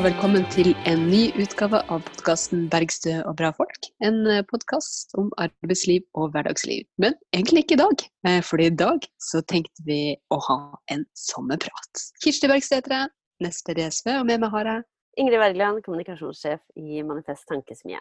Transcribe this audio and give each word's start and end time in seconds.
Og 0.00 0.06
velkommen 0.06 0.46
til 0.48 0.70
en 0.88 1.02
ny 1.10 1.26
utgave 1.36 1.76
av 1.92 1.98
podkasten 2.06 2.62
'Bergstø 2.72 3.18
og 3.28 3.34
bra 3.36 3.50
folk'. 3.52 3.90
En 4.00 4.22
podkast 4.48 5.10
om 5.20 5.26
arbeidsliv 5.36 6.06
og 6.16 6.30
hverdagsliv. 6.32 6.86
Men 6.96 7.18
egentlig 7.36 7.66
ikke 7.66 7.74
i 7.76 7.80
dag, 7.82 8.04
eh, 8.24 8.38
for 8.40 8.56
i 8.64 8.70
dag 8.72 9.04
så 9.20 9.42
tenkte 9.44 9.84
vi 9.84 10.16
å 10.32 10.38
ha 10.46 10.56
en 10.88 11.04
sommerprat. 11.12 12.00
Kirsti 12.24 12.48
Bergstø 12.48 12.78
heter 12.78 12.94
jeg, 12.94 13.08
nestleder 13.44 13.82
i 13.82 13.90
SV, 13.90 14.08
og 14.20 14.24
med 14.26 14.40
meg 14.40 14.50
har 14.54 14.70
jeg 14.70 14.82
Ingrid 15.18 15.38
Wergeland, 15.38 15.82
kommunikasjonssjef 15.84 16.62
i 16.76 17.02
Manifest 17.02 17.44
Tankesmie. 17.52 18.00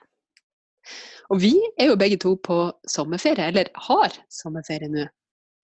Og 1.29 1.41
vi 1.41 1.51
er 1.75 1.91
jo 1.91 1.97
begge 1.99 2.17
to 2.23 2.37
på 2.37 2.71
sommerferie, 2.87 3.49
eller 3.51 3.67
har 3.75 4.15
sommerferie 4.31 4.87
nå. 4.87 5.03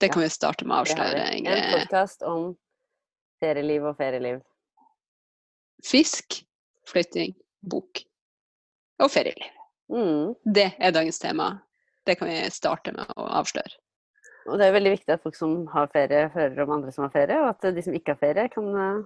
Det 0.00 0.12
kan 0.12 0.20
vi 0.20 0.28
starte 0.28 0.68
med 0.68 0.76
å 0.76 0.84
avsløre. 0.84 1.32
Ingrid. 1.32 1.64
En 1.64 1.80
podkast 1.80 2.28
om 2.28 2.52
ferieliv 3.40 3.88
og 3.88 3.96
ferieliv. 3.96 4.44
Fisk, 5.84 6.40
flytting, 6.88 7.34
bok 7.70 8.02
og 9.02 9.10
ferieliv. 9.12 9.50
Mm. 9.92 10.34
Det 10.54 10.70
er 10.78 10.94
dagens 10.94 11.18
tema. 11.22 11.50
Det 12.06 12.16
kan 12.18 12.30
vi 12.30 12.38
starte 12.54 12.94
med 12.94 13.10
å 13.18 13.26
avsløre. 13.40 13.74
Og 14.46 14.60
det 14.60 14.68
er 14.68 14.76
veldig 14.76 14.92
viktig 14.94 15.14
at 15.14 15.22
folk 15.24 15.34
som 15.34 15.56
har 15.72 15.90
ferie, 15.90 16.28
hører 16.34 16.62
om 16.62 16.76
andre 16.76 16.92
som 16.94 17.06
har 17.06 17.14
ferie, 17.14 17.38
og 17.42 17.50
at 17.50 17.74
de 17.74 17.82
som 17.82 17.96
ikke 17.98 18.14
har 18.14 18.20
ferie, 18.20 18.46
kan 18.52 18.68
eh, 18.82 19.00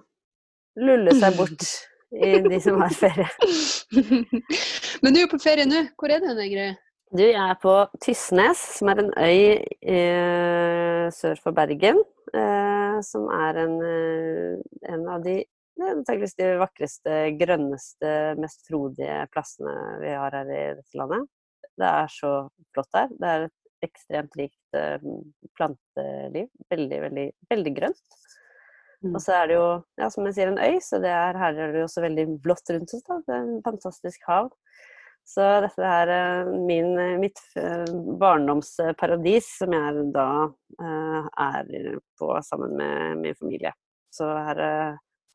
lulle 0.85 1.15
seg 1.17 1.39
bort 1.39 1.65
i 2.11 2.35
de 2.45 2.59
som 2.61 2.77
har 2.83 2.93
ferie. 2.93 3.27
Men 5.01 5.15
du 5.15 5.23
er 5.23 5.31
på 5.31 5.41
ferie 5.41 5.65
nå. 5.65 5.87
Hvor 5.97 6.13
er 6.13 6.21
det, 6.21 6.35
Ingrid? 6.45 6.79
Du, 7.11 7.23
jeg 7.25 7.35
er 7.35 7.57
på 7.59 7.73
Tysnes, 8.03 8.59
som 8.77 8.91
er 8.91 9.01
en 9.01 9.09
øy 9.17 9.39
eh, 9.95 11.07
sør 11.11 11.41
for 11.41 11.57
Bergen. 11.57 12.03
Eh, 12.31 12.99
som 13.03 13.25
er 13.35 13.63
en, 13.65 13.73
eh, 13.83 14.93
en 14.93 15.09
av 15.11 15.25
de 15.25 15.41
antakeligvis 15.89 16.37
de 16.39 16.49
vakreste, 16.61 17.15
grønneste, 17.39 18.11
mest 18.41 18.65
frodige 18.67 19.21
plassene 19.33 19.75
vi 20.01 20.13
har 20.15 20.35
her 20.37 20.51
i 20.51 20.63
dette 20.79 20.99
landet. 20.99 21.29
Det 21.79 21.87
er 21.87 22.11
så 22.11 22.33
flott 22.75 22.97
her. 22.97 23.09
Det 23.17 23.31
er 23.31 23.47
et 23.47 23.87
ekstremt 23.87 24.37
rikt 24.39 24.77
eh, 24.77 25.03
planteliv. 25.57 26.49
Veldig, 26.71 27.01
veldig, 27.07 27.25
veldig 27.49 27.73
grønt. 27.77 28.21
Mm. 29.01 29.15
Og 29.15 29.19
så 29.23 29.33
er 29.39 29.49
det 29.49 29.57
jo, 29.57 29.67
ja, 29.97 30.09
som 30.13 30.27
jeg 30.29 30.37
sier, 30.37 30.51
en 30.51 30.61
øy, 30.61 30.77
så 30.85 31.01
det 31.01 31.09
er, 31.09 31.39
her 31.41 31.57
er 31.57 31.73
det 31.73 31.81
jo 31.81 31.87
også 31.87 32.03
veldig 32.05 32.25
blått 32.43 32.69
rundt 32.69 32.93
oss. 32.93 33.05
da. 33.07 33.19
Det 33.25 33.35
er 33.37 33.45
en 33.47 33.61
fantastisk 33.65 34.27
hav. 34.29 34.51
Så 35.31 35.45
dette 35.65 35.85
er 35.85 36.11
eh, 36.15 36.51
min, 36.69 36.93
mitt 37.21 37.41
eh, 37.59 37.87
barndomsparadis, 38.21 39.49
som 39.61 39.77
jeg 39.77 40.09
da 40.15 40.27
er 40.81 41.71
på 42.19 42.33
sammen 42.45 42.75
med 42.77 43.23
min 43.23 43.37
familie. 43.39 43.73
Så 44.11 44.27
her, 44.27 44.59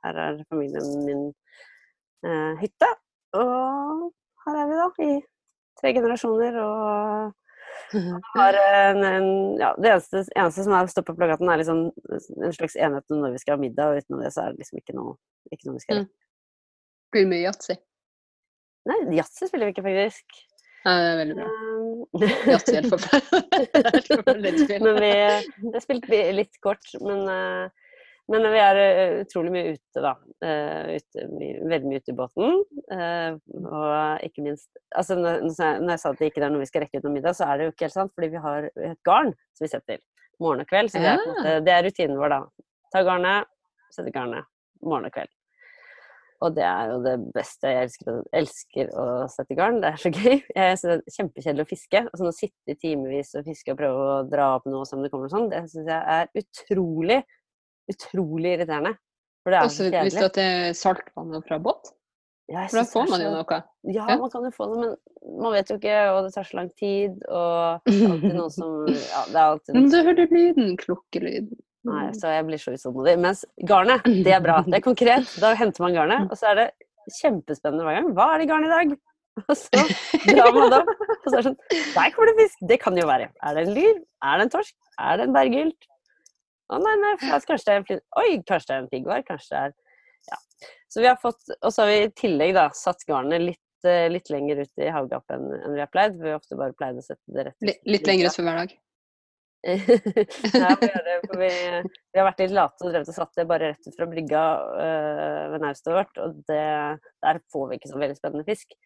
her 0.07 0.21
er 0.23 0.45
familien 0.51 0.93
min 1.07 1.25
eh, 2.27 2.63
hytte. 2.63 2.91
Og 3.37 4.07
her 4.47 4.61
er 4.63 4.71
vi 4.71 4.79
da, 4.81 4.87
i 5.07 5.11
tre 5.81 5.93
generasjoner. 5.97 6.61
Og 6.63 7.35
har 8.37 8.61
en, 8.63 9.03
en, 9.05 9.29
ja, 9.61 9.73
det 9.79 9.93
eneste, 9.93 10.25
eneste 10.35 10.67
som 10.67 10.91
stått 10.91 11.09
på 11.11 11.17
plakaten, 11.19 11.51
er 11.51 11.63
liksom 11.63 11.89
en 11.91 12.57
slags 12.57 12.79
enhet 12.79 13.15
om 13.15 13.25
når 13.25 13.37
vi 13.37 13.43
skal 13.43 13.57
ha 13.57 13.63
middag, 13.63 13.93
og 13.93 14.03
utenom 14.03 14.25
det 14.25 14.33
så 14.35 14.47
er 14.47 14.55
det 14.55 14.65
liksom 14.65 14.81
ikke 14.83 14.97
noe, 14.99 15.19
ikke 15.53 15.69
noe 15.69 15.79
vi 15.79 15.85
skal 15.87 16.05
Mm. 16.05 16.13
Blir 17.15 17.23
det 17.23 17.31
mye 17.31 17.45
yatzy? 17.47 17.77
Nei, 18.91 18.97
yatzy 19.15 19.47
spiller 19.47 19.69
vi 19.69 19.77
ikke, 19.77 19.85
faktisk. 19.87 20.41
Ja, 20.87 20.93
det 21.03 21.07
er 21.07 21.17
veldig 21.19 21.37
bra. 21.39 21.47
Um, 21.51 22.25
Yatzy 22.47 22.73
er 22.73 22.77
helt 22.79 22.93
forferdelig. 22.95 24.81
Men 24.87 25.01
vi 25.03 25.73
Det 25.75 25.83
spilte 25.83 26.11
vi 26.13 26.21
litt 26.37 26.61
kort, 26.63 26.87
men, 27.03 27.25
eh, 27.33 27.86
men 28.29 28.43
vi 28.51 28.59
er 28.59 28.79
eh, 28.83 29.13
utrolig 29.23 29.53
mye 29.55 29.75
ute, 29.77 30.03
da. 30.03 30.13
Eh, 30.43 30.97
ute, 30.99 31.27
veldig 31.71 31.91
mye 31.93 32.01
ute 32.03 32.11
i 32.13 32.17
båten. 32.19 32.57
eh, 32.93 33.37
Og 33.63 34.25
ikke 34.27 34.43
minst 34.43 34.69
Altså, 34.97 35.15
når, 35.17 35.47
jeg- 35.47 35.99
sa 36.01 36.11
at 36.11 36.19
det 36.19 36.33
ikke 36.33 36.43
er 36.45 36.51
noe 36.51 36.65
vi 36.65 36.67
skal 36.67 36.83
rekke 36.83 36.99
ut 36.99 37.05
noe 37.07 37.13
middag, 37.15 37.37
så 37.39 37.47
er 37.47 37.59
det 37.59 37.65
jo 37.69 37.73
ikke 37.73 37.87
helt 37.87 37.93
sant, 37.99 38.13
fordi 38.15 38.29
vi 38.35 38.43
har 38.43 38.71
et 38.91 38.99
garn 39.07 39.33
som 39.55 39.65
vi 39.65 39.69
setter 39.69 39.99
morgen 40.41 40.61
og 40.61 40.67
kveld. 40.69 40.91
Så 40.91 40.99
det 41.01 41.07
er, 41.15 41.23
måte, 41.27 41.65
det 41.65 41.73
er 41.73 41.83
rutinen 41.87 42.19
vår, 42.19 42.29
da. 42.35 42.41
Ta 42.93 43.03
garnet, 43.07 43.47
sette 43.93 44.13
garnet 44.13 44.45
morgen 44.83 45.07
og 45.07 45.13
kveld. 45.13 45.29
Og 46.45 46.53
det 46.55 46.65
er 46.69 46.91
jo 46.93 46.99
det 47.01 47.15
beste. 47.33 47.65
Jeg 47.73 47.87
elsker, 47.89 48.19
elsker 48.37 48.91
å 48.93 49.05
sette 49.33 49.55
garn. 49.57 49.79
Det 49.81 49.89
er 49.95 49.97
så 50.03 50.11
gøy. 50.13 50.43
Jeg 50.55 50.77
synes 50.79 50.83
det 50.83 51.07
er 51.07 51.17
kjempekjedelig 51.17 51.65
å 51.65 51.71
fiske. 51.71 52.03
Altså, 52.11 52.27
å 52.29 52.35
sitte 52.37 52.75
i 52.75 52.77
timevis 52.77 53.35
og 53.39 53.47
fiske 53.47 53.73
og 53.73 53.79
prøve 53.79 54.03
å 54.19 54.19
dra 54.29 54.51
opp 54.59 54.67
noe 54.69 54.85
som 54.85 55.01
det 55.03 55.11
kommer 55.11 55.31
og 55.31 55.33
sånn, 55.33 55.49
det 55.49 55.63
syns 55.71 55.89
jeg 55.89 56.03
er 56.19 56.29
utrolig, 56.43 57.23
utrolig 57.93 58.57
irriterende. 58.59 58.95
For 59.45 59.55
det 59.55 59.59
er 59.61 59.67
Også 59.69 59.85
så 59.85 59.91
hvis 59.91 60.15
kjedelig. 60.17 60.33
det 60.35 60.45
er 60.47 60.73
saltvannet 60.75 61.47
fra 61.47 61.59
båt, 61.63 61.93
Ja, 62.49 62.63
for 62.71 62.79
da 62.79 62.83
får 62.87 63.09
man 63.11 63.21
jo 63.25 63.31
noe. 63.35 63.57
Ja, 63.91 64.05
Ja. 64.09 64.17
man 64.23 64.31
kan 64.31 64.45
jo 64.47 64.51
få 64.55 64.67
det, 64.71 64.77
men 64.79 65.41
man 65.43 65.53
vet 65.53 65.69
jo 65.71 65.77
ikke, 65.81 65.95
og 66.15 66.25
det 66.27 66.35
tar 66.35 66.45
så 66.47 66.55
lang 66.61 66.69
tid, 66.79 67.17
og 67.27 67.81
det 67.87 67.95
er 68.03 68.11
alltid 68.13 68.35
noe 68.37 68.51
som 68.55 68.87
Ja, 69.15 69.23
det 69.27 69.35
er 69.41 69.47
alltid 69.51 69.75
Men 69.75 69.89
du 69.91 69.97
hører 70.03 70.29
lyden, 70.31 70.77
klukkelyden. 70.79 71.57
Nei, 71.87 72.05
så 72.19 72.31
jeg 72.35 72.47
blir 72.47 72.59
så 72.59 72.73
utålmodig. 72.75 73.17
Mens 73.23 73.45
garnet, 73.67 74.03
det 74.05 74.33
er 74.35 74.41
bra. 74.43 74.61
Det 74.67 74.75
er 74.75 74.83
konkret. 74.83 75.27
Da 75.43 75.53
henter 75.55 75.83
man 75.87 75.95
garnet, 75.95 76.31
og 76.31 76.39
så 76.39 76.49
er 76.51 76.55
det 76.59 76.69
kjempespennende 77.21 77.85
hver 77.87 78.01
gang. 78.01 78.09
Hva 78.15 78.27
er 78.35 78.39
det 78.43 78.47
i 78.47 78.51
garnet 78.51 78.71
i 78.71 78.75
dag? 78.75 78.97
Og 79.47 79.55
så 79.59 79.83
drar 80.27 80.55
man 80.57 80.71
det 80.73 80.79
opp, 80.81 80.89
og 80.89 81.27
så 81.29 81.35
er 81.35 81.37
det 81.37 81.45
sånn 81.51 81.59
Der 81.95 82.11
kommer 82.15 82.31
det 82.33 82.37
fisk! 82.41 82.63
Det 82.71 82.79
kan 82.81 82.97
jo 82.99 83.07
være. 83.07 83.29
Er 83.45 83.55
det 83.59 83.67
en 83.69 83.75
lyr? 83.77 83.99
Er 84.25 84.39
det 84.41 84.47
en 84.47 84.53
torsk? 84.55 84.75
Er 84.99 85.19
det 85.21 85.27
en 85.29 85.35
bergylt? 85.37 85.91
Å 86.73 86.79
nei, 86.83 86.95
nei, 87.03 87.13
kanskje 87.23 87.59
det 87.67 87.75
er 87.75 87.81
en 87.81 87.87
flint... 87.89 88.03
Oi, 88.23 88.31
kanskje 88.49 88.69
det 88.71 88.77
er 88.77 88.81
en 88.85 88.89
piggvar? 88.95 89.23
Kanskje 89.29 89.53
det 89.53 89.61
er 89.67 89.77
Ja. 90.33 90.39
Så 90.91 91.03
vi 91.05 91.07
har 91.11 91.19
fått 91.23 91.53
Og 91.61 91.71
så 91.71 91.85
har 91.85 91.91
vi 91.93 91.99
i 92.07 92.15
tillegg 92.19 92.55
da 92.57 92.65
satt 92.75 93.05
garnet 93.07 93.45
litt, 93.45 93.87
eh, 93.87 94.09
litt 94.11 94.31
lenger 94.33 94.65
ut 94.65 94.83
i 94.83 94.89
havgapet 94.91 95.37
enn 95.37 95.47
enn 95.61 95.77
vi 95.77 95.85
har 95.85 95.93
pleid. 95.93 96.17
Vi 96.19 96.33
har 96.33 96.41
ofte 96.41 96.59
bare 96.59 96.75
pleid 96.75 96.99
å 96.99 97.05
sette 97.05 97.37
det 97.37 97.45
rett 97.51 97.69
Litt, 97.71 97.81
litt 97.87 98.09
lenger 98.11 98.31
utfor 98.33 98.49
hver 98.49 98.59
dag. 98.65 98.75
Nei, 99.67 100.75
vi, 100.81 100.89
det, 101.07 101.15
for 101.27 101.41
vi, 101.41 101.49
vi 102.15 102.21
har 102.21 102.27
vært 102.29 102.43
litt 102.45 102.53
late 102.55 102.85
og 102.87 102.93
drevet 102.93 103.09
og 103.11 103.17
satt 103.17 103.39
det 103.39 103.47
bare 103.51 103.71
rett 103.73 103.89
ut 103.89 103.97
fra 103.99 104.07
brygga 104.07 104.43
øh, 104.85 105.41
ved 105.55 105.65
naustet 105.65 105.91
vårt, 105.97 106.21
og 106.23 106.37
det, 106.47 106.61
der 107.27 107.41
får 107.51 107.65
vi 107.71 107.79
ikke 107.81 107.91
så 107.91 107.99
veldig 108.03 108.19
spennende 108.19 108.47
fisk. 108.47 108.77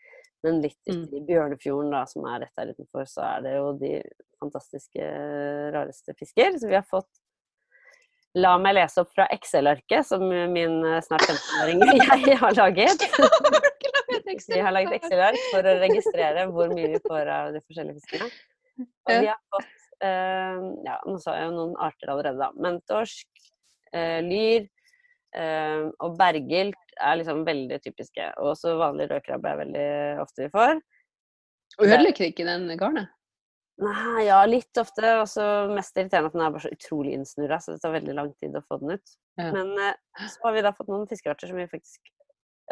Men 0.47 0.63
litt 0.65 0.79
Mm. 0.89 1.03
ute 1.05 1.19
i 1.19 1.25
Bjørnefjorden, 1.29 1.91
da, 1.93 2.07
som 2.09 2.25
er 2.31 2.41
rett 2.47 2.57
der 2.57 2.71
utenfor, 2.73 3.05
så 3.11 3.27
er 3.27 3.43
det 3.45 3.53
jo 3.59 3.67
de 3.83 3.91
fantastiske, 4.41 5.11
rareste 5.75 6.15
fisker. 6.17 6.57
Så 6.57 6.71
vi 6.71 6.79
har 6.79 6.87
fått 6.89 7.11
La 8.39 8.53
meg 8.63 8.77
lese 8.77 9.03
opp 9.03 9.11
fra 9.11 9.27
Excel-arket 9.35 10.07
som 10.07 10.23
min 10.23 10.77
øh, 10.87 11.01
snart 11.03 11.25
15-åring 11.27 11.81
jeg 12.29 12.39
har 12.39 12.55
laget. 12.55 13.03
Vi 14.51 14.61
har 14.63 14.71
laget 14.75 15.01
Excel-ark 15.01 15.39
for 15.51 15.67
å 15.67 15.75
registrere 15.81 16.47
hvor 16.53 16.71
mye 16.71 16.93
vi 16.93 17.01
får 17.03 17.31
av 17.31 17.51
de 17.55 17.63
forskjellige 17.65 17.99
fiskene. 17.99 18.29
Og 18.79 19.11
vi 19.11 19.29
har 19.29 19.39
fått 19.53 19.89
eh, 20.07 20.61
Ja, 20.87 20.99
nå 21.07 21.17
sa 21.23 21.35
jeg 21.39 21.49
jo 21.49 21.57
noen 21.57 21.75
arter 21.83 22.13
allerede, 22.13 22.39
da. 22.39 22.51
Men 22.63 22.79
torsk, 22.89 23.27
eh, 23.93 24.21
lyr 24.25 24.69
eh, 25.35 25.89
og 25.99 26.17
bergilt 26.21 26.97
er 27.01 27.19
liksom 27.21 27.43
veldig 27.49 27.81
typiske. 27.83 28.31
Og 28.39 28.53
også 28.55 28.77
vanlig 28.81 29.11
rødkrabbe 29.11 29.53
er 29.53 29.63
veldig 29.65 29.89
ofte 30.23 30.47
vi 30.47 30.53
får. 30.55 30.79
Ødelegger 31.81 32.31
ikke 32.31 32.47
den 32.47 32.71
garnet? 32.79 33.11
Nei, 33.81 34.27
ja, 34.27 34.39
litt 34.49 34.77
ofte. 34.81 35.15
Og 35.23 35.29
så 35.31 35.45
mest 35.73 35.97
irriterende 35.97 36.31
at 36.31 36.37
den 36.37 36.45
er 36.45 36.55
bare 36.55 36.65
så 36.67 36.73
utrolig 36.75 37.15
innsnurra, 37.17 37.61
så 37.63 37.75
det 37.75 37.83
tar 37.85 37.97
veldig 37.97 38.17
lang 38.17 38.33
tid 38.41 38.57
å 38.57 38.65
få 38.67 38.81
den 38.83 38.97
ut. 38.99 39.15
Ja. 39.41 39.51
Men 39.57 39.73
eh, 39.81 40.27
så 40.27 40.49
har 40.49 40.57
vi 40.57 40.65
da 40.67 40.75
fått 40.77 40.91
noen 40.93 41.09
fiskearter 41.11 41.51
som 41.51 41.61
vi 41.61 41.69
faktisk 41.71 42.13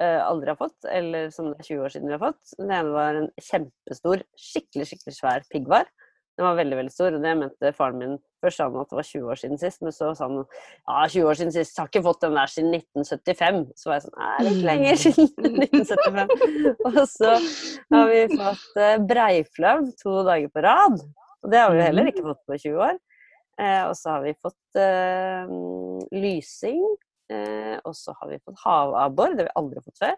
uh, 0.01 0.21
aldri 0.27 0.53
har 0.53 0.59
fått, 0.61 0.89
eller 0.91 1.33
som 1.35 1.51
det 1.51 1.63
er 1.63 1.71
20 1.71 1.87
år 1.87 1.95
siden 1.95 2.11
vi 2.11 2.17
har 2.17 2.25
fått. 2.27 2.53
Den 2.59 2.75
ene 2.75 2.95
var 2.95 3.21
en 3.23 3.31
kjempestor, 3.41 4.25
skikkelig, 4.49 4.89
skikkelig 4.93 5.17
svær 5.17 5.49
piggvar. 5.53 5.89
Den 6.39 6.47
var 6.47 6.59
veldig, 6.59 6.77
veldig 6.79 6.95
stor, 6.95 7.17
og 7.17 7.25
det 7.25 7.37
mente 7.41 7.75
faren 7.77 8.03
min 8.03 8.19
Først 8.39 8.61
sa 8.61 8.69
han 8.69 8.77
at 8.79 8.93
det 8.93 8.95
var 8.95 9.07
20 9.09 9.31
år 9.33 9.39
siden 9.41 9.59
sist, 9.59 9.81
men 9.83 9.91
så 9.91 10.13
sa 10.15 10.29
han 10.29 10.37
ja, 10.39 10.99
20 11.11 11.25
år 11.27 11.39
siden 11.41 11.55
sist, 11.57 11.79
har 11.81 11.89
ikke 11.91 12.05
fått 12.05 12.21
den 12.23 12.37
der 12.39 12.53
siden 12.53 12.77
1975. 12.77 13.57
Så 13.75 13.91
var 13.91 13.97
jeg 13.97 14.05
sånn 14.05 14.21
Nei, 14.21 14.45
litt 14.47 14.61
lenger 14.69 15.01
siden 15.03 15.59
1975. 15.67 16.69
Og 16.87 17.01
så 17.11 17.33
har 17.97 18.13
vi 18.13 18.21
fått 18.37 18.79
eh, 18.79 19.91
to 19.99 20.15
dager 20.29 20.55
på 20.55 20.63
rad. 20.69 21.03
Og 21.43 21.51
det 21.51 21.65
har 21.65 21.75
vi 21.75 21.83
heller 21.83 22.13
ikke 22.13 22.29
fått 22.29 22.45
på 22.47 22.61
20 22.63 22.79
år. 22.87 23.03
Eh, 23.59 23.83
og 23.89 23.95
så 23.99 24.15
har 24.15 24.23
vi 24.23 24.35
fått 24.39 24.79
eh, 24.79 25.51
lysing. 26.15 26.83
Eh, 27.29 27.77
og 27.83 27.95
så 27.97 28.15
har 28.21 28.31
vi 28.31 28.41
fått 28.41 28.63
havabbor, 28.63 29.35
det 29.35 29.45
har 29.45 29.51
vi 29.51 29.59
aldri 29.61 29.83
fått 29.85 30.03
før. 30.05 30.15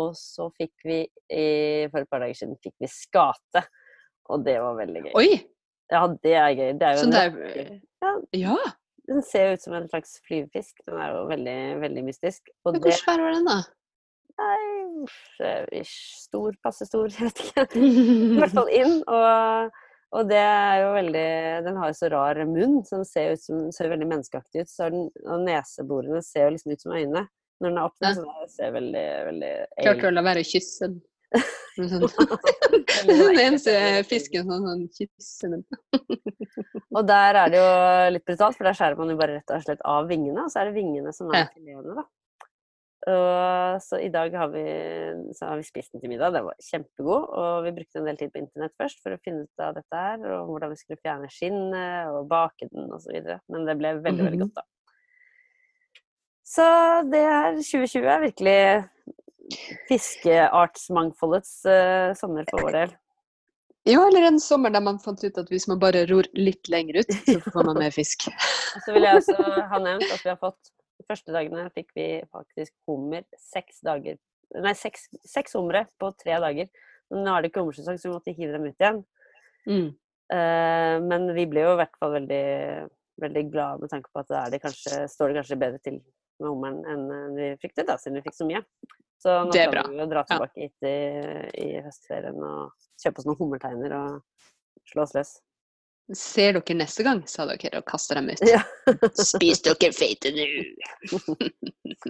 Og 0.00 0.14
så 0.14 0.46
fikk 0.54 0.86
vi 0.86 1.00
for 1.90 1.98
et 1.98 2.10
par 2.10 2.22
dager 2.22 2.36
siden 2.38 2.58
fikk 2.62 2.76
vi 2.78 2.86
skate. 2.90 3.64
Og 4.28 4.44
det 4.44 4.58
var 4.62 4.76
veldig 4.78 5.02
gøy. 5.08 5.12
Oi! 5.18 5.30
Ja, 5.90 6.04
det 6.22 6.34
er 6.38 6.52
gøy. 6.54 6.68
Det 6.78 6.86
er 6.86 6.92
jo 6.94 7.00
Så 7.00 7.08
en 7.08 7.14
det 7.16 7.24
er 7.24 7.80
Ja, 8.04 8.12
Ja! 8.44 8.56
den 9.10 9.22
ser 9.26 9.52
ut 9.56 9.62
som 9.62 9.74
en 9.74 9.88
slags 9.90 10.20
flyvefisk. 10.28 10.84
Den 10.86 11.00
er 11.02 11.14
jo 11.16 11.24
veldig, 11.26 11.58
veldig 11.82 12.04
mystisk. 12.06 12.46
Og 12.64 12.72
Men 12.74 12.80
det 12.82 12.92
hvor 12.92 12.98
svær 13.00 13.22
var 13.24 13.32
den, 13.34 13.48
da? 13.48 13.56
Nei, 14.40 15.06
eh, 15.44 15.82
stor, 15.84 16.54
passe 16.62 16.86
stor, 16.86 17.08
jeg 17.10 17.26
vet 17.26 17.42
ikke. 17.42 17.64
I 17.80 18.38
hvert 18.38 18.54
fall 18.54 18.70
inn. 18.80 19.00
Og, 19.10 19.74
og 20.14 20.30
det 20.30 20.38
er 20.38 20.76
jo 20.84 20.92
veldig 20.94 21.26
Den 21.66 21.76
har 21.82 21.90
jo 21.90 21.98
så 21.98 22.10
rar 22.14 22.40
munn, 22.46 22.78
så 22.86 23.00
den 23.00 23.04
ser, 23.10 23.34
ut 23.34 23.42
som, 23.42 23.66
ser 23.74 23.90
veldig 23.90 24.08
menneskeaktig 24.14 24.62
ut. 24.62 24.70
Så 24.70 24.88
den, 24.94 25.08
og 25.26 25.42
neseborene 25.48 26.22
ser 26.22 26.46
jo 26.46 26.54
liksom 26.54 26.72
ut 26.76 26.86
som 26.86 26.94
øyne. 26.94 27.26
når 27.60 27.68
den 27.68 27.78
er 27.82 27.90
åpnet. 27.90 28.08
Ja. 28.08 28.14
Så 28.14 28.44
det 28.46 28.50
ser 28.54 28.70
veldig, 28.78 29.06
veldig 29.26 29.52
Klarte 29.82 30.06
å 30.08 30.14
la 30.14 30.22
være 30.30 30.46
å 30.46 30.50
kysse 30.54 30.92
den. 31.32 31.88
Sånn. 31.90 32.06
Eneste 33.44 33.74
fisken 34.10 34.48
som 34.50 34.64
sånn 34.66 34.86
kysser. 34.96 35.58
Og 36.96 37.04
der 37.08 37.38
er 37.44 37.50
det 37.52 37.60
jo 37.60 37.68
litt 38.16 38.24
brutalt, 38.26 38.56
for 38.58 38.66
der 38.68 38.76
skjærer 38.76 38.98
man 38.98 39.12
jo 39.12 39.18
bare 39.20 39.38
rett 39.38 39.52
og 39.54 39.62
slett 39.64 39.84
av 39.86 40.08
vingene, 40.10 40.42
og 40.44 40.50
så 40.52 40.60
er 40.64 40.70
det 40.70 40.78
vingene 40.80 41.12
som 41.16 41.30
er 41.32 41.44
Ja. 41.44 41.50
filetene, 41.54 41.94
da. 42.00 42.06
Og, 43.08 43.78
så 43.80 43.96
i 44.04 44.10
dag 44.12 44.34
har 44.36 44.50
vi, 44.52 44.62
så 45.32 45.46
har 45.48 45.56
vi 45.56 45.64
spist 45.64 45.94
den 45.94 46.02
til 46.02 46.10
middag, 46.12 46.34
den 46.34 46.44
var 46.44 46.58
kjempegod. 46.60 47.30
Og 47.32 47.62
vi 47.64 47.70
brukte 47.78 47.96
en 48.02 48.04
del 48.10 48.18
tid 48.20 48.28
på 48.34 48.42
internett 48.42 48.74
først 48.76 49.00
for 49.00 49.14
å 49.16 49.20
finne 49.24 49.46
ut 49.46 49.62
av 49.64 49.72
dette 49.78 49.96
her, 50.02 50.18
og 50.34 50.50
hvordan 50.50 50.74
vi 50.74 50.76
skulle 50.82 51.00
fjerne 51.00 51.30
skinnet 51.32 52.10
og 52.12 52.28
bake 52.28 52.68
den 52.68 52.92
osv. 52.92 53.16
Men 53.48 53.64
det 53.70 53.78
ble 53.80 53.94
veldig, 54.04 54.26
veldig 54.26 54.40
Mhm. 54.42 54.44
godt, 54.50 54.54
da. 54.60 54.66
Så 56.50 56.66
det 57.10 57.22
er 57.24 57.52
2020 57.62 58.04
er 58.10 58.20
virkelig 58.26 58.60
fiskeartsmangfoldets 59.88 61.54
uh, 61.68 62.10
sommer 62.18 62.48
for 62.50 62.66
vår 62.66 62.76
del. 62.78 62.98
Jo, 63.88 64.02
eller 64.04 64.26
en 64.28 64.40
sommer 64.42 64.72
der 64.74 64.82
man 64.84 64.98
fant 65.00 65.22
ut 65.24 65.38
at 65.40 65.48
hvis 65.48 65.66
man 65.70 65.80
bare 65.80 66.04
ror 66.10 66.26
litt 66.36 66.68
lenger 66.68 67.00
ut, 67.00 67.14
så 67.24 67.38
får 67.46 67.68
man 67.70 67.80
mer 67.80 67.94
fisk. 67.94 68.28
Så 68.84 68.92
vil 68.94 69.06
jeg 69.06 69.22
også 69.22 69.36
ha 69.70 69.80
nevnt 69.82 70.12
at 70.12 70.20
vi 70.22 70.30
har 70.30 70.38
fått 70.38 70.74
De 71.00 71.06
første 71.08 71.32
dagene 71.32 71.64
fikk 71.74 71.88
vi 71.96 72.04
faktisk 72.28 72.74
hummer 72.86 73.24
seks 73.40 73.80
dager 73.82 74.18
Nei, 74.50 74.74
seks, 74.76 75.06
seks 75.30 75.54
humre 75.54 75.84
på 76.02 76.10
tre 76.18 76.36
dager. 76.42 76.66
Men 77.10 77.22
nå 77.22 77.32
er 77.32 77.42
det 77.42 77.50
ikke 77.52 77.62
hummersesong, 77.62 77.98
så 77.98 78.08
vi 78.08 78.14
måtte 78.16 78.34
hive 78.34 78.56
dem 78.56 78.64
ut 78.66 78.82
igjen. 78.82 78.98
Mm. 79.70 79.84
Uh, 80.30 80.96
men 81.06 81.28
vi 81.36 81.44
ble 81.50 81.62
jo 81.62 81.76
i 81.76 81.78
hvert 81.78 81.94
fall 82.02 82.16
veldig, 82.16 82.40
veldig 83.22 83.44
glade 83.52 83.84
med 83.84 83.92
tanke 83.94 84.10
på 84.10 84.24
at 84.24 84.32
det 84.32 84.42
det 84.56 84.60
kanskje, 84.64 85.04
står 85.12 85.30
det 85.30 85.38
kanskje 85.38 85.60
bedre 85.62 85.82
til 85.86 86.00
med 86.40 86.48
hummeren 86.48 86.82
enn 86.88 87.36
vi 87.36 87.52
fryktet, 87.60 87.86
da, 87.86 87.96
siden 88.00 88.18
vi 88.18 88.24
fikk 88.26 88.38
så 88.40 88.48
mye. 88.48 88.64
Så 89.20 89.34
nå 89.44 89.52
Det 89.52 89.60
er 89.66 89.70
bra. 89.74 89.82
vi 89.88 89.98
jo 90.00 90.06
dra 90.08 90.22
tilbake 90.24 90.62
hit 90.64 90.86
i, 90.88 90.96
i 91.60 91.68
høstferien 91.84 92.38
og 92.40 92.70
kjøpe 93.02 93.20
oss 93.20 93.26
noen 93.28 93.38
hummerteiner 93.42 93.92
og 93.98 94.20
slå 94.88 95.02
oss 95.04 95.12
løs. 95.18 95.32
Ser 96.16 96.56
dere 96.56 96.74
neste 96.74 97.04
gang, 97.06 97.20
sa 97.30 97.44
dere 97.46 97.78
og 97.78 97.84
kasta 97.86 98.16
dem 98.18 98.30
ut. 98.32 98.40
Ja. 98.48 98.62
Spis 99.14 99.60
dere 99.62 99.92
feite 99.94 100.32
nå! 100.34 100.46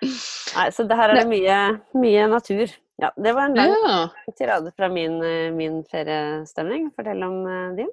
Nei, 0.00 0.66
så 0.72 0.86
det 0.88 0.96
her 0.96 1.12
er 1.12 1.20
det 1.20 1.28
mye, 1.28 1.56
mye 2.00 2.24
natur. 2.32 2.72
Ja, 3.00 3.10
det 3.16 3.32
var 3.36 3.48
en 3.50 3.54
lang 3.56 3.70
Ja. 3.84 3.98
tirade 4.36 4.72
fra 4.76 4.88
min, 4.92 5.22
eh, 5.22 5.50
min 5.52 5.82
feriestemning. 5.84 6.90
Fortell 6.96 7.22
om 7.24 7.36
eh, 7.46 7.76
din. 7.76 7.90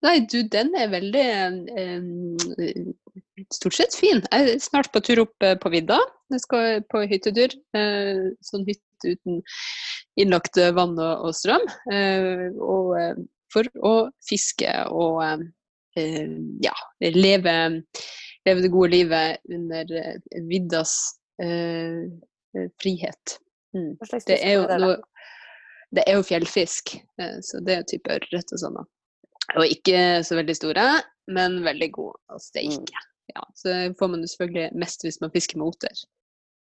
Nei, 0.00 0.16
du, 0.32 0.38
den 0.48 0.72
er 0.78 0.92
veldig 0.94 1.24
eh, 1.76 2.04
Stort 3.52 3.76
sett 3.76 3.96
fin. 3.96 4.22
Jeg 4.32 4.54
er 4.54 4.62
snart 4.62 4.90
på 4.94 5.02
tur 5.04 5.24
opp 5.26 5.44
eh, 5.44 5.56
på 5.60 5.72
vidda. 5.72 5.98
Jeg 6.32 6.44
skal 6.44 6.82
på 6.92 7.02
hyttetur. 7.10 7.52
Eh, 7.76 8.30
sånn 8.44 8.64
hytte 8.68 9.12
uten 9.12 9.40
innlagt 10.20 10.56
eh, 10.60 10.72
vann 10.76 10.96
og, 10.98 11.26
og 11.28 11.36
strøm. 11.36 11.66
Eh, 11.92 12.48
og 12.60 12.94
eh, 13.00 13.22
for 13.50 13.68
å 13.82 13.94
fiske 14.24 14.70
og 14.94 15.48
ja, 15.98 16.74
leve, 17.02 17.54
leve 18.46 18.62
det 18.62 18.68
gode 18.70 18.92
livet 18.92 19.40
under 19.50 19.88
viddas 20.46 20.92
frihet. 22.78 23.34
Mm. 23.74 23.96
Det 23.98 24.06
fisk 24.12 24.30
er 24.36 24.54
jo 24.54 24.62
det 24.70 24.78
da? 24.84 26.04
Er 26.04 26.20
jo 26.20 26.22
fjellfisk, 26.28 26.94
så 27.42 27.62
det 27.66 27.74
er 27.74 27.88
type 27.90 28.14
ørret 28.14 28.54
og 28.54 28.62
sånn. 28.62 28.78
Og 29.58 29.66
ikke 29.66 30.20
så 30.26 30.38
veldig 30.38 30.56
store, 30.56 30.86
men 31.34 31.60
veldig 31.66 31.90
gode 31.94 32.34
å 32.34 32.40
steke. 32.42 33.06
Ja, 33.34 33.44
så 33.54 33.76
får 33.98 34.10
man 34.12 34.24
det 34.24 34.30
selvfølgelig 34.32 34.80
mest 34.82 35.06
hvis 35.06 35.20
man 35.22 35.32
fisker 35.34 35.60
med 35.60 35.70
oter. 35.70 36.02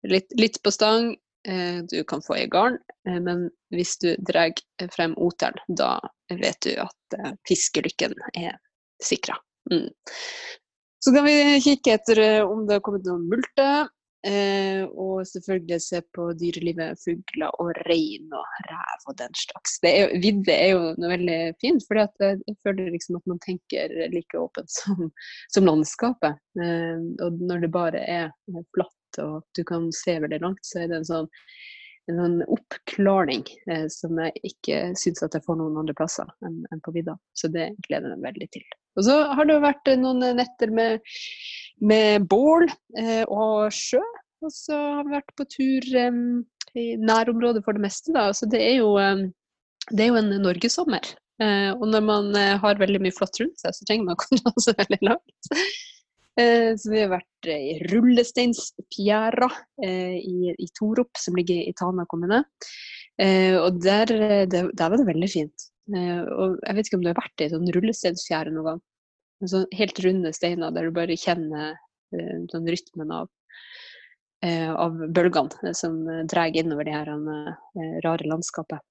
Litt, 0.08 0.32
litt 0.40 0.60
på 0.64 0.72
stang, 0.72 1.14
eh, 1.48 1.80
du 1.92 2.04
kan 2.08 2.24
få 2.24 2.38
i 2.42 2.48
garn, 2.52 2.78
eh, 3.08 3.20
men 3.24 3.48
hvis 3.76 3.98
du 4.04 4.10
drar 4.28 4.52
frem 4.96 5.16
oteren, 5.20 5.60
da 5.68 5.98
vet 6.32 6.60
du 6.66 6.74
at 6.84 7.18
eh, 7.20 7.34
fiskelykken 7.48 8.16
er 8.40 8.58
sikra. 9.04 9.38
Mm. 9.72 9.90
Så 11.04 11.12
kan 11.16 11.28
vi 11.28 11.60
kikke 11.64 11.98
etter 11.98 12.24
om 12.46 12.64
det 12.68 12.80
har 12.80 12.84
kommet 12.84 13.08
noen 13.08 13.28
multer. 13.32 13.92
Eh, 14.24 14.86
og 14.88 15.26
selvfølgelig 15.28 15.82
se 15.84 16.00
på 16.16 16.30
dyrelivet, 16.40 17.00
fugler 17.02 17.52
og 17.60 17.74
rein 17.90 18.32
og 18.32 18.58
rev 18.70 19.08
og 19.12 19.18
den 19.20 19.36
slags. 19.36 19.76
Det 19.84 19.92
er, 20.00 20.14
vidde 20.24 20.56
er 20.56 20.70
jo 20.72 20.94
noe 20.96 21.12
veldig 21.12 21.40
fint, 21.60 21.84
for 21.88 22.00
jeg 22.00 22.56
føler 22.64 22.94
liksom 22.94 23.20
at 23.20 23.28
man 23.34 23.42
tenker 23.44 23.98
like 24.14 24.40
åpent 24.40 24.72
som, 24.80 25.10
som 25.52 25.68
landskapet. 25.68 26.40
Eh, 26.56 27.04
og 27.26 27.44
når 27.44 27.66
det 27.66 27.74
bare 27.76 28.04
er 28.08 28.32
flatt 28.76 29.00
og 29.22 29.44
du 29.54 29.62
kan 29.68 29.92
se 29.94 30.16
veldig 30.24 30.40
langt, 30.42 30.64
så 30.66 30.84
er 30.84 30.90
det 30.90 31.02
en 31.02 31.10
sånn, 31.10 31.28
en 32.12 32.20
sånn 32.20 32.40
oppklaring 32.52 33.44
eh, 33.72 33.86
som 33.92 34.18
jeg 34.20 34.42
ikke 34.50 34.80
syns 35.00 35.24
at 35.26 35.36
jeg 35.38 35.46
får 35.46 35.60
noen 35.60 35.80
andre 35.82 35.96
plasser 35.98 36.28
enn 36.46 36.64
enn 36.72 36.82
på 36.84 36.94
vidda. 36.96 37.16
Så 37.38 37.50
det 37.54 37.72
gleder 37.88 38.12
jeg 38.12 38.20
meg 38.20 38.34
veldig 38.34 38.50
til. 38.58 38.66
Og 38.98 39.08
så 39.08 39.16
har 39.34 39.48
det 39.48 39.56
jo 39.56 39.64
vært 39.64 39.92
eh, 39.92 40.00
noen 40.00 40.26
netter 40.40 40.74
med, 40.76 41.14
med 41.82 42.28
bål 42.32 42.68
eh, 43.00 43.24
og 43.24 43.72
sjø. 43.74 44.04
Og 44.44 44.52
så 44.52 44.76
har 44.76 45.08
vi 45.08 45.16
vært 45.16 45.36
på 45.40 45.48
tur 45.56 45.90
eh, 46.04 46.20
i 46.80 46.88
nærområdet 47.00 47.64
for 47.66 47.78
det 47.78 47.86
meste, 47.86 48.14
da. 48.16 48.30
Så 48.36 48.50
det 48.52 48.62
er 48.62 48.80
jo, 48.82 48.96
em, 49.02 49.28
det 49.92 50.06
er 50.06 50.12
jo 50.12 50.20
en 50.22 50.34
norgessommer. 50.44 51.14
Eh, 51.42 51.72
og 51.74 51.88
når 51.90 52.06
man 52.06 52.30
eh, 52.38 52.54
har 52.62 52.82
veldig 52.82 53.02
mye 53.04 53.16
flott 53.16 53.40
rundt 53.42 53.62
seg, 53.62 53.74
så 53.76 53.88
trenger 53.88 54.10
man 54.10 54.18
å 54.18 54.24
komme 54.26 54.54
seg 54.66 54.80
veldig 54.84 55.02
langt. 55.10 55.52
Eh, 56.40 56.74
så 56.78 56.90
vi 56.90 57.02
har 57.04 57.12
vært 57.12 57.48
eh, 57.50 57.66
i 57.74 57.74
Rullesteinsfjæra 57.92 59.50
eh, 59.86 60.18
i, 60.18 60.68
Torop, 60.78 61.12
som 61.20 61.38
ligger 61.38 61.62
i 61.62 61.74
Tana 61.78 62.08
kommune. 62.10 62.44
Og 63.14 63.76
der, 63.78 64.10
der 64.50 64.72
var 64.74 64.96
det 64.98 65.06
veldig 65.06 65.28
fint. 65.30 65.66
Og 65.94 66.56
jeg 66.58 66.76
vet 66.76 66.88
ikke 66.88 66.98
om 66.98 67.04
du 67.04 67.12
har 67.12 67.20
vært 67.20 67.44
i 67.46 67.50
sånn 67.52 67.68
rullesteinsfjære 67.76 68.54
noen 68.56 68.66
gang? 68.66 68.80
Sånn 69.52 69.68
helt 69.78 70.02
runde 70.02 70.32
steiner 70.34 70.74
der 70.74 70.90
du 70.90 70.96
bare 70.96 71.18
kjenner 71.20 71.76
sånn 72.50 72.66
rytmen 72.66 73.14
av, 73.14 73.30
av 74.42 74.98
bølgene 75.14 75.76
som 75.78 76.02
drar 76.26 76.58
innover 76.58 76.90
det 76.90 76.96
her 76.96 77.14
rare 78.08 78.32
landskapet. 78.34 78.82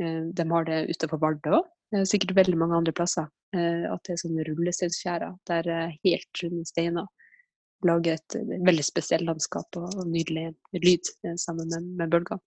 De 0.00 0.48
har 0.54 0.70
det 0.70 0.80
utenfor 0.96 1.20
Vardø 1.20 1.58
òg. 1.60 1.68
Sikkert 2.06 2.34
veldig 2.34 2.58
mange 2.58 2.78
andre 2.80 2.94
plasser. 2.96 3.28
Eh, 3.54 3.84
at 3.86 4.02
det 4.06 4.16
er 4.16 4.22
sånne 4.24 4.46
rullesteinsfjæra 4.48 5.30
der 5.46 5.68
eh, 5.70 5.94
helt 6.04 6.42
runde 6.42 6.66
steiner 6.66 7.06
lager 7.86 8.16
et 8.16 8.36
eh, 8.38 8.56
veldig 8.66 8.84
spesielt 8.84 9.26
landskap 9.28 9.78
og, 9.78 10.00
nydelig 10.10 10.48
lyd 10.74 11.12
eh, 11.24 11.36
sammen 11.40 11.70
med, 11.70 11.92
med 12.00 12.14
bølgene. 12.14 12.42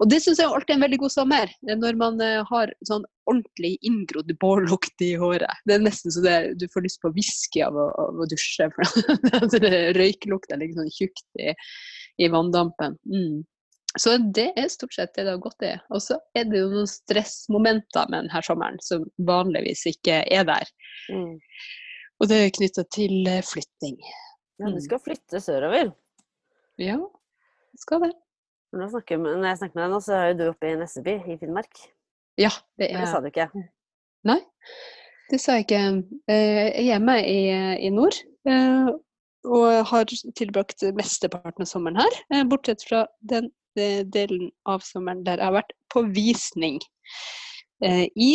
Og 0.00 0.08
det 0.10 0.18
syns 0.24 0.40
jeg 0.40 0.50
alltid 0.50 0.72
er 0.72 0.78
en 0.78 0.84
veldig 0.86 0.98
god 1.04 1.14
sommer, 1.14 1.52
eh, 1.68 1.78
når 1.78 1.98
man 2.00 2.18
eh, 2.24 2.40
har 2.48 2.72
sånn 2.88 3.06
ordentlig 3.30 3.76
inngrodd 3.86 4.32
bårlukt 4.42 5.04
i 5.06 5.12
håret. 5.20 5.62
Det 5.68 5.76
er 5.76 5.84
nesten 5.84 6.14
så 6.14 6.24
det, 6.24 6.36
du 6.58 6.66
får 6.72 6.86
lyst 6.88 7.02
på 7.04 7.12
whisky 7.14 7.62
av 7.62 7.78
å, 7.78 7.86
av 8.08 8.22
å 8.24 8.28
dusje, 8.30 8.70
røyklukta 10.00 10.58
ligger 10.58 10.82
sånn 10.82 10.94
tjukt 10.98 11.26
i, 11.38 11.54
i 12.18 12.30
vanndampen. 12.32 12.98
Mm. 13.06 13.42
Så 14.00 14.14
det 14.32 14.48
er 14.56 14.68
stort 14.72 14.94
sett 14.96 15.12
det 15.14 15.24
det 15.26 15.34
har 15.34 15.40
gått 15.42 15.62
i. 15.68 15.72
Og 15.92 16.00
så 16.00 16.16
er 16.38 16.46
det 16.48 16.62
jo 16.62 16.68
noen 16.72 16.88
stressmomenter 16.88 18.08
med 18.08 18.22
denne 18.24 18.42
sommeren 18.46 18.78
som 18.80 19.04
vanligvis 19.28 19.84
ikke 19.90 20.22
er 20.32 20.46
der. 20.48 20.70
Mm. 21.12 21.34
Og 22.22 22.28
det 22.30 22.38
er 22.46 22.54
knytta 22.56 22.84
til 22.94 23.26
eh, 23.28 23.42
flytting. 23.44 23.98
Ja, 24.60 24.68
du 24.70 24.76
Mm. 24.78 24.80
skal 24.84 25.00
flytte 25.02 25.40
sørover. 25.42 25.92
Ja, 26.78 26.96
skal 27.82 28.00
det. 28.06 28.12
Når 28.72 28.88
snakker 28.94 29.18
med, 29.20 29.36
når 29.42 29.48
jeg 29.50 29.58
snakker 29.60 29.76
med 29.76 29.84
deg 29.84 29.92
nå, 29.92 30.00
så 30.00 30.12
er 30.16 30.26
jo 30.30 30.36
du 30.38 30.44
oppe 30.48 30.70
i 30.70 30.76
Nesseby 30.80 31.14
i 31.28 31.36
Finnmark. 31.40 31.80
Ja, 32.40 32.48
det 32.80 32.92
er... 32.92 33.00
Det 33.02 33.08
sa 33.10 33.20
du 33.20 33.26
ikke. 33.28 33.48
Nei, 34.24 34.38
det 35.30 35.40
sa 35.42 35.58
jeg 35.58 35.66
ikke. 35.66 35.80
Eh, 36.30 36.36
Jeg 36.56 36.70
er 36.78 36.86
hjemme 36.94 37.16
i, 37.26 37.40
i 37.84 37.90
nord. 37.92 38.16
eh, 38.48 38.88
Og 39.44 39.84
har 39.90 40.04
tilbrakt 40.38 40.84
mesteparten 40.94 41.66
av 41.66 41.68
sommeren 41.68 41.98
her. 41.98 42.44
Bortsett 42.48 42.84
fra 42.86 43.02
den 43.20 43.50
delen 43.74 44.50
av 44.68 44.82
sommeren 44.86 45.24
der 45.26 45.40
jeg 45.40 45.48
har 45.48 45.58
vært 45.60 45.76
på 45.92 46.02
visning. 46.14 46.80
eh, 47.84 48.06
I 48.16 48.30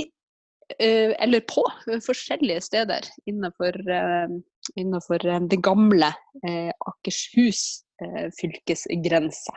eh, 0.79 1.13
eller 1.19 1.41
på 1.47 1.63
eh, 1.87 1.99
forskjellige 2.03 2.61
steder 2.61 3.07
innenfor, 3.25 3.77
eh, 3.89 4.37
innenfor 4.75 5.25
eh, 5.25 5.39
det 5.49 5.61
gamle 5.63 6.13
eh, 6.43 6.71
Akershus 6.85 7.83
eh, 8.01 8.27
fylkesgrensa. 8.39 9.55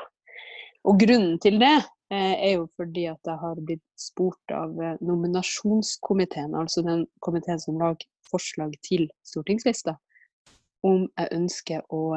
Og 0.88 1.00
grunnen 1.00 1.38
til 1.42 1.58
det 1.60 1.74
eh, 2.12 2.36
er 2.36 2.52
jo 2.54 2.68
fordi 2.76 3.08
at 3.10 3.20
jeg 3.26 3.38
har 3.42 3.58
blitt 3.66 3.84
spurt 4.00 4.54
av 4.54 4.78
eh, 4.80 4.96
nominasjonskomiteen, 5.04 6.54
altså 6.54 6.84
den 6.86 7.06
komiteen 7.20 7.60
som 7.60 7.80
lager 7.80 8.06
forslag 8.30 8.76
til 8.86 9.08
stortingslista, 9.26 9.96
om 10.86 11.08
jeg 11.18 11.28
ønsker 11.36 11.82
å, 11.92 12.14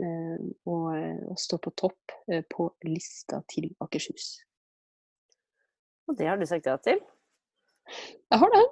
eh, 0.00 0.38
og 0.68 0.88
eh, 0.96 1.36
stå 1.40 1.58
på 1.62 1.72
topp 1.78 2.14
eh, 2.32 2.42
på 2.50 2.68
lista 2.86 3.42
til 3.52 3.70
Akershus. 3.84 4.28
Og 6.06 6.18
det 6.18 6.28
har 6.30 6.38
du 6.38 6.46
sagt 6.48 6.68
ja 6.68 6.76
til. 6.82 7.00
Jeg 7.86 8.42
har 8.42 8.52
det. 8.54 8.66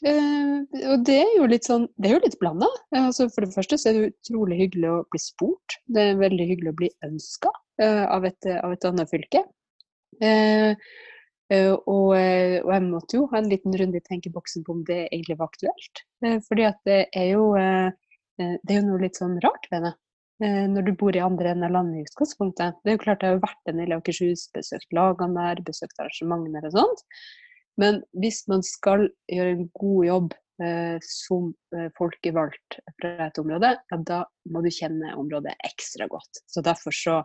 Og 0.00 1.02
det 1.04 1.18
er 1.20 1.32
jo 1.36 1.46
litt 1.50 1.66
sånn 1.68 1.82
Det 2.00 2.08
er 2.08 2.14
jo 2.14 2.22
litt 2.22 2.38
blanda. 2.40 2.66
Altså, 2.96 3.26
for 3.28 3.44
det 3.44 3.52
første 3.52 3.76
så 3.78 3.90
er 3.90 3.98
det 3.98 4.12
utrolig 4.14 4.56
hyggelig 4.62 4.88
å 4.88 5.02
bli 5.12 5.20
spurt. 5.22 5.76
Det 5.86 6.06
er 6.08 6.20
veldig 6.22 6.46
hyggelig 6.48 6.72
å 6.72 6.78
bli 6.78 6.90
ønska 7.04 7.52
av, 7.84 8.24
av, 8.24 8.26
et 8.72 8.86
annet 8.88 9.10
fylke. 9.12 9.42
Og, 11.50 11.76
og, 11.90 12.08
jeg 12.16 12.86
måtte 12.86 13.18
jo 13.18 13.26
ha 13.32 13.42
en 13.42 13.50
liten 13.50 13.76
runde 13.76 14.00
i 14.00 14.06
tenkeboksen 14.06 14.64
på 14.64 14.78
om 14.78 14.82
det 14.88 15.02
egentlig 15.10 15.36
var 15.42 15.52
aktuelt. 15.52 16.04
fordi 16.48 16.66
at 16.70 16.80
det 16.88 17.00
er 17.12 17.32
jo 17.34 17.50
det 18.40 18.72
er 18.72 18.80
jo 18.80 18.86
noe 18.88 19.02
litt 19.04 19.20
sånn 19.20 19.36
rart 19.44 19.68
ved 19.74 19.84
det. 19.84 19.94
Når 20.40 20.86
du 20.86 20.94
bor 20.96 21.12
i 21.12 21.20
andre 21.20 21.50
enden 21.50 21.66
av 21.66 21.74
landet 21.74 22.00
i 22.00 22.06
utgangspunktet. 22.08 22.78
Det 22.80 22.92
er 22.92 22.94
jo 22.96 23.02
klart 23.02 23.24
jeg 23.26 23.34
har 23.34 23.42
vært 23.42 23.68
en 23.68 23.80
del 23.82 23.92
i 23.92 23.96
Akershus, 23.98 24.46
besøkt 24.54 24.94
lagene 24.96 25.36
der, 25.36 25.60
besøkt 25.66 26.00
arrangementer 26.00 26.68
og 26.70 26.76
sånt. 26.78 27.02
Men 27.80 28.00
hvis 28.20 28.44
man 28.50 28.64
skal 28.66 29.08
gjøre 29.30 29.52
en 29.56 29.68
god 29.76 30.06
jobb 30.06 30.32
eh, 30.64 30.96
som 31.04 31.50
eh, 31.76 31.90
folkevalgt 31.98 32.80
fra 33.00 33.12
et 33.28 33.40
område, 33.42 33.74
ja, 33.92 34.00
da 34.10 34.22
må 34.52 34.64
du 34.64 34.70
kjenne 34.74 35.14
området 35.20 35.54
ekstra 35.68 36.08
godt. 36.10 36.42
Så 36.50 36.64
derfor 36.64 36.96
så 36.96 37.20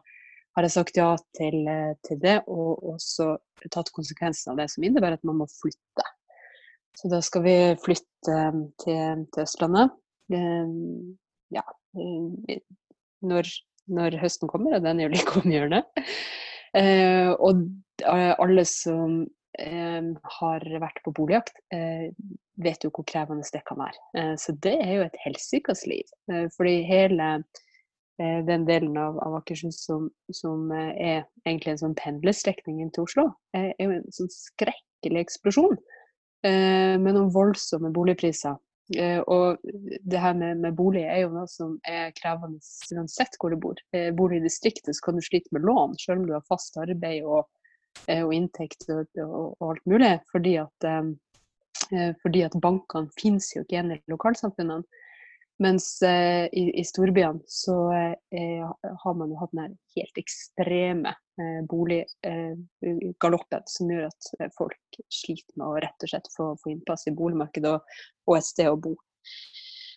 har 0.55 0.67
jeg 0.67 0.75
sagt 0.75 0.99
ja 0.99 1.09
til, 1.37 1.57
eh, 1.67 1.95
til 2.07 2.21
det, 2.21 2.37
og 2.47 2.83
også 2.95 3.33
tatt 3.71 3.91
konsekvensen 3.95 4.53
av 4.53 4.61
det, 4.61 4.69
som 4.71 4.85
innebærer 4.87 5.19
at 5.19 5.27
man 5.27 5.41
må 5.41 5.49
flytte. 5.51 6.07
Så 6.95 7.11
da 7.11 7.19
skal 7.25 7.43
vi 7.43 7.57
flytte 7.83 8.39
eh, 8.39 8.61
til, 8.85 9.27
til 9.35 9.43
Østlandet. 9.43 9.99
Eh, 10.31 10.75
ja, 11.55 11.65
når, 13.27 13.49
når, 13.91 14.19
høsten 14.21 14.51
kommer, 14.51 14.77
og 14.77 14.85
den 14.85 14.99
er 14.99 15.09
jo 15.09 15.15
like 15.15 15.39
om 15.41 15.53
hjørnet. 15.53 16.05
Eh, 16.75 17.31
og 17.39 17.65
alle 18.03 18.65
som 18.67 19.21
eh, 19.59 20.07
har 20.39 20.65
vært 20.81 21.01
på 21.05 21.13
boligjakt, 21.15 21.61
eh, 21.73 22.09
vet 22.61 22.83
jo 22.83 22.91
hvor 22.93 23.07
krevende 23.07 23.47
det 23.53 23.63
kan 23.67 23.79
være. 23.79 24.01
Eh, 24.17 24.33
så 24.39 24.55
det 24.63 24.75
er 24.81 24.91
jo 24.97 25.05
et 25.05 25.21
helsikas 25.23 25.85
liv. 25.89 26.09
Eh, 26.31 26.47
fordi 26.57 26.81
hele 26.87 27.37
den 28.15 28.63
delen 28.63 28.93
av, 28.95 29.17
av 29.19 29.33
Akershus 29.41 29.81
som, 29.83 30.05
som, 30.31 30.69
er 30.71 31.25
egentlig 31.43 31.73
en 31.73 31.81
sånn 31.81 31.95
pendlerstrekning 31.99 32.77
inn 32.79 32.93
til 32.95 33.03
Oslo, 33.03 33.25
er 33.51 33.73
jo 33.75 33.89
en 33.91 34.05
sånn 34.15 34.31
skrekkelig 34.31 35.25
eksplosjon 35.25 35.75
med 36.47 37.09
noen 37.09 37.33
voldsomme 37.35 37.91
boligpriser. 37.91 38.55
Og 39.25 39.63
det 40.05 40.19
her 40.21 40.35
med, 40.37 40.59
med, 40.61 40.75
bolig 40.77 41.01
er 41.09 41.23
jo 41.23 41.31
noe 41.33 41.47
som 41.49 41.71
er 41.89 42.11
krevende 42.13 42.61
uansett 42.93 43.33
hvor 43.41 43.49
du 43.49 43.57
bor. 43.57 43.79
Bor 44.13 44.29
du 44.29 44.35
i 44.37 44.43
distriktet, 44.43 44.93
så 44.93 45.07
kan 45.07 45.17
du 45.17 45.25
slite 45.25 45.49
med 45.55 45.65
lån, 45.65 45.95
selv 45.97 46.21
om 46.21 46.27
du 46.27 46.35
har 46.35 46.45
fast 46.45 46.77
arbeid 46.77 47.25
og 47.25 47.47
Eh, 48.07 48.21
og 48.21 48.33
inntekt 48.35 48.85
og, 48.91 49.07
og, 49.17 49.55
og, 49.59 49.69
alt 49.71 49.87
mulig. 49.89 50.11
Fordi 50.31 50.55
at, 50.61 50.87
eh, 50.89 52.11
fordi 52.21 52.43
at 52.45 52.57
bankene 52.61 53.11
finnes 53.19 53.49
jo 53.55 53.63
ikke 53.63 53.77
igjen 53.77 53.95
i 53.95 54.01
lokalsamfunnene. 54.11 55.03
Mens 55.63 56.01
eh, 56.03 56.45
i, 56.51 56.63
i, 56.79 56.83
storbyene 56.83 57.39
så 57.47 57.75
eh, 57.93 58.65
har 59.03 59.13
man 59.15 59.31
jo 59.31 59.37
hatt 59.39 59.53
den 59.55 59.77
helt 59.95 60.17
ekstreme 60.19 61.13
eh, 61.39 61.61
boliggaloppen 61.71 63.61
eh, 63.61 63.71
som 63.71 63.93
gjør 63.93 64.09
at 64.09 64.51
folk 64.57 64.99
sliter 65.07 65.55
med 65.55 65.67
å 65.69 65.79
rett 65.85 66.03
og 66.03 66.11
slett 66.11 66.27
få, 66.35 66.49
få 66.59 66.73
innpass 66.73 67.07
i 67.07 67.15
boligmarkedet 67.15 67.71
og, 67.71 67.95
og 68.27 68.35
et 68.39 68.49
sted 68.49 68.67
å 68.67 68.81
bo. 68.83 68.97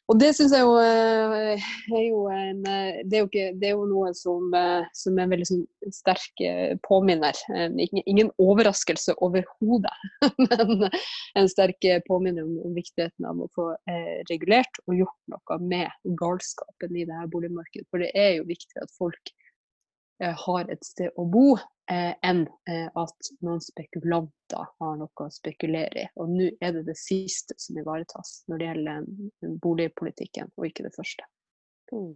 Og 0.09 0.17
det 0.17 0.31
syns 0.33 0.55
jeg 0.57 0.65
jo 0.65 0.77
eh, 0.81 1.65
er 1.93 2.05
jo 2.07 2.23
en 2.33 2.63
eh, 2.65 3.01
Det 3.05 3.19
er 3.19 3.23
jo, 3.23 3.29
ikke, 3.29 3.49
det 3.61 3.69
er 3.69 3.75
jo 3.75 3.89
noe 3.91 4.13
som, 4.17 4.47
eh, 4.57 4.87
som 4.97 5.19
er 5.19 5.27
en 5.27 5.35
veldig 5.35 5.49
sånn 5.51 5.65
sterk 5.93 6.43
påminner. 6.85 7.37
Ingen 8.01 8.31
overraskelse 8.41 9.15
overhodet, 9.25 10.07
men 10.49 10.89
en 10.89 11.51
sterk 11.51 11.85
påminner 12.09 12.45
om 12.45 12.75
viktigheten 12.77 13.29
av 13.29 13.41
å 13.41 13.49
få 13.57 13.71
regulert 14.29 14.81
og 14.87 14.99
gjort 14.99 15.33
noe 15.33 15.59
med 15.65 16.17
galskapen 16.21 16.97
i 16.97 17.07
det 17.09 17.17
her 17.17 17.31
boligmarkedet. 17.33 17.89
For 17.89 18.05
det 18.05 18.11
er 18.17 18.35
jo 18.39 18.49
viktig 18.51 18.83
at 18.85 18.93
folk 18.97 19.33
har 20.19 20.71
et 20.73 20.85
sted 20.85 21.15
å 21.17 21.25
bo, 21.31 21.57
eh, 21.91 22.15
enn 22.27 22.45
eh, 22.71 22.89
at 22.99 23.31
noen 23.47 23.61
spekulanter 23.63 24.71
har 24.81 24.97
noe 24.99 25.27
å 25.27 25.31
spekulere 25.33 26.05
i. 26.05 26.09
Og 26.19 26.33
nå 26.33 26.51
er 26.61 26.75
det 26.75 26.85
det 26.89 26.97
siste 26.99 27.57
som 27.61 27.79
ivaretas 27.79 28.43
når 28.51 28.61
det 28.61 28.71
gjelder 28.71 29.59
boligpolitikken, 29.63 30.51
og 30.57 30.69
ikke 30.69 30.89
det 30.89 30.95
første. 30.97 31.29
Mm. 31.93 32.13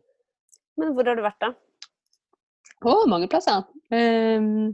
Men 0.80 0.94
hvor 0.96 1.08
har 1.08 1.18
du 1.18 1.24
vært, 1.24 1.40
da? 1.42 1.52
Å, 2.82 2.94
mange 3.06 3.28
plasser. 3.30 3.62
Um, 3.94 4.72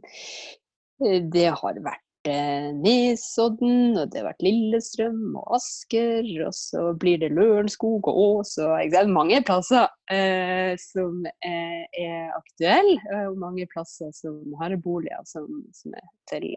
det 0.98 1.48
har 1.60 1.82
vært 1.84 2.07
Eh, 2.28 2.68
Nesodden, 2.76 3.96
og 3.96 4.10
det 4.12 4.20
har 4.20 4.26
vært 4.28 4.44
Lillestrøm 4.44 5.36
og 5.38 5.54
Asker, 5.56 6.26
og 6.44 6.52
så 6.56 6.82
blir 7.00 7.22
det 7.22 7.30
Lørenskog 7.32 8.08
og 8.10 8.20
Ås 8.24 8.56
og 8.60 9.08
mange 9.14 9.40
plasser 9.48 9.86
eh, 10.12 10.74
som 10.82 11.24
er, 11.24 11.86
er 11.96 12.34
aktuelle, 12.36 12.98
og 13.30 13.38
mange 13.40 13.68
plasser 13.72 14.12
som 14.16 14.42
har 14.60 14.76
boliger 14.84 15.24
som, 15.28 15.48
som 15.72 15.96
er 15.96 16.10
til, 16.28 16.50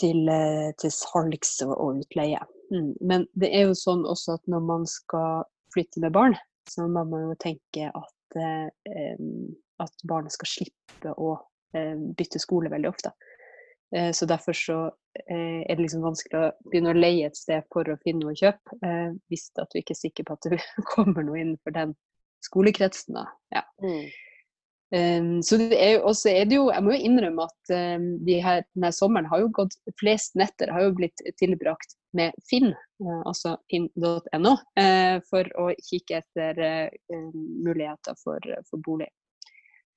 til, 0.00 0.32
til 0.80 0.94
salgs 0.94 1.58
og, 1.66 1.74
og 1.76 2.00
utleie. 2.04 2.40
Mm. 2.72 2.94
Men 3.04 3.28
det 3.36 3.52
er 3.52 3.68
jo 3.68 3.76
sånn 3.78 4.06
også 4.08 4.38
at 4.38 4.48
når 4.50 4.64
man 4.72 4.88
skal 4.88 5.44
flytte 5.74 6.00
med 6.00 6.14
barn, 6.16 6.38
så 6.70 6.86
må 6.88 7.04
man 7.04 7.28
jo 7.28 7.36
tenke 7.42 7.90
at, 7.92 8.38
eh, 8.40 9.20
at 9.84 10.08
barnet 10.08 10.32
skal 10.32 10.48
slippe 10.48 11.12
å 11.12 11.36
eh, 11.76 11.94
bytte 12.16 12.40
skole 12.40 12.72
veldig 12.72 12.88
ofte. 12.94 13.12
Eh, 13.94 14.12
så 14.12 14.26
derfor 14.26 14.52
så 14.52 14.78
eh, 15.30 15.62
er 15.62 15.76
det 15.76 15.84
liksom 15.84 16.02
vanskelig 16.02 16.40
å 16.40 16.70
begynne 16.70 16.90
å 16.90 16.98
leie 16.98 17.28
et 17.28 17.38
sted 17.38 17.62
for 17.72 17.86
å 17.86 17.98
finne 18.02 18.24
noe 18.24 18.34
å 18.34 18.40
kjøpe, 18.40 18.78
eh, 18.82 19.12
hvis 19.30 19.46
at 19.62 19.70
du 19.70 19.78
ikke 19.78 19.94
er 19.94 20.00
sikker 20.00 20.26
på 20.26 20.34
at 20.34 20.48
du 20.50 20.56
kommer 20.94 21.26
noe 21.26 21.38
innenfor 21.38 21.76
den 21.76 21.94
skolekretsen. 22.44 23.20
da. 23.20 23.28
Ja. 23.54 23.62
Mm. 23.84 24.06
Um, 24.94 25.30
så 25.42 25.56
det 25.58 25.78
er 25.80 26.04
også 26.06 26.28
er 26.30 26.44
det 26.46 26.58
jo, 26.58 26.68
Jeg 26.70 26.84
må 26.84 26.92
jo 26.92 27.06
innrømme 27.08 27.46
at 27.48 27.70
um, 27.98 28.04
de 28.22 28.34
her, 28.44 28.60
denne 28.76 28.90
sommeren 28.94 29.26
har 29.26 29.40
jo 29.40 29.48
gått 29.56 29.72
Flest 29.98 30.36
netter 30.38 30.70
har 30.70 30.84
jo 30.84 30.92
blitt 30.94 31.22
tilbrakt 31.40 31.96
med 32.14 32.36
Finn, 32.46 32.68
uh, 33.02 33.22
altså 33.24 33.56
finn.no, 33.72 34.52
uh, 34.52 35.16
for 35.30 35.50
å 35.58 35.70
kikke 35.88 36.20
etter 36.20 36.60
uh, 36.62 37.32
muligheter 37.64 38.14
for, 38.20 38.38
for 38.68 38.84
bolig. 38.86 39.08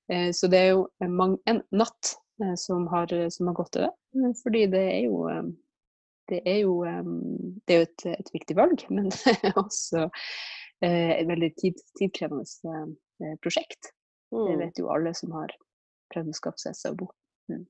så 0.07 0.47
det 0.47 0.59
er 0.63 0.69
jo 0.71 0.85
en 1.03 1.59
natt 1.75 2.13
som 2.57 2.87
har, 2.91 3.13
som 3.29 3.47
har 3.49 3.55
gått. 3.57 3.75
Eh, 3.81 4.33
fordi 4.43 4.65
det 4.73 4.83
er 4.91 5.01
jo 5.07 5.23
eh, 5.31 5.47
det 6.27 6.41
er 6.43 6.57
jo, 6.59 6.81
det 6.83 7.71
er 7.71 7.77
jo 7.77 7.83
et, 7.85 8.05
et, 8.17 8.29
viktig 8.33 8.55
valg, 8.57 8.81
men 8.91 9.05
det 9.13 9.37
er 9.47 9.53
også 9.55 10.09
et 10.83 11.23
veldig 11.25 11.49
tid, 11.55 11.79
tidkrevende 11.95 12.43
prosjekt. 13.39 13.93
Det 14.35 14.57
mm. 14.57 14.59
vet 14.59 14.81
jo 14.81 14.89
alle 14.91 15.13
som 15.15 15.31
har 15.37 15.53
prøvd 16.11 16.33
å 16.33 16.35
skaffe 16.35 16.59
seg 16.65 16.75
sted 16.75 16.97
å 16.97 16.99
bo. 16.99 17.07
Mm. 17.47 17.63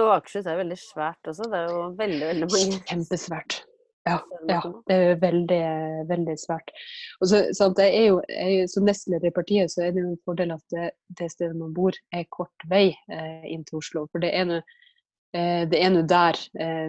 Og 0.00 0.10
Akershus 0.14 0.48
er 0.48 0.58
veldig 0.62 0.80
svært 0.80 1.28
også. 1.28 1.50
Det 1.52 1.60
er 1.60 1.68
jo 1.68 1.84
veldig, 2.00 2.24
veldig 2.32 2.48
mange 2.54 2.80
Kjempesvært. 2.88 3.60
Ja, 4.08 4.18
ja, 4.48 4.60
det 4.88 4.96
er 4.96 5.20
veldig, 5.20 5.62
veldig 6.08 6.34
svært. 6.40 6.72
Og 7.20 7.30
så, 7.30 7.42
sant, 7.56 7.76
det 7.78 7.88
er 7.92 8.06
jo, 8.08 8.18
jeg, 8.32 8.68
Som 8.72 8.88
nestleder 8.88 9.28
i 9.28 9.34
partiet 9.34 9.72
så 9.72 9.84
er 9.84 9.94
det 9.94 10.04
jo 10.04 10.12
en 10.14 10.22
fordel 10.26 10.54
at 10.56 10.64
det, 10.74 10.90
det 11.20 11.30
stedet 11.34 11.56
man 11.58 11.74
bor 11.76 11.96
er 12.14 12.28
kort 12.32 12.66
vei 12.70 12.88
eh, 13.12 13.44
inn 13.52 13.66
til 13.68 13.80
Oslo. 13.82 14.06
For 14.12 14.24
det 14.24 14.32
er 14.34 14.48
nå 14.48 14.60
eh, 15.36 16.04
der 16.08 16.40
eh, 16.60 16.88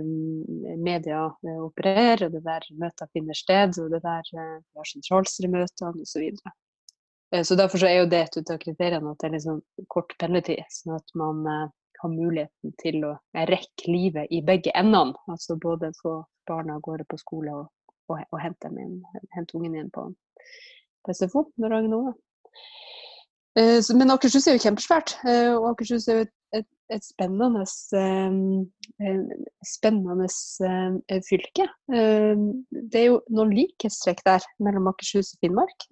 media 0.79 1.25
eh, 1.27 1.59
opererer, 1.65 2.25
og 2.27 2.37
det 2.37 2.43
er 2.43 2.47
der 2.47 2.69
møter 2.85 3.11
finner 3.13 3.37
sted, 3.37 3.75
og 3.81 3.91
det 3.91 3.99
er 3.99 4.07
der 4.07 4.33
eh, 4.39 4.55
vi 4.63 4.81
har 4.81 4.91
sentralstyremøtene 4.93 5.91
osv. 5.91 6.05
Så, 6.13 6.23
videre. 6.23 6.55
eh, 7.33 7.43
så 7.43 7.59
derfor 7.59 7.83
så 7.83 7.89
er 7.89 7.99
jo 8.03 8.09
det 8.13 8.23
et 8.27 8.53
av 8.55 8.61
kriteriene 8.63 9.11
at 9.11 9.19
det 9.19 9.29
er 9.29 9.37
liksom 9.37 9.61
kort 9.91 10.15
pendletid, 10.21 10.63
sånn 10.71 10.95
at 10.99 11.19
man 11.19 11.43
har 12.01 12.11
muligheten 12.13 12.73
til 12.81 13.03
å 13.07 13.13
rekke 13.49 13.91
livet 13.91 14.31
i 14.31 14.41
begge 14.45 14.73
endene. 14.77 15.17
Altså 15.31 15.57
både 15.59 15.91
få 16.01 16.19
barna 16.49 16.77
av 16.77 16.83
gårde 16.85 17.05
på 17.09 17.19
skole 17.21 17.53
og, 17.53 17.69
og, 18.09 18.21
og 18.31 18.41
hente, 18.41 18.71
min, 18.73 18.99
hente, 19.35 19.57
ungen 19.57 19.75
igjen 19.75 19.93
på, 19.93 20.07
på 21.05 21.15
SFO 21.15 21.49
når 21.61 21.77
dagen 21.77 21.97
er. 21.99 22.17
Eh, 23.59 23.79
men 23.97 24.13
Akershus 24.13 24.47
er 24.47 24.57
jo 24.57 24.65
kjempesvært, 24.65 25.17
eh, 25.27 25.51
og 25.55 25.71
Akershus 25.73 26.07
er 26.07 26.19
jo 26.19 26.25
et, 26.27 26.33
et, 26.59 26.67
et 26.95 27.05
spennende, 27.05 27.65
eh, 27.97 29.19
spennende 29.67 30.29
eh, 30.29 31.21
fylke. 31.27 31.67
Eh, 31.93 32.45
det 32.71 33.03
er 33.03 33.09
jo 33.09 33.19
noen 33.33 33.53
likhetstrekk 33.57 34.23
der 34.27 34.45
mellom 34.63 34.89
Akershus 34.93 35.33
og 35.35 35.43
Finnmark. 35.45 35.89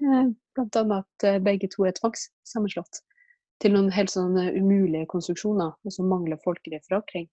Bl.a. 0.58 1.02
at 1.02 1.30
begge 1.46 1.70
to 1.74 1.86
er 1.86 1.98
tvangssammenslått 1.98 3.04
til 3.62 3.74
noen 3.74 3.90
helt 3.94 4.12
sånne 4.14 4.52
umulige 4.58 5.08
konstruksjoner 5.12 5.74
og 5.74 5.94
som 5.94 6.10
mangler 6.12 6.40
folkelig 6.44 6.82
forankring. 6.86 7.28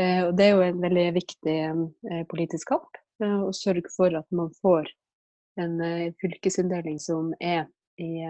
Eh, 0.00 0.20
og 0.26 0.34
det 0.38 0.46
er 0.46 0.54
jo 0.54 0.66
en 0.66 0.80
veldig 0.82 1.08
viktig 1.14 1.56
eh, 1.70 2.22
politisk 2.30 2.72
kamp 2.72 3.00
eh, 3.22 3.40
å 3.46 3.52
sørge 3.54 3.92
for 3.94 4.14
at 4.18 4.26
man 4.34 4.50
får 4.62 4.90
en 5.62 5.76
fylkesinndeling 6.18 6.96
som 6.98 7.30
er 7.38 7.68
i 8.02 8.24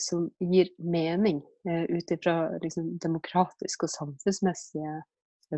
som 0.00 0.26
gir 0.40 0.68
mening 0.76 1.38
ut 1.64 2.12
ifra 2.12 2.34
liksom, 2.60 2.90
demokratiske 3.00 3.88
og 3.88 3.92
samfunnsmessige 3.92 4.98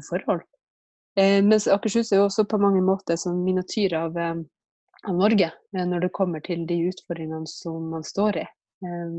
forhold. 0.07 0.47
Eh, 1.17 1.43
mens 1.45 1.67
Akershus 1.67 2.13
er 2.13 2.21
jo 2.21 2.27
også 2.29 2.45
på 2.45 2.59
mange 2.61 2.83
måter 2.85 3.17
som 3.17 3.39
miniatyr 3.45 3.95
av, 3.97 4.19
eh, 4.21 4.37
av 5.09 5.15
Norge 5.17 5.49
eh, 5.49 5.87
når 5.89 6.05
det 6.05 6.13
kommer 6.13 6.43
til 6.45 6.67
de 6.69 6.77
utfordringene 6.91 7.49
som 7.49 7.87
man 7.93 8.05
står 8.05 8.43
i. 8.43 8.45
Eh, 8.85 9.13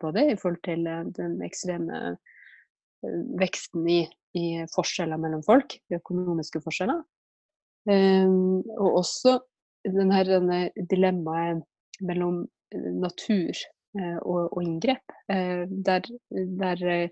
både 0.00 0.26
i 0.30 0.36
forhold 0.38 0.60
til 0.66 0.86
eh, 0.86 1.06
den 1.16 1.40
ekstreme 1.42 2.00
eh, 2.12 3.16
veksten 3.40 3.88
i, 3.90 4.04
i 4.38 4.46
forskjeller 4.70 5.18
mellom 5.18 5.42
folk, 5.46 5.78
økonomiske 5.90 6.62
forskjeller. 6.62 7.02
og 7.90 8.96
også 9.00 9.38
denne, 9.88 10.18
denne 10.28 10.58
dilemmaet 10.90 11.62
mellom 12.04 12.42
natur 13.00 13.56
og, 14.20 14.52
og 14.52 14.62
inngrep. 14.62 15.14
der, 15.26 16.04
der 16.60 17.08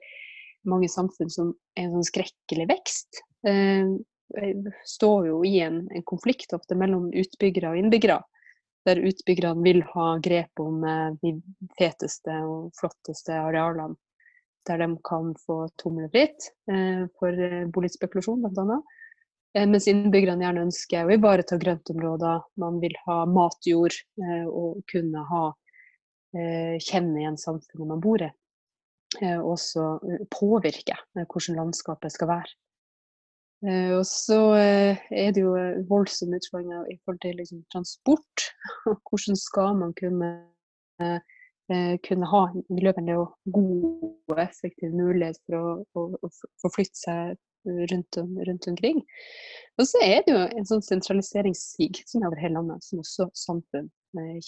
mange 0.69 0.91
samfunn 0.93 1.33
som 1.33 1.55
er 1.75 1.87
en 1.87 1.97
sånn 1.97 2.07
skrekkelig 2.11 2.69
vekst, 2.69 3.23
står 4.93 5.27
jo 5.31 5.41
i 5.49 5.57
en, 5.65 5.81
en, 5.89 6.05
konflikt 6.05 6.53
ofte 6.53 6.77
mellom 6.77 7.09
utbyggere 7.17 7.73
og 7.73 7.81
innbyggere. 7.81 8.21
Der 8.87 9.01
utbyggerne 9.05 9.65
vil 9.65 9.83
ha 9.93 10.07
grep 10.23 10.61
om 10.63 10.85
eh, 10.87 11.11
de 11.23 11.35
feteste 11.79 12.35
og 12.47 12.71
flotteste 12.79 13.35
arealene. 13.37 13.99
Der 14.69 14.83
de 14.83 14.89
kan 15.07 15.33
få 15.47 15.63
tomlefritt 15.81 16.51
eh, 16.71 17.05
for 17.19 17.33
eh, 17.33 17.67
boligspekulasjon, 17.75 18.45
bl.a. 18.45 18.81
Mens 19.59 19.89
innbyggerne 19.89 20.45
gjerne 20.45 20.67
ønsker 20.67 21.09
å 21.09 21.15
ivareta 21.17 21.57
grøntområder. 21.59 22.43
Man 22.61 22.77
vil 22.83 22.93
ha 23.07 23.23
matjord 23.27 23.97
og 24.45 24.83
kunne 24.93 25.23
ha 25.31 25.41
kjenne 26.37 27.23
igjen 27.23 27.39
samfunnet 27.41 27.89
man 27.89 28.03
bor 28.05 28.23
i. 28.23 28.29
Og 29.25 29.55
også 29.55 29.87
påvirke 30.37 30.99
hvordan 31.17 31.59
landskapet 31.63 32.13
skal 32.13 32.31
være. 32.35 32.53
Eh, 33.67 33.91
og 33.99 34.05
så 34.07 34.39
eh, 34.55 35.01
er 35.11 35.33
det 35.35 35.43
jo 35.43 35.57
eh, 35.59 35.81
voldsomme 35.91 36.39
utfordringer 36.39 36.87
i 36.93 36.99
forhold 37.03 37.19
til 37.25 37.35
liksom, 37.41 37.65
transport. 37.73 38.45
Hvordan 39.09 39.37
skal 39.37 39.75
man 39.81 39.95
kunne, 39.99 40.31
kunne 42.07 42.27
ha 42.27 42.39
en 42.49 42.63
miljøvennlig 42.73 43.17
og 43.21 43.35
god 43.53 44.07
og 44.33 44.39
effektiv 44.41 44.95
mulighet 44.97 45.37
for 45.45 45.59
å, 45.59 45.75
å, 45.95 46.05
å 46.27 46.31
forflytte 46.63 46.99
seg 46.99 47.37
rundt, 47.93 48.19
rundt, 48.49 48.69
omkring. 48.73 49.03
Og 49.79 49.87
så 49.87 50.01
er 50.03 50.25
det 50.25 50.33
jo 50.33 50.41
en 50.49 50.67
sånn 50.67 50.83
sentraliseringssig 50.83 52.01
som 52.09 52.25
er 52.25 52.31
over 52.31 52.41
hele 52.43 52.57
landet, 52.57 52.89
som 52.89 53.05
også 53.05 53.29
samfunn 53.37 53.93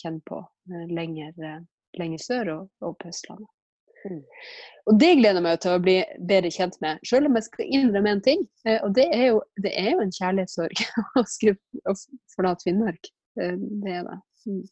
kjenner 0.01 0.25
på 0.27 0.41
lenger, 0.91 1.37
lenger 2.01 2.25
sør 2.25 2.55
og, 2.57 2.69
og 2.89 2.97
på 2.99 3.13
Østlandet. 3.13 3.53
Mm. 4.09 4.21
Og 4.89 4.99
det 5.01 5.11
gleder 5.19 5.39
jeg 5.39 5.45
meg 5.45 5.63
til 5.63 5.75
å 5.77 5.83
bli 5.83 5.97
bedre 6.29 6.51
kjent 6.55 6.77
med, 6.85 7.01
selv 7.07 7.29
om 7.29 7.39
jeg 7.39 7.47
skal 7.47 7.73
innrømme 7.79 8.15
en 8.17 8.23
ting. 8.25 8.45
Eh, 8.67 8.79
og 8.87 8.95
det 8.97 9.07
er 9.15 9.27
jo, 9.31 9.41
det 9.61 9.73
er 9.79 9.91
jo 9.93 10.05
en 10.05 10.15
kjærlighetssorg 10.17 10.85
å 11.21 11.97
forlate 12.35 12.67
Finnmark. 12.67 13.11
Eh, 13.41 13.57
det 13.85 13.97
er 14.01 14.07
det. 14.09 14.21
Mm. 14.49 14.63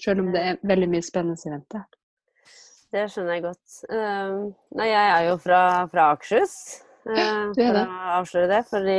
Selv 0.00 0.24
om 0.24 0.30
det 0.34 0.44
er 0.46 0.60
veldig 0.70 0.90
mye 0.94 1.04
spennende 1.04 1.48
i 1.48 1.52
vente. 1.52 1.82
Det 2.90 3.06
skjønner 3.12 3.36
jeg 3.36 3.42
godt. 3.44 3.74
Uh, 3.86 4.48
nei, 4.78 4.86
jeg 4.90 5.10
er 5.10 5.26
jo 5.28 5.34
fra, 5.42 5.58
fra 5.92 6.06
Akershus. 6.14 6.54
For 7.04 7.76
å 7.80 7.84
avsløre 8.16 8.48
det 8.50 8.64
for, 8.68 8.84
de, 8.84 8.96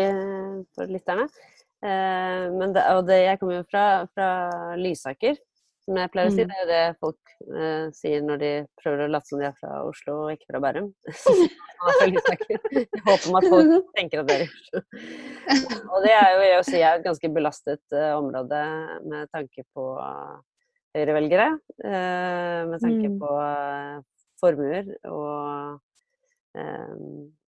for 0.75 0.89
lytterne. 0.89 1.25
Men 1.81 2.73
det, 2.73 2.81
og 2.95 3.03
det, 3.09 3.17
jeg 3.25 3.39
kommer 3.41 3.59
jo 3.59 3.65
fra, 3.69 3.83
fra 4.13 4.29
Lysaker, 4.77 5.37
som 5.91 5.99
jeg 5.99 6.11
pleier 6.13 6.29
å 6.29 6.33
si, 6.33 6.43
mm. 6.45 6.51
det 6.51 6.55
er 6.55 6.61
jo 6.61 6.69
det 6.69 6.99
folk 7.03 7.31
uh, 7.51 7.85
sier 7.95 8.23
når 8.23 8.41
de 8.41 8.51
prøver 8.79 9.03
å 9.03 9.09
late 9.11 9.27
som 9.27 9.41
de 9.41 9.47
er 9.49 9.57
fra 9.57 9.81
Oslo 9.83 10.15
og 10.23 10.31
ikke 10.35 10.47
fra 10.53 10.61
Bærum. 10.63 10.87
Jeg 11.81 12.85
håper 13.07 13.37
at 13.39 13.47
folk 13.51 13.71
tenker 13.97 14.21
at 14.21 14.29
det 14.29 14.37
er 14.37 14.45
Oslo. 14.45 14.83
Og 15.91 16.05
det 16.05 16.13
er 16.15 16.29
jo 16.31 16.45
jeg 16.45 16.61
sier, 16.61 16.69
si 16.69 16.79
er 16.85 16.99
et 16.99 17.05
ganske 17.07 17.31
belastet 17.35 17.97
uh, 17.97 18.13
område 18.21 18.61
med 19.11 19.31
tanke 19.35 19.65
på 19.75 19.87
uh, 19.97 20.39
høyrevelgere. 20.95 21.51
med 21.81 22.77
tanke 22.83 23.09
mm. 23.09 23.19
på 23.21 23.29
formuer 24.41 24.89
og 25.07 25.79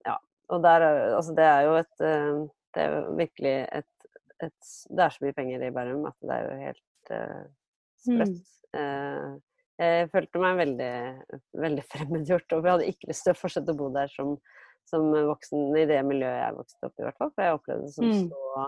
ja. 0.06 0.14
Og 0.54 0.62
der, 0.62 0.86
altså 1.18 1.34
det 1.34 1.48
er 1.48 1.62
jo 1.66 1.74
et 1.80 2.04
Det 2.06 2.84
er 2.84 2.94
jo 2.94 3.16
virkelig 3.18 3.56
et, 3.80 4.06
et, 4.46 4.70
Det 4.94 5.04
er 5.04 5.16
så 5.16 5.26
mye 5.26 5.36
penger 5.40 5.66
i 5.66 5.72
Bærum 5.74 6.06
at 6.06 6.18
det 6.22 6.38
er 6.38 6.46
jo 6.46 6.60
helt 6.62 7.10
sprøtt. 8.06 8.52
Mm. 8.76 9.40
Jeg 9.82 10.10
følte 10.14 10.42
meg 10.42 10.60
veldig, 10.60 10.92
veldig 11.64 11.86
fremmedgjort, 11.92 12.54
og 12.56 12.66
vi 12.66 12.72
hadde 12.74 12.90
ikke 12.92 13.10
lyst 13.10 13.26
til 13.28 13.34
å 13.34 13.40
fortsette 13.40 13.74
å 13.74 13.80
bo 13.80 13.90
der 13.94 14.12
som, 14.14 14.36
som 14.90 15.08
voksen 15.32 15.74
i 15.80 15.88
det 15.90 16.02
miljøet 16.08 16.38
jeg 16.38 16.58
vokste 16.60 16.90
opp 16.90 17.00
i, 17.00 17.06
hvert 17.08 17.22
fall. 17.22 17.34
For 17.34 17.46
jeg 17.46 17.58
opplevde 17.58 17.88
det 17.88 17.96
som 17.96 18.10
mm. 18.10 18.28
så 18.30 18.68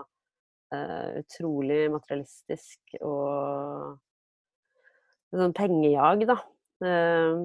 uh, 0.74 1.08
utrolig 1.20 1.82
materialistisk 1.94 2.96
og 3.02 4.00
sånn 5.34 5.56
pengejag, 5.56 6.26
da. 6.30 6.38
Uh, 6.84 7.44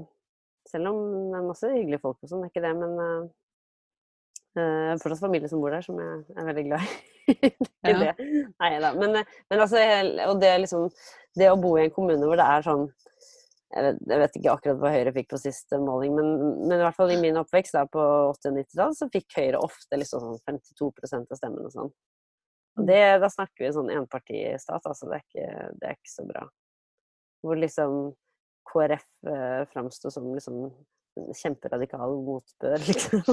selv 0.69 0.91
om 0.91 1.03
det 1.31 1.37
er 1.39 1.45
masse 1.47 1.69
hyggelige 1.71 2.03
folk 2.03 2.19
og 2.21 2.31
sånn, 2.31 2.43
det 2.43 2.49
er 2.49 2.53
ikke 2.53 2.65
det, 2.65 2.73
men 2.77 2.97
uh, 3.01 3.29
Uh, 4.57 4.95
fortsatt 4.97 5.21
familie 5.21 5.49
som 5.51 5.61
bor 5.61 5.73
der, 5.73 5.83
som 5.85 5.99
jeg 6.01 6.23
er 6.33 6.47
veldig 6.47 6.63
glad 6.65 6.85
i. 6.85 7.35
det 7.37 7.51
ja. 7.93 7.99
det. 8.01 8.29
Nei 8.57 8.71
da. 8.81 8.93
Men, 8.97 9.19
men, 9.21 9.59
altså, 9.59 9.83
og 10.25 10.41
det, 10.41 10.55
liksom, 10.65 10.87
det 11.37 11.51
å 11.51 11.59
bo 11.61 11.75
i 11.77 11.85
en 11.85 11.93
kommune 11.93 12.25
hvor 12.25 12.39
det 12.39 12.47
er 12.49 12.65
sånn 12.65 12.87
jeg 13.69 13.85
vet, 13.85 13.97
jeg 14.09 14.21
vet 14.23 14.37
ikke 14.39 14.53
akkurat 14.55 14.79
hva 14.81 14.91
Høyre 14.95 15.11
fikk 15.13 15.27
på 15.29 15.37
siste 15.37 15.77
måling, 15.77 16.15
men, 16.17 16.29
men, 16.63 16.79
i 16.79 16.81
hvert 16.81 16.97
fall 16.97 17.11
i 17.13 17.19
min 17.21 17.37
oppvekst 17.37 17.75
da, 17.77 17.83
på 17.85 18.01
80- 18.01 18.49
og 18.49 18.55
90-tall, 18.57 18.95
så 18.97 19.07
fikk 19.13 19.35
Høyre 19.37 19.59
ofte 19.61 19.99
liksom 19.99 20.23
sånn 20.23 20.39
52% 20.49 21.35
av 21.35 21.37
stemmene 21.37 21.69
og 21.69 21.75
sånn. 21.75 21.91
Og 22.79 22.87
det, 22.87 23.03
da 23.21 23.29
snakker 23.29 23.67
vi 23.67 23.71
sånn 23.75 23.91
enpartistat, 23.93 24.87
altså. 24.89 25.09
Det 25.11 25.19
er, 25.19 25.25
ikke, 25.27 25.69
det 25.77 25.91
er 25.91 25.99
ikke 25.99 26.13
så 26.15 26.25
bra. 26.25 26.47
Hvor 27.45 27.61
liksom 27.61 27.99
KrF 28.69 29.05
eh, 29.29 29.61
framsto 29.69 30.11
som 30.13 30.31
liksom 30.33 30.63
kjemperadikal 31.37 32.17
motbør, 32.25 32.83
liksom. 32.87 33.23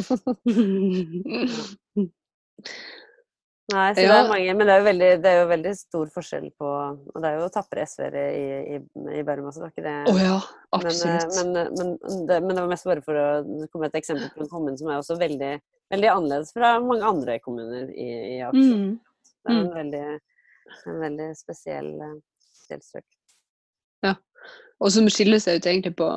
Nei, 3.66 3.86
så 3.96 4.02
ja. 4.04 4.10
det 4.12 4.16
er 4.20 4.28
mange, 4.30 4.52
men 4.54 4.68
det 4.68 4.74
er, 4.74 4.78
jo 4.78 4.86
veldig, 4.86 5.06
det 5.24 5.30
er 5.30 5.40
jo 5.40 5.46
veldig 5.50 5.70
stor 5.74 6.10
forskjell 6.14 6.44
på 6.54 6.68
Og 6.70 7.16
det 7.18 7.30
er 7.32 7.40
jo 7.40 7.48
tapre 7.50 7.82
SV-ere 7.82 8.22
i, 8.30 8.44
i, 8.76 8.78
i 9.18 9.24
Bærum 9.26 9.48
også, 9.50 9.58
det 9.58 9.64
var 9.64 9.72
ikke 9.72 9.86
det? 9.88 9.94
Oh, 10.12 10.20
ja, 10.22 10.36
absolutt. 10.76 11.34
Men, 11.34 11.50
men, 11.50 11.72
men, 11.80 11.96
det, 12.28 12.36
men, 12.44 12.52
det, 12.52 12.60
var 12.60 12.70
mest 12.70 12.86
bare 12.86 13.02
for 13.02 13.18
å 13.18 13.26
komme 13.72 13.90
et 13.90 13.98
eksempel 13.98 14.30
på 14.36 14.44
en 14.44 14.52
kommune 14.52 14.78
som 14.78 14.92
er 14.92 15.00
også 15.00 15.18
veldig, 15.18 15.50
veldig 15.96 16.12
annerledes 16.12 16.54
fra 16.54 16.76
mange 16.84 17.10
andre 17.10 17.36
kommuner 17.42 17.90
i, 17.90 18.08
i 18.36 18.38
Akershus. 18.46 18.70
Mm. 18.70 18.94
Det 19.34 19.50
er 19.50 19.58
en 19.58 19.66
mm. 19.66 19.74
veldig, 19.80 20.06
en 20.92 21.02
veldig 21.02 21.28
spesiell 21.42 21.92
delstrøk. 22.70 23.08
Ja, 24.06 24.14
og 24.78 24.94
som 24.94 25.10
skiller 25.10 25.42
seg 25.42 25.58
ut 25.58 25.66
egentlig 25.66 25.96
på 25.98 26.12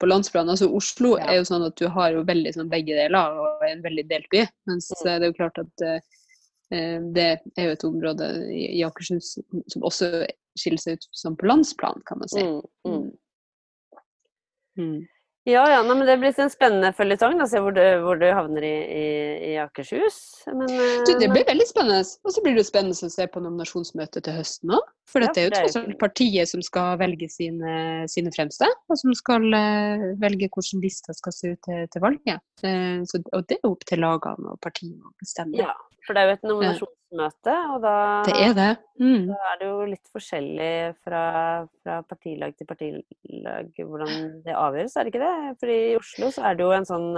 på 0.00 0.08
landsplan. 0.08 0.50
Altså 0.52 0.68
Oslo 0.72 1.14
ja. 1.16 1.30
er 1.30 1.40
jo 1.40 1.48
sånn 1.48 1.66
at 1.66 1.76
du 1.80 1.86
har 1.92 2.12
jo 2.14 2.24
veldig 2.28 2.52
sånn 2.56 2.72
begge 2.72 2.96
deler 2.98 3.40
og 3.40 3.64
er 3.64 3.74
en 3.74 3.84
veldig 3.84 4.06
delt 4.10 4.28
by. 4.32 4.44
Mens 4.70 4.90
mm. 4.92 5.02
det 5.06 5.14
er 5.16 5.26
jo 5.30 5.36
klart 5.38 5.60
at 5.62 5.84
uh, 5.86 5.98
det 7.16 7.26
er 7.56 7.68
jo 7.68 7.76
et 7.76 7.86
område 7.86 8.30
i, 8.52 8.82
Akershus 8.86 9.36
som 9.72 9.86
også 9.86 10.10
skiller 10.58 10.82
seg 10.82 10.98
ut 10.98 11.06
som 11.14 11.36
på 11.38 11.48
landsplan, 11.48 12.02
kan 12.08 12.20
man 12.20 12.32
si. 12.32 12.42
Mm. 12.88 13.12
Mm. 14.76 14.96
Ja, 15.46 15.62
ja, 15.70 15.82
nei, 15.86 15.94
men 15.94 16.08
Det 16.08 16.16
blir 16.18 16.34
en 16.42 16.50
spennende 16.50 16.88
føljetong. 16.96 17.38
Se 17.46 17.60
hvor 17.62 17.74
du, 17.74 17.82
hvor 18.02 18.18
du 18.18 18.24
havner 18.26 18.64
i, 18.66 18.74
i, 18.90 19.04
i 19.46 19.54
Akershus. 19.62 20.18
Men, 20.50 20.66
du, 20.66 21.12
det 21.20 21.28
blir 21.30 21.46
veldig 21.46 21.66
spennende. 21.68 22.00
Og 22.26 22.34
så 22.34 22.42
blir 22.42 22.58
det 22.58 22.64
spennende 22.66 23.06
å 23.06 23.12
se 23.14 23.28
på 23.30 23.42
nominasjonsmøtet 23.44 24.26
til 24.26 24.34
høsten 24.40 24.74
òg. 24.74 24.90
For 25.06 25.22
ja, 25.22 25.30
dette 25.30 25.44
er 25.44 25.46
jo 25.46 25.54
tross 25.54 25.78
alt 25.78 25.94
partiet 26.02 26.50
som 26.50 26.64
skal 26.66 26.98
velge 26.98 27.30
sine, 27.30 27.76
sine, 28.10 28.34
fremste, 28.34 28.66
og 28.90 28.98
som 28.98 29.14
skal 29.14 29.46
uh, 29.54 30.08
velge 30.18 30.50
hvordan 30.50 30.82
lista 30.82 31.14
skal 31.14 31.36
se 31.36 31.54
ut 31.54 31.62
til, 31.68 31.86
til 31.94 32.02
valget. 32.02 32.42
Uh, 32.66 33.06
så, 33.06 33.22
og 33.30 33.46
det 33.46 33.60
er 33.60 33.70
opp 33.70 33.86
til 33.86 34.02
lagene 34.02 34.50
og 34.50 34.58
partiene 34.66 34.98
å 35.06 35.14
bestemme. 35.22 35.54
Ja, 35.62 35.78
for 36.08 36.18
det 36.18 36.24
er 36.24 36.32
jo 36.32 36.40
et 36.40 36.95
nominasjonsmøte, 37.16 37.54
og 37.72 37.82
da, 37.82 37.94
det 38.26 38.36
er, 38.44 38.54
det. 38.56 38.70
Mm. 39.00 39.26
da 39.30 39.38
er 39.50 39.58
det 39.60 39.68
jo 39.68 39.88
litt 39.90 40.10
forskjellig 40.12 40.70
fra, 41.04 41.22
fra, 41.82 41.98
partilag 42.08 42.56
til 42.56 42.68
partilag 42.68 43.70
hvordan 43.80 44.42
det 44.44 44.56
avgjøres, 44.56 44.96
er 44.96 45.04
det 45.04 45.14
ikke 45.14 45.24
det? 45.24 45.56
For 45.60 45.72
i 45.72 45.80
Oslo 45.98 46.30
så 46.34 46.46
er 46.46 46.56
det 46.56 46.66
jo 46.66 46.72
en 46.76 46.88
sånn 46.88 47.10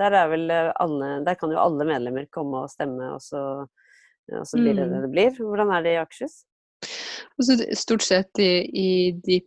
Der 0.00 0.16
er 0.16 0.30
vel 0.30 0.50
alle 0.50 1.08
Der 1.26 1.36
kan 1.36 1.50
jo 1.52 1.60
alle 1.60 1.84
medlemmer 1.84 2.26
komme 2.32 2.64
og 2.64 2.70
stemme, 2.72 3.14
og 3.14 3.20
så, 3.22 3.66
og 4.32 4.46
så 4.46 4.60
blir 4.60 4.74
det 4.74 4.88
det 4.88 4.96
mm. 4.96 5.02
det 5.06 5.12
blir. 5.12 5.34
Hvordan 5.38 5.74
er 5.76 5.84
det 5.84 5.96
i 5.96 6.00
Akershus? 6.00 6.44
Altså, 7.38 7.58
stort 7.76 8.04
sett 8.04 8.40
i, 8.40 8.52
i 8.64 8.88
de 9.12 9.40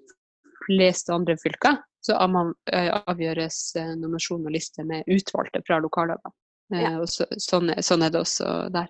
fleste 0.65 1.13
andre 1.13 1.35
fylker 1.41 1.81
så 2.03 2.17
avgjøres 2.19 3.57
nominasjon 3.95 4.43
og 4.43 4.51
liste 4.51 4.83
med 4.83 5.07
utvalgte 5.07 5.61
fra 5.63 5.77
lokallagene. 5.79 6.33
Ja. 6.73 6.97
Eh, 6.97 7.05
så, 7.09 7.27
sånn, 7.37 7.71
sånn, 7.83 8.03
er 8.05 8.13
det 8.13 8.21
også 8.23 8.49
der. 8.73 8.89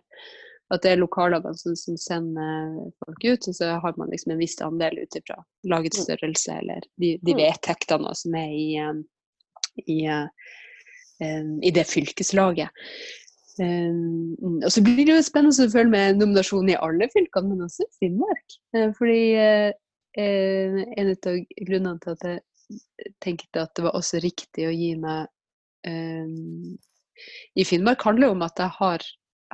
At 0.71 0.86
det 0.86 0.93
er 0.93 1.02
lokallagene 1.02 1.58
som, 1.60 1.76
som, 1.78 1.97
sender 1.99 2.78
folk 3.04 3.26
ut, 3.26 3.47
og 3.49 3.56
så 3.58 3.73
har 3.84 3.97
man 3.99 4.12
liksom 4.13 4.34
en 4.34 4.39
viss 4.41 4.56
andel 4.63 5.02
ut 5.04 5.17
ifra 5.19 5.36
lagets 5.69 5.99
mm. 5.99 6.04
størrelse 6.06 6.56
eller 6.62 6.86
de, 7.02 7.17
de 7.21 7.36
mm. 7.36 7.41
vedtektene 7.41 8.13
som 8.17 8.38
er 8.39 8.54
i, 8.56 8.69
um, 8.82 9.04
i, 9.84 9.97
uh, 10.08 10.56
um, 11.21 11.60
i 11.62 11.73
det 11.76 11.84
fylkeslaget. 11.89 12.71
Um, 13.62 14.34
og 14.63 14.71
så 14.73 14.82
blir 14.82 15.04
det 15.04 15.13
jo 15.13 15.26
spennende 15.26 15.67
å 15.67 15.73
følge 15.76 15.93
med 15.93 16.21
nominasjonen 16.21 16.73
i 16.73 16.80
alle 16.82 17.10
fylkene, 17.13 17.52
men 17.52 17.67
også 17.67 17.86
i 17.86 17.91
Finnmark. 17.99 18.58
Uh, 18.73 18.89
fordi 18.97 19.19
uh, 19.38 19.69
en 20.17 21.13
av 21.13 21.38
grunnene 21.67 21.99
til 22.02 22.15
at 22.15 22.26
jeg 22.30 23.13
tenkte 23.21 23.65
at 23.65 23.73
det 23.78 23.86
var 23.86 23.97
også 23.97 24.21
riktig 24.23 24.67
å 24.69 24.73
gi 24.73 24.93
meg 24.97 25.28
um, 25.86 26.73
i 27.54 27.65
Finnmark, 27.67 28.02
handler 28.06 28.32
jo 28.32 28.38
om 28.38 28.45
at 28.45 28.58
jeg 28.62 28.73
har 28.80 29.06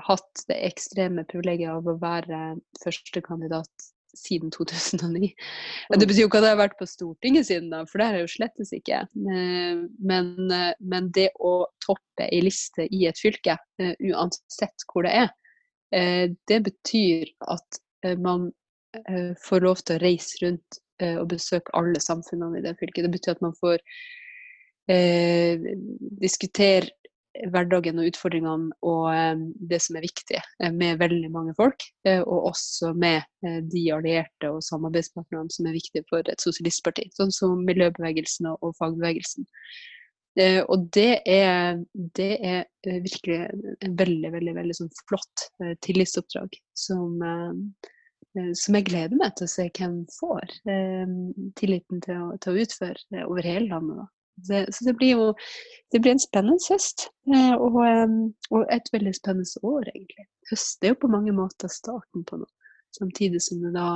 hatt 0.07 0.43
det 0.49 0.57
ekstreme 0.69 1.25
privilegiet 1.29 1.71
av 1.73 1.87
å 1.87 1.97
være 2.01 2.57
førstekandidat 2.83 3.89
siden 4.17 4.51
2009. 4.51 5.29
Det 5.93 6.07
betyr 6.07 6.23
jo 6.23 6.29
ikke 6.29 6.39
at 6.41 6.47
jeg 6.47 6.55
har 6.55 6.61
vært 6.63 6.77
på 6.79 6.87
Stortinget 6.89 7.47
siden 7.49 7.69
da, 7.73 7.83
for 7.87 8.01
det 8.01 8.07
har 8.07 8.17
jeg 8.17 8.25
jo 8.25 8.31
slettes 8.33 8.71
ikke. 8.75 9.01
Eh, 9.05 9.81
men, 10.11 10.31
eh, 10.55 10.71
men, 10.79 11.11
det 11.15 11.29
å 11.37 11.53
toppe 11.85 12.27
ei 12.27 12.41
liste 12.45 12.87
i 12.89 13.05
et 13.09 13.21
fylke, 13.21 13.57
eh, 13.79 13.93
uansett 14.09 14.87
hvor 14.89 15.07
det 15.07 15.15
er, 15.25 15.35
det 15.89 16.57
betyr 16.61 17.31
at 17.49 17.79
man 18.21 18.51
får 19.41 19.63
lov 19.63 19.79
til 19.81 19.95
å 19.95 20.01
reise 20.03 20.37
rundt 20.43 20.77
og 21.01 21.23
besøke 21.31 21.73
alle 21.73 21.97
samfunnene 21.97 22.59
i 22.59 22.61
det 22.61 22.75
fylket. 22.77 23.07
Det 23.07 23.13
betyr 23.15 23.33
at 23.33 23.41
man 23.41 23.55
får 23.57 23.81
eh, 24.89 25.59
diskutere 26.21 26.91
hverdagen 27.53 27.99
og 28.01 28.09
utfordringene 28.09 28.73
og 28.85 29.03
eh, 29.13 29.43
det 29.71 29.79
som 29.83 29.97
er 29.97 30.05
viktig 30.05 30.39
eh, 30.39 30.71
med 30.73 30.99
veldig 31.01 31.29
mange 31.33 31.53
folk. 31.57 31.85
Eh, 32.07 32.21
og 32.21 32.49
også 32.51 32.93
med 32.97 33.23
de 33.71 33.83
allierte 33.95 34.49
og 34.51 34.63
samarbeidspartnerne 34.65 35.53
som 35.53 35.69
er 35.69 35.77
viktige 35.77 36.03
for 36.09 36.25
et 36.25 36.43
sosialistparti, 36.43 37.07
sånn 37.15 37.31
som 37.31 37.61
miljøbevegelsen 37.67 38.49
og 38.51 38.73
fagbevegelsen. 38.79 39.47
Og 40.39 40.83
det 40.95 41.21
er, 41.27 41.79
det 42.15 42.33
er 42.45 42.67
virkelig 42.85 43.39
en 43.83 43.95
veldig, 43.99 44.29
veldig, 44.35 44.53
veldig 44.55 44.75
sånn 44.77 44.91
flott 45.09 45.45
tillitsoppdrag 45.83 46.53
som, 46.77 47.17
som 48.55 48.77
jeg 48.77 48.87
gleder 48.87 49.19
meg 49.19 49.33
til 49.35 49.49
å 49.49 49.51
se 49.51 49.65
hvem 49.79 49.97
får 50.15 50.53
tilliten 51.59 52.03
til 52.05 52.21
å, 52.21 52.29
til 52.39 52.53
å 52.53 52.63
utføre 52.63 53.25
over 53.25 53.49
hele 53.49 53.67
landet. 53.73 53.99
Da. 53.99 54.07
Det, 54.47 54.65
så 54.75 54.85
det 54.85 54.95
blir 54.99 55.11
jo 55.17 55.27
det 55.91 55.99
blir 55.99 56.13
en 56.13 56.21
spennende 56.21 56.61
høst. 56.69 57.07
Eh, 57.27 57.55
og, 57.57 57.79
og, 58.51 58.65
et 58.69 58.91
veldig 58.93 59.13
spennende 59.17 59.63
år, 59.63 59.89
egentlig. 59.89 60.27
Høst 60.51 60.83
er 60.83 60.93
jo 60.93 61.01
på 61.01 61.11
mange 61.11 61.33
måter 61.33 61.71
starten 61.73 62.25
på 62.25 62.41
noe. 62.41 62.51
Samtidig 62.95 63.41
som 63.45 63.63
det 63.63 63.73
da 63.77 63.89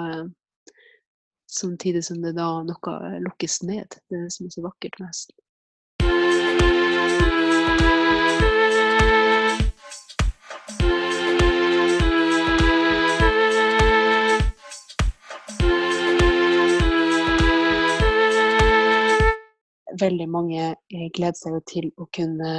Samtidig 1.54 2.02
som 2.06 2.22
det 2.24 2.32
da 2.34 2.48
noe 2.66 2.94
lukkes 3.22 3.60
ned. 3.68 4.00
Det 4.10 4.18
er 4.18 4.24
det 4.26 4.34
som 4.34 4.48
er 4.48 4.54
så 4.56 4.64
vakkert 4.66 4.96
med 4.98 5.12
høsten. 5.12 5.36
Veldig 20.02 20.28
mange 20.32 20.74
eh, 20.74 21.08
gleder 21.16 21.38
seg 21.38 21.58
jo 21.58 21.62
til 21.70 21.90
å 22.02 22.08
kunne 22.16 22.52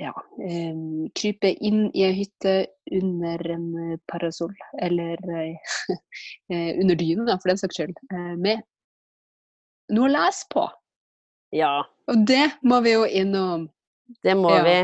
ja, 0.00 0.12
eh, 0.46 0.76
krype 1.18 1.52
inn 1.60 1.84
i 1.92 2.04
ei 2.06 2.14
hytte 2.16 2.54
under 2.98 3.48
en 3.54 3.66
parasoll, 4.10 4.54
eller 4.82 5.20
eh, 5.36 5.74
under 6.80 6.98
dynen, 6.98 7.32
for 7.36 7.52
den 7.52 7.60
saks 7.60 7.80
skyld, 7.80 7.98
med 8.40 8.64
noe 9.92 10.08
å 10.08 10.14
lese 10.14 10.48
på. 10.52 10.66
Ja. 11.52 11.82
Og 12.08 12.24
det 12.28 12.46
må 12.64 12.80
vi 12.84 12.96
jo 12.96 13.04
innom. 13.06 13.68
Det 14.24 14.34
må 14.38 14.54
ja. 14.54 14.62
vi. 14.66 14.76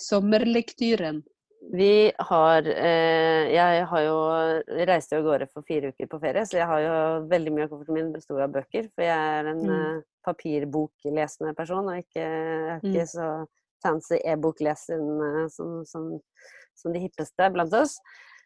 Sommerlektyren. 0.00 1.22
Vi 1.72 2.12
har 2.18 2.66
eh, 2.66 3.50
Jeg 3.54 3.84
har 3.90 4.02
jo 4.02 4.16
reiste 4.88 5.18
av 5.18 5.26
gårde 5.26 5.46
for 5.52 5.66
fire 5.66 5.92
uker 5.92 6.08
på 6.10 6.18
ferie, 6.22 6.42
så 6.46 6.58
jeg 6.58 6.66
har 6.66 6.80
jo 6.82 6.94
veldig 7.30 7.52
mye 7.54 7.66
av 7.66 7.70
kofferten 7.70 7.98
min 7.98 8.08
består 8.14 8.42
av 8.46 8.56
bøker. 8.56 8.88
For 8.94 9.06
jeg 9.06 9.34
er 9.36 9.50
en 9.52 9.60
mm. 9.62 9.76
eh, 9.76 10.00
papirboklesende 10.26 11.54
person, 11.58 11.92
og 11.92 12.00
ikke, 12.02 12.24
er 12.24 12.80
ikke 12.80 13.04
mm. 13.04 13.12
så 13.12 13.28
fancy 13.84 14.18
e-bokleser 14.32 14.98
eh, 14.98 15.46
som, 15.54 15.78
som, 15.86 16.10
som, 16.74 16.96
de 16.96 17.04
hippeste 17.04 17.48
blant 17.54 17.78
oss. 17.78 18.00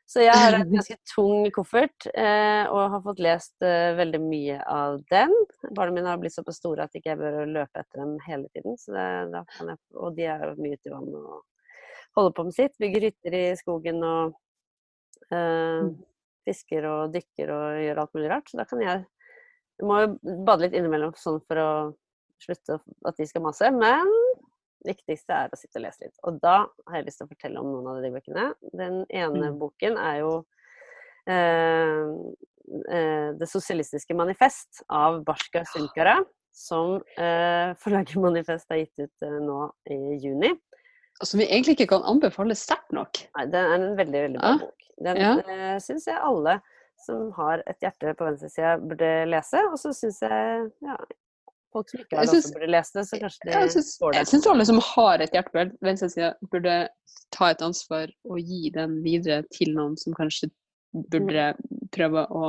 Så 0.04 0.20
jeg 0.20 0.36
har 0.36 0.58
en 0.58 0.68
ganske 0.76 0.98
tung 1.14 1.48
koffert, 1.56 2.10
eh, 2.12 2.68
og 2.68 2.92
har 2.92 3.02
fått 3.08 3.24
lest 3.24 3.56
veldig 3.64 4.20
mye 4.26 4.60
av 4.68 5.00
den. 5.08 5.32
Barna 5.70 5.96
mine 5.96 6.12
har 6.12 6.20
blitt 6.20 6.36
såpass 6.36 6.60
store 6.60 6.84
at 6.84 6.92
jeg 6.92 7.06
ikke 7.06 7.16
bør 7.24 7.40
løpe 7.56 7.80
etter 7.80 8.04
dem 8.04 8.18
hele 8.28 8.52
tiden. 8.52 8.76
Det, 8.84 9.80
og 9.96 10.12
de 10.20 10.28
er 10.28 10.44
jo 10.50 10.54
mye 10.60 10.76
ute 10.76 10.92
i 10.92 10.96
vannet 10.98 11.20
og 11.24 11.42
holder 12.16 12.34
på 12.36 12.46
med 12.48 12.56
sitt. 12.56 12.74
Bygger 12.80 13.08
hytter 13.08 13.36
i 13.38 13.44
skogen 13.58 14.00
og 14.06 14.34
øh, 15.34 15.90
fisker 16.44 16.86
og 16.88 17.14
dykker 17.14 17.52
og 17.54 17.82
gjør 17.82 18.00
alt 18.02 18.16
mulig 18.16 18.30
rart. 18.32 18.48
Så 18.50 18.60
da 18.60 18.68
kan 18.68 18.82
jeg 18.84 19.04
Jeg 19.74 19.88
må 19.90 19.96
jo 19.98 20.34
bade 20.46 20.62
litt 20.62 20.74
innimellom 20.78 21.16
sånn 21.18 21.40
for 21.50 21.58
å 21.58 21.70
slutte 22.38 22.76
at 22.78 23.16
de 23.18 23.24
skal 23.26 23.42
mase. 23.42 23.66
Men 23.74 24.06
det 24.84 24.92
viktigste 24.92 25.34
er 25.34 25.50
å 25.50 25.58
sitte 25.58 25.80
og 25.80 25.82
lese 25.82 26.04
litt. 26.04 26.14
Og 26.22 26.38
da 26.38 26.60
har 26.86 27.00
jeg 27.00 27.08
lyst 27.08 27.18
til 27.18 27.26
å 27.26 27.32
fortelle 27.32 27.58
om 27.58 27.72
noen 27.72 27.88
av 27.90 27.98
de 28.04 28.12
bøkene. 28.14 28.44
Den 28.70 29.00
ene 29.08 29.48
mm. 29.50 29.56
boken 29.58 29.98
er 29.98 30.20
jo 30.20 30.30
øh, 31.34 32.12
Det 33.40 33.48
sosialistiske 33.50 34.14
manifest 34.14 34.84
av 34.86 35.24
Barska 35.26 35.64
Sunkara, 35.72 36.20
som 36.54 37.00
øh, 37.02 37.74
forlaget 37.82 38.22
Manifest 38.22 38.70
har 38.70 38.84
gitt 38.84 39.08
ut 39.08 39.26
nå 39.42 39.58
i 39.90 39.98
juni 40.22 40.54
som 41.22 41.40
vi 41.40 41.46
egentlig 41.46 41.76
ikke 41.78 41.92
kan 41.94 42.06
anbefale 42.10 42.56
sterkt 42.58 42.94
nok. 42.96 43.20
Nei, 43.36 43.44
det 43.52 43.60
er 43.60 43.74
en 43.76 43.98
veldig, 43.98 44.22
veldig 44.28 44.40
bra 44.40 44.54
ja. 44.54 44.62
bok. 44.64 44.88
Den 45.04 45.20
ja. 45.20 45.34
uh, 45.42 45.76
syns 45.82 46.08
jeg 46.10 46.18
alle 46.18 46.58
som 47.04 47.28
har 47.36 47.62
et 47.68 47.82
hjerte 47.82 48.14
på 48.16 48.26
venstresida, 48.26 48.78
burde 48.80 49.10
lese. 49.28 49.60
Og 49.70 49.78
så 49.80 49.92
syns 49.96 50.20
jeg 50.24 50.66
ja, 50.86 50.98
folk 51.74 51.90
som 51.90 52.02
ikke 52.02 52.18
har 52.18 52.28
det, 52.28 52.40
også 52.40 52.56
burde 52.56 52.72
lese 52.72 52.98
det, 52.98 53.06
så 53.08 53.20
kanskje 53.22 53.50
de 53.50 53.62
synes, 53.76 53.94
får 54.00 54.12
det. 54.12 54.20
Jeg 54.22 54.32
syns 54.32 54.50
alle 54.52 54.66
som 54.70 54.82
har 54.88 55.24
et 55.24 55.36
hjerte 55.36 55.54
på 55.54 55.64
venstresida, 55.86 56.34
burde 56.52 56.76
ta 57.34 57.50
et 57.50 57.64
ansvar 57.66 58.12
og 58.30 58.38
gi 58.38 58.70
den 58.74 59.00
videre 59.04 59.42
til 59.54 59.74
noen 59.76 59.98
som 60.00 60.16
kanskje 60.16 60.50
burde 61.10 61.48
prøve 61.94 62.22
å 62.30 62.48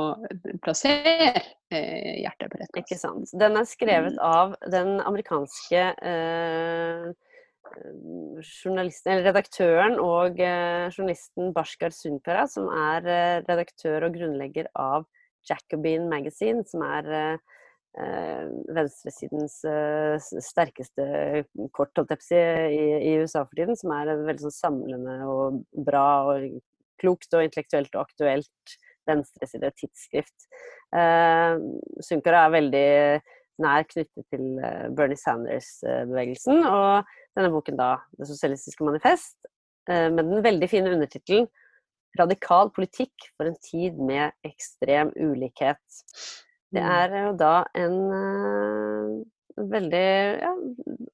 plassere 0.62 1.32
eh, 1.74 2.22
hjertet 2.22 2.52
på 2.52 2.60
rett 2.60 2.70
plass. 2.70 2.84
Ikke 2.84 2.98
sant. 3.00 3.32
Den 3.40 3.58
er 3.58 3.66
skrevet 3.66 4.14
mm. 4.14 4.22
av 4.22 4.54
den 4.70 5.00
amerikanske 5.02 5.82
eh, 5.98 7.08
redaktøren 9.24 9.98
og 10.02 10.40
eh, 10.40 10.86
journalisten 10.92 11.52
Bashkar 11.56 11.94
Sundpera, 11.94 12.46
som 12.50 12.68
er 12.70 13.06
eh, 13.06 13.42
redaktør 13.46 14.06
og 14.06 14.16
grunnlegger 14.16 14.68
av 14.74 15.06
Jacobin 15.48 16.08
Magazine, 16.10 16.64
som 16.66 16.82
er 16.86 17.10
eh, 17.16 18.48
venstresidens 18.76 19.62
sterkeste 20.44 21.44
kort 21.72 21.96
i, 21.96 22.36
i, 22.36 23.12
USA 23.22 23.44
for 23.46 23.56
tiden, 23.56 23.78
som 23.78 23.94
er 23.96 24.12
veldig 24.26 24.44
sånn 24.44 24.56
samlende 24.58 25.14
og 25.24 25.62
bra 25.86 26.08
og 26.34 26.58
klokt 27.00 27.32
og 27.32 27.46
intellektuelt 27.46 27.94
og 27.96 28.04
aktuelt 28.04 28.76
venstreside 29.06 29.70
tidsskrift. 29.78 30.48
Sunkara 32.04 32.42
er 32.44 32.54
veldig 32.56 32.86
nær 33.62 33.86
knyttet 33.88 34.26
til 34.32 34.58
Bernie 34.96 35.18
Sanders-bevegelsen. 35.20 36.64
og 36.66 37.06
denne 37.36 37.52
boken 37.52 37.78
da, 37.78 37.96
'Det 38.16 38.28
sosialistiske 38.28 38.84
manifest', 38.84 39.38
eh, 39.88 40.10
med 40.12 40.24
den 40.24 40.44
veldig 40.44 40.68
fine 40.70 40.92
undertittelen 40.92 41.48
'Radikal 42.18 42.70
politikk 42.72 43.30
for 43.36 43.44
en 43.44 43.56
tid 43.60 43.98
med 43.98 44.32
ekstrem 44.44 45.12
ulikhet'. 45.16 46.04
Det 46.72 46.82
mm. 46.82 46.92
er 47.00 47.26
jo 47.26 47.32
da 47.36 47.64
en 47.74 49.24
veldig 49.56 50.08
ja, 50.40 50.52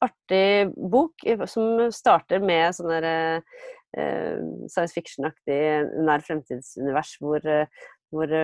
artig 0.00 0.72
bok 0.74 1.14
som 1.46 1.90
starter 1.90 2.40
med 2.42 2.74
sånn 2.74 2.90
derre 2.90 3.42
uh, 3.94 4.38
science 4.66 4.94
fiction-aktig 4.94 5.58
nær 6.02 6.24
fremtidsunivers 6.26 7.16
hvor, 7.20 7.44
hvor 8.10 8.34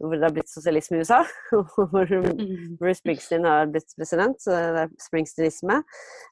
hvor 0.00 0.16
det 0.16 0.24
har 0.24 0.32
blitt 0.32 0.48
sosialisme 0.50 0.96
i 0.96 1.04
USA. 1.04 1.20
Hvor 1.92 2.08
mm. 2.08 2.76
Bruce 2.80 3.00
Springsteen 3.02 3.44
har 3.44 3.68
blitt 3.72 3.92
president, 3.98 4.38
så 4.40 4.54
det 4.56 4.84
er 4.84 4.94
springsteenisme. 5.04 5.76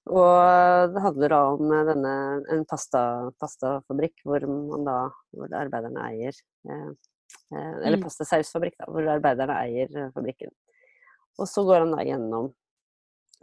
Og 0.08 0.94
det 0.94 1.02
handler 1.04 1.34
da 1.34 1.40
om 1.52 1.74
denne, 1.90 2.14
en 2.54 2.64
pasta, 2.68 3.02
pastafabrikk 3.40 4.24
hvor, 4.24 4.46
man 4.48 4.88
da, 4.88 4.96
hvor 5.36 5.52
arbeiderne 5.60 6.06
eier 6.08 6.32
eh, 6.32 6.88
eh 7.52 7.74
Eller 7.84 7.98
mm. 7.98 8.06
pastasausfabrikk, 8.06 8.78
da, 8.80 8.88
hvor 8.94 9.12
arbeiderne 9.18 9.60
eier 9.66 9.92
eh, 9.92 10.10
fabrikken. 10.16 10.54
Og 11.38 11.50
så 11.50 11.64
går 11.68 11.84
han 11.84 11.94
da 11.94 12.08
gjennom 12.08 12.50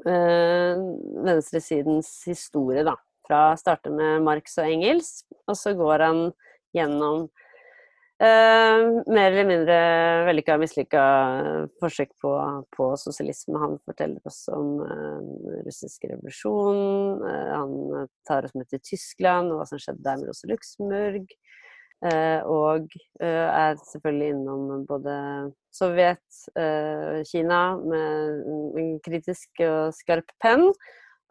eh, 0.10 0.82
venstresidens 1.30 2.12
historie, 2.26 2.86
da. 2.88 2.98
Fra 3.26 3.52
å 3.54 3.58
starte 3.58 3.94
med 3.94 4.26
Marx 4.26 4.58
og 4.62 4.70
Engels, 4.70 5.20
og 5.46 5.58
så 5.58 5.74
går 5.78 6.02
han 6.06 6.28
gjennom 6.76 7.30
Uh, 8.16 9.02
mer 9.12 9.34
eller 9.34 9.44
mindre 9.44 9.78
vellykka 10.24 10.56
og 10.56 10.62
mislykka 10.62 11.02
forsøk 11.82 12.14
på, 12.24 12.30
på, 12.72 12.86
sosialisme. 12.96 13.60
Han 13.60 13.76
forteller 13.84 14.30
oss 14.30 14.46
om 14.56 14.78
uh, 14.88 15.58
russisk 15.66 16.06
revolusjon. 16.08 16.80
Uh, 17.26 17.50
han 17.52 18.06
tar 18.28 18.48
oss 18.48 18.56
med 18.56 18.70
til 18.72 18.80
Tyskland 18.88 19.52
og 19.52 19.60
hva 19.60 19.68
som 19.68 19.82
skjedde 19.84 20.06
der 20.06 20.22
med 20.22 20.32
Rosa 20.32 20.52
Luxemburg. 20.52 21.28
og 22.06 22.92
er 23.24 23.78
selvfølgelig 23.80 24.34
innom 24.34 24.84
både 24.86 25.14
Sovjet, 25.74 26.40
Kina 27.30 27.62
med 27.80 28.44
en 28.80 28.90
kritisk 29.04 29.64
og 29.64 29.96
skarp 29.96 30.28
penn. 30.44 30.68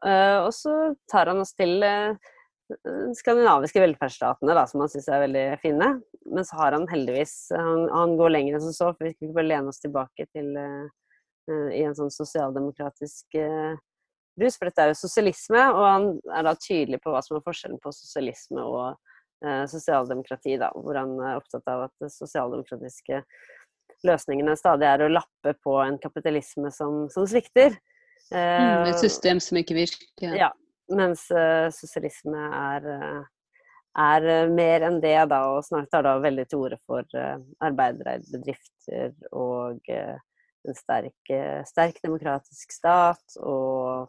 og 0.02 0.50
så 0.56 0.94
tar 1.12 1.28
han 1.30 1.44
oss 1.44 1.52
til 1.52 1.84
skandinaviske 3.18 3.80
velferdsstatene, 3.82 4.54
da, 4.56 4.64
som 4.68 4.82
han 4.84 4.90
syns 4.92 5.08
er 5.12 5.24
veldig 5.26 5.44
fine. 5.62 5.88
Men 6.24 6.46
så 6.48 6.56
har 6.62 6.72
han 6.72 6.86
heldigvis 6.88 7.52
Han, 7.52 7.88
han 7.92 8.14
går 8.16 8.32
lenger 8.32 8.56
enn 8.56 8.64
som 8.64 8.76
så, 8.76 8.92
for 8.94 9.04
vi 9.04 9.12
skal 9.12 9.28
ikke 9.28 9.38
bare 9.38 9.50
lene 9.50 9.72
oss 9.72 9.82
tilbake 9.82 10.26
til 10.32 10.54
uh, 10.56 10.86
i 11.76 11.82
en 11.84 11.96
sånn 11.96 12.12
sosialdemokratisk 12.14 13.36
uh, 13.36 13.74
rus. 14.40 14.56
For 14.56 14.70
dette 14.70 14.86
er 14.86 14.92
jo 14.94 15.02
sosialisme, 15.02 15.66
og 15.74 15.84
han 15.84 16.08
er 16.32 16.48
da 16.48 16.54
tydelig 16.56 17.02
på 17.04 17.12
hva 17.12 17.20
som 17.24 17.36
er 17.38 17.44
forskjellen 17.44 17.82
på 17.84 17.92
sosialisme 17.92 18.64
og 18.64 18.96
uh, 19.44 19.64
sosialdemokrati, 19.70 20.56
da. 20.62 20.72
Hvor 20.72 21.00
han 21.02 21.14
er 21.20 21.42
opptatt 21.42 21.68
av 21.70 21.90
at 21.90 22.08
sosialdemokratiske 22.16 23.20
løsningene 24.04 24.56
stadig 24.56 24.88
er 24.88 25.04
å 25.04 25.12
lappe 25.12 25.54
på 25.64 25.78
en 25.84 26.00
kapitalisme 26.00 26.72
som, 26.72 27.04
som 27.12 27.28
svikter. 27.28 27.76
Mm, 28.32 28.88
et 28.88 29.00
system 29.00 29.40
som 29.40 29.60
ikke 29.60 29.76
virker. 29.76 30.32
Ja, 30.32 30.48
mens 30.92 31.24
uh, 31.32 31.70
sosialisme 31.72 32.40
er, 32.58 32.86
uh, 32.88 33.22
er 34.04 34.28
uh, 34.28 34.52
mer 34.52 34.84
enn 34.88 35.00
det, 35.02 35.16
da, 35.30 35.40
og 35.54 35.64
snart 35.66 35.90
tar 35.92 36.04
da 36.06 36.16
veldig 36.22 36.46
til 36.50 36.64
orde 36.66 36.78
for 36.84 37.18
arbeidereide 37.64 38.28
bedrifter 38.32 39.12
og 39.32 39.92
en 39.94 40.76
sterk, 40.78 41.32
sterk, 41.68 42.00
demokratisk 42.04 42.72
stat 42.72 43.36
og 43.40 44.08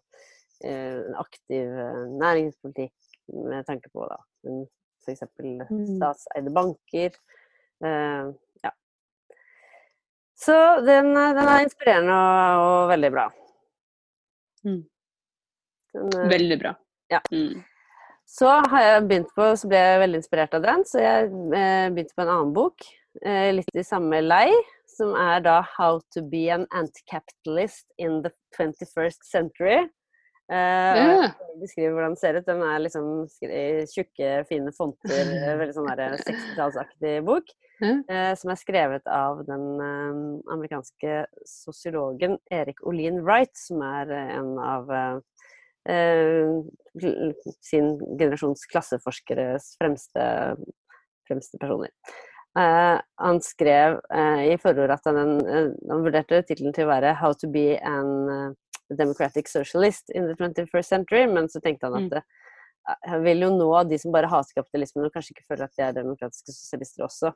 en 0.66 1.18
aktiv 1.20 1.68
næringspolitikk 2.16 2.94
med 3.52 3.68
tanke 3.68 3.92
på 3.92 4.08
da, 4.08 4.18
f.eks. 5.04 5.26
Mm. 5.36 5.98
statseide 5.98 6.54
banker. 6.56 7.18
ja. 7.84 8.72
Så 10.40 10.56
den, 10.88 11.12
den, 11.12 11.44
er 11.44 11.66
inspirerende 11.68 12.16
og, 12.16 12.64
og 12.72 12.90
veldig 12.96 13.12
bra. 13.18 13.28
Mm. 14.64 14.84
Den, 15.96 16.12
eh, 16.20 16.30
Veldig 16.36 16.60
bra. 16.62 16.76
Ja. 17.14 17.22
Mm. 17.32 17.64
Så 18.26 18.50
på, 19.36 19.50
så 19.58 19.70
ble 19.70 19.80
jeg 19.80 20.00
veldig 20.02 20.22
inspirert 20.22 20.56
av 20.58 20.64
den, 20.66 20.86
så 20.90 21.02
jeg 21.04 21.28
eh, 21.30 21.90
begynte 21.94 22.18
på 22.18 22.26
en 22.26 22.32
annen 22.34 22.56
bok. 22.56 22.88
Eh, 23.22 23.52
litt 23.54 23.78
i 23.78 23.86
samme 23.86 24.22
lei, 24.24 24.50
som 24.90 25.14
er 25.16 25.44
da 25.46 25.62
'How 25.62 26.02
to 26.12 26.22
be 26.22 26.50
an 26.50 26.66
anti-capitalist 26.72 27.86
in 27.98 28.24
the 28.24 28.32
21st 28.58 29.22
century'. 29.24 29.90
Eh, 30.52 30.98
ja. 30.98 31.32
Beskriver 31.62 31.94
hvordan 31.94 32.14
den 32.14 32.18
ser 32.18 32.34
ut. 32.36 32.46
Den 32.46 32.62
er 32.62 32.80
liksom 32.80 33.28
i 33.50 33.86
tjukke, 33.90 34.46
fine 34.50 34.72
fonter. 34.78 35.32
Veldig 35.62 35.74
sånn 35.74 35.90
60-tallsaktig 35.90 37.24
bok. 37.26 37.50
Eh, 37.82 38.34
som 38.36 38.52
er 38.52 38.60
skrevet 38.60 39.08
av 39.08 39.46
den 39.46 39.66
amerikanske 40.52 41.26
sosiologen 41.46 42.38
Erik 42.52 42.84
Olin 42.86 43.22
Wright, 43.24 43.54
som 43.58 43.82
er 43.82 44.12
en 44.12 44.58
av 44.60 44.92
sin 45.86 47.90
generasjons 48.18 48.64
klasseforskeres 48.72 49.76
fremste, 49.78 50.24
fremste 51.28 51.60
personer. 51.62 51.92
Uh, 52.56 52.98
han 53.20 53.42
skrev 53.44 53.98
uh, 54.16 54.42
i 54.48 54.56
forordet 54.62 54.96
at 54.96 55.10
han, 55.12 55.34
uh, 55.44 55.74
han 55.92 56.06
vurderte 56.06 56.40
tittelen 56.48 56.76
til 56.76 56.88
å 56.88 56.94
være 56.94 57.18
'How 57.20 57.36
to 57.36 57.50
be 57.52 57.76
an 57.84 58.56
democratic 58.90 59.52
socialist 59.52 60.10
in 60.10 60.28
the 60.28 60.36
21st 60.36 60.88
century', 60.88 61.28
men 61.28 61.50
så 61.50 61.60
tenkte 61.60 61.90
han 61.90 61.96
at 61.96 62.14
han 62.14 62.24
Jeg 63.12 63.22
vil 63.26 63.40
jo 63.42 63.48
nå 63.50 63.70
de 63.90 63.98
som 63.98 64.14
bare 64.14 64.30
hater 64.30 64.54
kapitalismen 64.54 65.08
og 65.08 65.14
kanskje 65.14 65.34
ikke 65.34 65.48
føler 65.50 65.66
at 65.66 65.74
de 65.74 65.82
er 65.82 65.96
demokratiske 65.96 66.54
sosialister 66.54 67.08
også. 67.08 67.32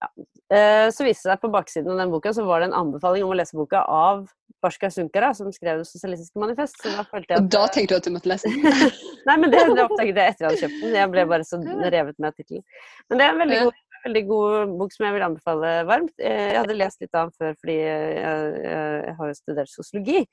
Ja. 0.00 0.08
Eh, 0.48 0.86
så 0.88 1.04
viste 1.04 1.28
det 1.28 1.34
seg 1.34 1.42
på 1.42 1.50
baksiden 1.52 1.92
av 1.92 2.00
den 2.00 2.14
boka 2.14 2.32
så 2.32 2.46
var 2.48 2.62
det 2.62 2.70
en 2.70 2.78
anbefaling 2.78 3.26
om 3.26 3.34
å 3.34 3.36
lese 3.36 3.52
boka 3.52 3.82
av 3.84 4.22
Barska 4.64 4.90
Sunkara, 4.90 5.30
som 5.36 5.52
skrev 5.52 5.82
Det 5.82 5.88
sosialistiske 5.88 6.40
manifest. 6.40 6.80
Da 6.84 7.04
at, 7.04 7.30
og 7.38 7.48
da 7.52 7.64
tenkte 7.72 7.94
du 7.94 7.98
at 7.98 8.08
du 8.08 8.12
måtte 8.14 8.30
lese 8.30 8.50
den? 8.50 8.92
Nei, 9.28 9.36
men 9.40 9.52
det, 9.52 9.62
det 9.76 9.84
oppdaget 9.88 10.20
jeg 10.20 10.34
etter 10.34 10.46
jeg 10.46 10.50
hadde 10.50 10.62
kjøpt 10.62 10.84
den. 10.84 10.94
Jeg 10.98 11.10
ble 11.14 11.24
bare 11.32 11.48
så 11.48 11.60
revet 11.64 12.18
med 12.18 12.30
av 12.30 12.38
tittelen. 12.38 12.64
Men 13.08 13.20
det 13.20 13.26
er 13.26 13.34
en 13.34 13.42
veldig 13.44 13.60
god, 13.68 13.80
veldig 14.06 14.24
god 14.30 14.76
bok 14.82 14.96
som 14.96 15.06
jeg 15.08 15.16
vil 15.16 15.26
anbefale 15.28 15.72
varmt. 15.90 16.14
Eh, 16.18 16.46
jeg 16.54 16.60
hadde 16.62 16.78
lest 16.78 17.04
litt 17.04 17.18
av 17.20 17.28
den 17.28 17.36
før 17.40 17.58
fordi 17.60 17.76
jeg, 17.80 18.14
jeg, 18.18 18.64
jeg 19.08 19.18
har 19.20 19.32
jo 19.32 19.38
studert 19.40 19.74
sosiologi. 19.74 20.24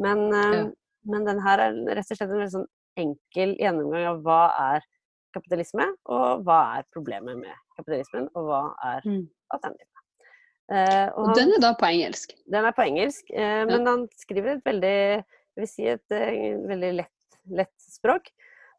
Men, 0.00 0.26
ja. 0.30 0.64
men 1.12 1.26
den 1.28 1.42
her 1.44 1.66
er 1.66 1.82
rett 1.90 2.06
og 2.06 2.20
slett 2.20 2.30
en 2.30 2.38
veldig 2.38 2.54
sånn 2.56 2.70
enkel 3.00 3.54
gjennomgang 3.58 4.08
av 4.10 4.24
hva 4.26 4.42
er 4.74 4.88
kapitalisme, 5.34 5.86
og 6.10 6.44
hva 6.46 6.60
er 6.78 6.88
problemet 6.94 7.38
med 7.38 7.54
kapitalismen, 7.78 8.28
og 8.34 8.48
hva 8.48 8.62
er 8.94 9.06
mm. 9.06 9.24
alternativet. 9.54 9.99
Eh, 10.70 11.08
og, 11.18 11.32
han, 11.32 11.36
den 11.38 11.56
er 11.56 11.62
da 11.62 11.74
på 11.78 11.88
engelsk? 11.88 12.32
Den 12.50 12.66
er 12.68 12.74
på 12.76 12.86
engelsk, 12.86 13.30
eh, 13.34 13.64
men 13.66 13.88
han 13.88 14.06
skriver 14.20 14.56
et 14.56 14.66
veldig 14.66 14.98
jeg 15.56 15.64
vil 15.64 15.70
si 15.70 15.88
et 15.90 16.14
uh, 16.14 16.68
veldig 16.70 16.92
lett, 17.00 17.40
lett, 17.50 17.74
språk. 17.90 18.30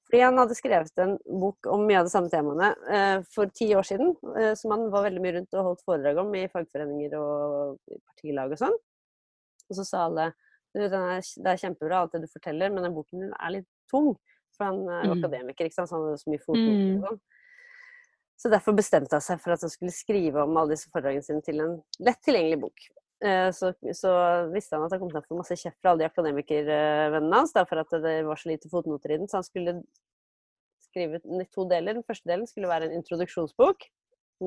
Fordi 0.08 0.24
han 0.26 0.40
hadde 0.42 0.58
skrevet 0.58 1.02
en 1.04 1.14
bok 1.40 1.68
om 1.72 1.86
mye 1.88 2.02
av 2.02 2.08
de 2.08 2.12
samme 2.12 2.28
temaene 2.32 2.72
eh, 2.92 3.22
for 3.32 3.48
ti 3.56 3.70
år 3.78 3.86
siden, 3.88 4.10
eh, 4.36 4.50
som 4.60 4.74
han 4.74 4.90
var 4.92 5.06
veldig 5.06 5.22
mye 5.24 5.36
rundt 5.38 5.56
og 5.56 5.68
holdt 5.70 5.84
foredrag 5.88 6.18
om 6.20 6.34
i 6.36 6.42
fagforeninger 6.52 7.14
og 7.16 7.78
partilag 8.10 8.52
og 8.52 8.60
sånn. 8.60 8.76
Og 9.70 9.78
så 9.78 9.86
sa 9.88 10.02
alle 10.10 10.26
det 10.76 10.90
er 10.92 11.62
kjempebra 11.62 12.02
alt 12.02 12.18
det 12.18 12.26
du 12.26 12.28
forteller, 12.32 12.74
men 12.74 12.84
den 12.84 12.96
boken 12.96 13.24
din 13.24 13.32
er 13.38 13.56
litt 13.56 13.70
tung. 13.92 14.12
For 14.58 14.68
han 14.68 14.82
er 14.84 15.08
mm. 15.08 15.16
akademiker, 15.16 15.70
ikke 15.70 15.78
sant? 15.78 15.92
så 15.92 15.96
han 15.96 16.10
hadde 16.10 16.20
så 16.26 16.34
mye 16.34 16.44
fotnoter 16.44 16.76
og 16.82 16.92
mm. 16.92 17.08
sånn. 17.08 17.24
Så 18.42 18.50
derfor 18.50 18.74
bestemte 18.74 19.14
han 19.14 19.22
seg 19.24 19.42
for 19.44 19.54
at 19.54 19.62
han 19.62 19.70
skulle 19.70 19.94
skrive 19.94 20.42
om 20.42 20.56
alle 20.58 20.74
disse 20.74 20.90
foredragene 20.90 21.26
sine 21.26 21.44
til 21.46 21.62
en 21.62 21.76
lett 22.02 22.22
tilgjengelig 22.26 22.58
bok. 22.64 22.86
Eh, 23.22 23.50
så, 23.54 23.70
så, 23.94 24.14
visste 24.50 24.78
han 24.78 24.88
at 24.88 24.96
han 24.96 25.04
kom 25.04 25.12
til 25.12 25.20
å 25.20 25.28
få 25.28 25.38
masse 25.38 25.58
kjeft 25.62 25.78
fra 25.78 25.92
alle 25.92 26.02
de 26.02 26.10
akademikervennene 26.10 27.42
hans 27.44 27.54
for 27.54 27.84
at 27.84 27.94
det 28.02 28.16
var 28.26 28.42
så 28.42 28.50
lite 28.50 28.72
fotnoter 28.72 29.14
i 29.14 29.20
den, 29.22 29.30
så 29.30 29.38
han 29.42 29.46
skulle 29.46 29.76
skrive 30.88 31.22
to 31.54 31.68
deler. 31.70 32.00
Den 32.00 32.08
første 32.08 32.32
delen 32.32 32.50
skulle 32.50 32.72
være 32.72 32.90
en 32.90 32.98
introduksjonsbok 32.98 33.86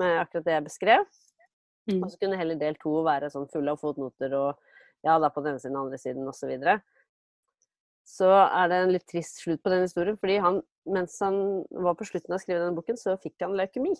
med 0.00 0.18
akkurat 0.24 0.48
det 0.48 0.56
jeg 0.56 0.66
beskrev. 0.66 1.06
Mm. 1.90 2.00
Og 2.00 2.10
så 2.10 2.18
kunne 2.18 2.40
heller 2.40 2.58
del 2.58 2.76
to 2.80 2.96
være 3.06 3.30
sånn 3.30 3.46
full 3.52 3.70
av 3.70 3.78
fotnoter 3.78 4.34
og 4.38 4.58
ja, 5.04 5.18
da 5.20 5.28
på 5.30 5.42
den 5.44 5.54
ene 5.54 5.62
siden, 5.62 5.76
den 5.76 5.82
andre 5.84 6.00
siden 6.00 6.26
osv. 6.26 6.40
Så, 6.40 6.50
videre 6.50 6.78
så 8.04 8.28
er 8.44 8.70
det 8.70 8.78
en 8.82 8.92
litt 8.92 9.06
trist 9.08 9.40
slutt 9.42 9.62
på 9.64 9.72
den 9.72 9.86
historien. 9.86 10.18
fordi 10.20 10.36
han, 10.44 10.60
mens 10.86 11.16
han 11.24 11.38
var 11.70 11.96
på 11.98 12.06
slutten 12.08 12.34
av 12.34 12.38
å 12.38 12.42
skrive 12.42 12.60
denne 12.60 12.76
boken, 12.76 13.00
så 13.00 13.16
fikk 13.20 13.46
han 13.46 13.56
leukemi. 13.58 13.94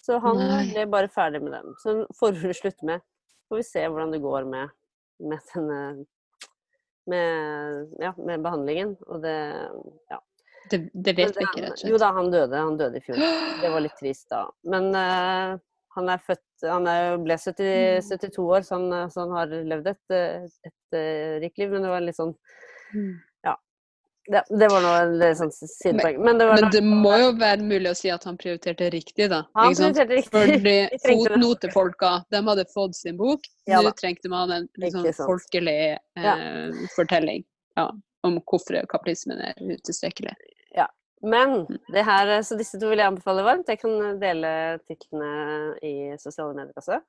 Så 0.00 0.20
han 0.20 0.38
Nei. 0.40 0.64
ble 0.72 0.86
bare 0.92 1.12
ferdig 1.12 1.42
med 1.44 1.54
den. 1.56 1.74
Så 1.82 2.02
forordet 2.16 2.56
slutter 2.56 2.94
med 2.94 3.06
Får 3.50 3.58
vi 3.58 3.64
se 3.66 3.80
hvordan 3.82 4.12
det 4.14 4.20
går 4.22 4.44
med, 4.46 4.70
med 5.26 5.40
denne 5.50 5.78
med, 7.10 7.88
ja, 7.98 8.12
med 8.16 8.44
behandlingen. 8.44 8.92
Og 9.08 9.22
det 9.24 9.38
Ja. 10.10 10.20
Det, 10.70 10.78
det 10.94 11.16
vet 11.16 11.34
vi 11.34 11.42
ikke, 11.42 11.62
rett 11.64 11.72
og 11.72 11.80
slett. 11.80 11.90
Jo 11.90 11.98
da, 11.98 12.12
han 12.14 12.30
døde. 12.30 12.54
Han 12.54 12.76
døde 12.78 13.00
i 13.00 13.02
fjor. 13.02 13.18
Det 13.62 13.70
var 13.72 13.82
litt 13.82 13.96
trist 13.98 14.28
da. 14.30 14.44
Men 14.70 14.92
uh, 14.94 15.56
han 15.96 16.12
er 16.12 16.22
født 16.22 16.66
Han 16.68 16.86
er, 16.86 17.16
ble 17.18 17.34
70, 17.40 18.04
72 18.06 18.36
mm. 18.36 18.44
år, 18.44 18.62
så 18.62 18.76
han, 18.76 19.10
så 19.10 19.24
han 19.24 19.34
har 19.34 19.54
levd 19.72 19.88
et, 19.90 20.02
et, 20.14 20.52
et, 20.68 20.74
et 20.92 20.98
rikt 21.42 21.58
liv. 21.58 21.72
Men 21.72 21.88
det 21.88 21.90
var 21.90 22.04
litt 22.04 22.18
sånn 22.20 22.36
mm. 22.94 23.10
Ja, 24.30 24.44
det 24.48 24.68
var 24.70 24.84
noe 24.84 24.98
en 25.26 25.36
sånn 25.38 25.50
sidepoeng. 25.50 26.20
Men, 26.22 26.38
det, 26.38 26.46
men 26.52 26.68
det 26.70 26.80
må 26.86 27.10
jo 27.18 27.30
være 27.40 27.64
mulig 27.66 27.90
å 27.90 27.96
si 27.98 28.12
at 28.14 28.22
han 28.28 28.36
prioriterte 28.38 28.86
riktig, 28.94 29.26
da. 29.32 29.40
Han 29.58 29.74
prioriterte 29.74 30.18
riktig. 30.20 30.42
Fordi 30.60 30.74
fotnotefolka, 31.06 32.10
de 32.30 32.42
hadde 32.46 32.64
fått 32.70 32.94
sin 33.00 33.18
bok. 33.18 33.48
Ja, 33.66 33.80
Nå 33.82 33.90
trengte 33.98 34.30
man 34.30 34.52
en 34.54 34.68
liksom, 34.78 35.08
folkelig 35.18 35.74
eh, 35.96 36.22
ja. 36.22 36.36
fortelling 36.94 37.42
ja, 37.80 37.88
om 38.26 38.38
hvorfor 38.44 38.78
kapitalismen 38.92 39.42
er 39.48 39.58
utilstrekkelig. 39.58 40.36
Ja. 40.78 40.86
Men 41.26 41.64
mm. 41.64 41.80
det 41.96 42.04
her, 42.06 42.30
så 42.46 42.58
disse 42.60 42.78
to 42.78 42.92
vil 42.92 43.02
jeg 43.02 43.10
anbefale 43.10 43.42
varmt. 43.46 43.72
Jeg 43.72 43.82
kan 43.82 44.20
dele 44.22 44.52
titlene 44.86 45.32
i 45.82 45.94
sosiale 46.22 46.54
medier 46.54 46.78
også. 46.78 47.00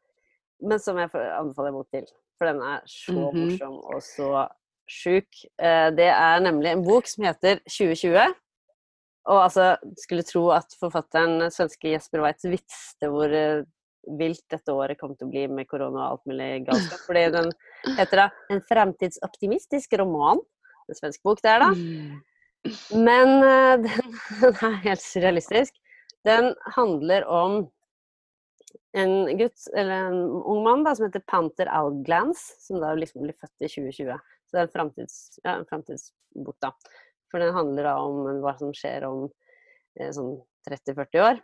Men 0.66 0.82
som 0.82 0.98
jeg 0.98 1.14
anbefaler 1.14 1.78
bok 1.78 1.94
til. 1.94 2.10
For 2.42 2.50
den 2.50 2.66
er 2.66 2.82
så 2.90 3.14
mm 3.14 3.30
-hmm. 3.30 3.46
morsom 3.46 3.78
og 3.78 4.04
så 4.04 4.48
sjuk. 4.90 5.44
Eh, 5.62 5.90
det 5.96 6.10
er 6.12 6.44
nemlig 6.44 6.72
en 6.72 6.86
bok 6.86 7.10
som 7.10 7.26
heter 7.28 7.62
2020. 7.68 8.34
Og 9.32 9.38
altså, 9.44 9.76
skulle 10.02 10.26
tro 10.26 10.48
at 10.56 10.74
forfatteren, 10.80 11.52
svenske 11.54 11.94
Jesper 11.94 12.24
Waitz, 12.24 12.48
visste 12.50 13.12
hvor 13.12 13.32
eh, 13.36 13.62
vilt 14.18 14.44
dette 14.50 14.74
året 14.74 14.98
kom 14.98 15.14
til 15.14 15.28
å 15.28 15.32
bli 15.34 15.46
med 15.52 15.70
korona 15.70 16.08
og 16.08 16.16
alt 16.16 16.32
mulig 16.32 16.50
galskap. 16.66 17.04
Fordi 17.06 17.28
den 17.36 17.52
heter 18.00 18.24
da 18.24 18.30
'En 18.50 18.64
fremtidsoptimistisk 18.66 19.94
roman'. 20.02 20.42
En 20.90 20.98
svensk 20.98 21.22
bok, 21.24 21.42
det 21.42 21.52
er 21.52 21.60
da. 21.60 21.70
Mm. 21.70 22.18
Men 22.98 23.30
den, 23.86 24.10
den, 24.42 24.58
er 24.58 24.82
helt 24.88 25.02
surrealistisk. 25.06 25.78
Den 26.26 26.54
handler 26.76 27.26
om 27.26 27.70
en 28.98 29.38
gutt, 29.38 29.68
eller 29.78 30.10
en 30.10 30.20
ung 30.42 30.64
mann, 30.66 30.84
da, 30.86 30.94
som 30.96 31.08
heter 31.08 31.24
Panther 31.28 31.70
Alglans, 31.72 32.42
som 32.66 32.82
da 32.82 32.94
liksom 32.98 33.24
blir 33.26 33.38
født 33.40 33.66
i 33.66 33.70
2020. 33.72 34.18
Så 34.52 34.58
det 34.58 34.62
er 34.62 34.68
en 34.68 34.74
framtids, 34.74 35.20
ja, 35.46 36.52
da. 36.60 36.74
For 37.32 37.40
den 37.40 37.56
handler 37.56 37.88
da 37.88 37.94
om 38.04 38.42
hva 38.44 38.52
som 38.60 38.74
skjer 38.76 39.06
om 39.08 39.30
eh, 39.96 40.12
sånn 40.12 40.34
30-40 40.68 41.24
år. 41.24 41.40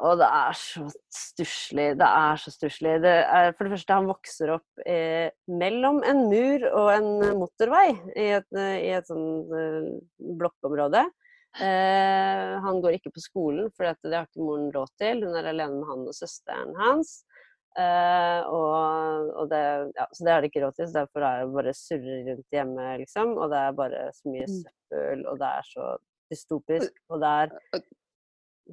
Og 0.00 0.16
det 0.16 0.28
er 0.32 0.56
så 0.56 0.86
stusslig. 1.12 1.90
Det 2.00 2.08
er 2.08 2.40
så 2.40 2.52
stusslig. 2.54 2.94
For 3.02 3.66
det 3.66 3.72
første, 3.74 3.98
han 3.98 4.08
vokser 4.08 4.54
opp 4.54 4.84
eh, 4.88 5.28
mellom 5.52 6.00
en 6.08 6.24
mur 6.32 6.64
og 6.70 6.88
en 6.94 7.10
motorvei 7.36 7.90
i 8.16 8.30
et, 8.38 8.48
i 8.56 8.88
et 8.96 9.10
sånn 9.12 9.52
eh, 9.58 9.90
blokkområde. 10.40 11.04
Eh, 11.60 12.54
han 12.64 12.80
går 12.80 12.96
ikke 12.96 13.12
på 13.12 13.20
skolen, 13.20 13.68
for 13.76 13.84
det 13.84 14.16
har 14.16 14.24
ikke 14.30 14.40
moren 14.40 14.72
råd 14.72 14.96
til. 14.96 15.26
Hun 15.26 15.36
er 15.36 15.52
alene 15.52 15.82
med 15.82 15.90
han 15.92 16.08
og 16.08 16.16
søsteren 16.16 16.72
hans. 16.80 17.18
Eh, 17.72 18.40
og, 18.52 19.30
og 19.40 19.48
det, 19.48 19.62
ja, 19.96 20.06
så 20.12 20.26
det 20.26 20.32
har 20.34 20.44
det 20.44 20.50
ikke 20.50 20.64
råd 20.66 20.76
til, 20.76 20.88
så 20.90 21.02
derfor 21.02 21.24
er 21.24 21.40
det 21.40 21.54
bare 21.56 21.74
surrer 21.76 22.22
rundt 22.28 22.56
hjemme, 22.58 22.88
liksom. 23.00 23.34
Og 23.38 23.52
det 23.52 23.60
er 23.62 23.76
bare 23.78 24.04
så 24.16 24.32
mye 24.32 24.48
mm. 24.48 24.56
søppel, 24.60 25.26
og 25.32 25.40
det 25.40 25.50
er 25.50 25.68
så 25.70 25.90
dystopisk, 26.32 26.94
og 27.12 27.22
det 27.22 27.34
er 27.42 27.82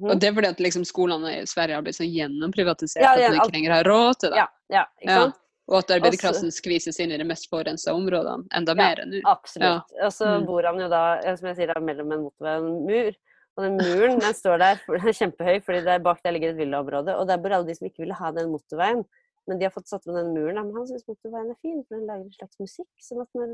og 0.00 0.20
det 0.22 0.28
er 0.28 0.34
fordi 0.36 0.48
at 0.54 0.60
liksom, 0.62 0.84
skolene 0.86 1.32
i 1.40 1.46
Sverige 1.50 1.76
har 1.76 1.84
blitt 1.84 1.98
så 1.98 2.06
gjennomprivatisert 2.06 3.02
ja, 3.02 3.14
ja, 3.18 3.26
at 3.26 3.34
man 3.34 3.40
ikke 3.40 3.56
lenger 3.56 3.72
har 3.74 3.88
råd 3.90 4.20
til 4.22 4.30
det. 4.32 4.38
Ja, 4.38 4.46
ja, 4.70 4.84
ikke 5.02 5.16
sant? 5.18 5.40
Og 5.70 5.76
at 5.78 5.92
arbeiderklassen 5.94 6.50
skvises 6.54 6.98
inn 7.02 7.12
i 7.14 7.18
de 7.20 7.26
mest 7.26 7.46
forurensa 7.50 7.92
områdene 7.94 8.48
enda 8.58 8.74
mer 8.78 9.02
enn 9.02 9.12
nå. 9.14 9.20
Absolutt. 9.30 9.92
Og 10.02 10.14
så 10.14 10.30
mm. 10.30 10.46
bor 10.48 10.66
han 10.66 10.80
jo 10.82 10.88
da, 10.90 11.02
som 11.38 11.50
jeg 11.50 11.58
sier, 11.60 11.74
mellom 11.84 12.14
en 12.14 12.24
motorvei 12.24 12.54
og 12.58 12.70
en 12.70 12.80
mur. 12.88 13.18
Og 13.60 13.66
den 13.66 13.76
muren 13.76 14.22
den 14.22 14.36
står 14.36 14.60
der, 14.62 14.78
den 14.88 15.10
er 15.10 15.16
kjempehøy, 15.18 15.58
fordi 15.66 15.80
der 15.84 16.04
bak 16.04 16.22
der 16.24 16.32
ligger 16.32 16.54
et 16.54 16.60
villaområde. 16.60 17.12
Og 17.20 17.26
der 17.28 17.40
bor 17.42 17.52
alle 17.52 17.68
de 17.68 17.74
som 17.76 17.90
ikke 17.90 18.06
ville 18.06 18.16
ha 18.16 18.30
den 18.32 18.48
motorveien. 18.48 19.02
Men 19.48 19.60
de 19.60 19.66
har 19.66 19.74
fått 19.74 19.90
satt 19.90 20.06
med 20.08 20.16
den 20.16 20.30
muren. 20.32 20.62
Men 20.62 20.78
han 20.78 20.86
syns 20.88 21.04
motorveien 21.10 21.52
er 21.52 21.58
fin, 21.60 21.82
for 21.84 21.98
den 21.98 22.08
lager 22.08 22.24
en 22.24 22.38
slags 22.38 22.56
musikk. 22.62 22.88
sånn 23.04 23.20
at 23.20 23.36
når 23.36 23.52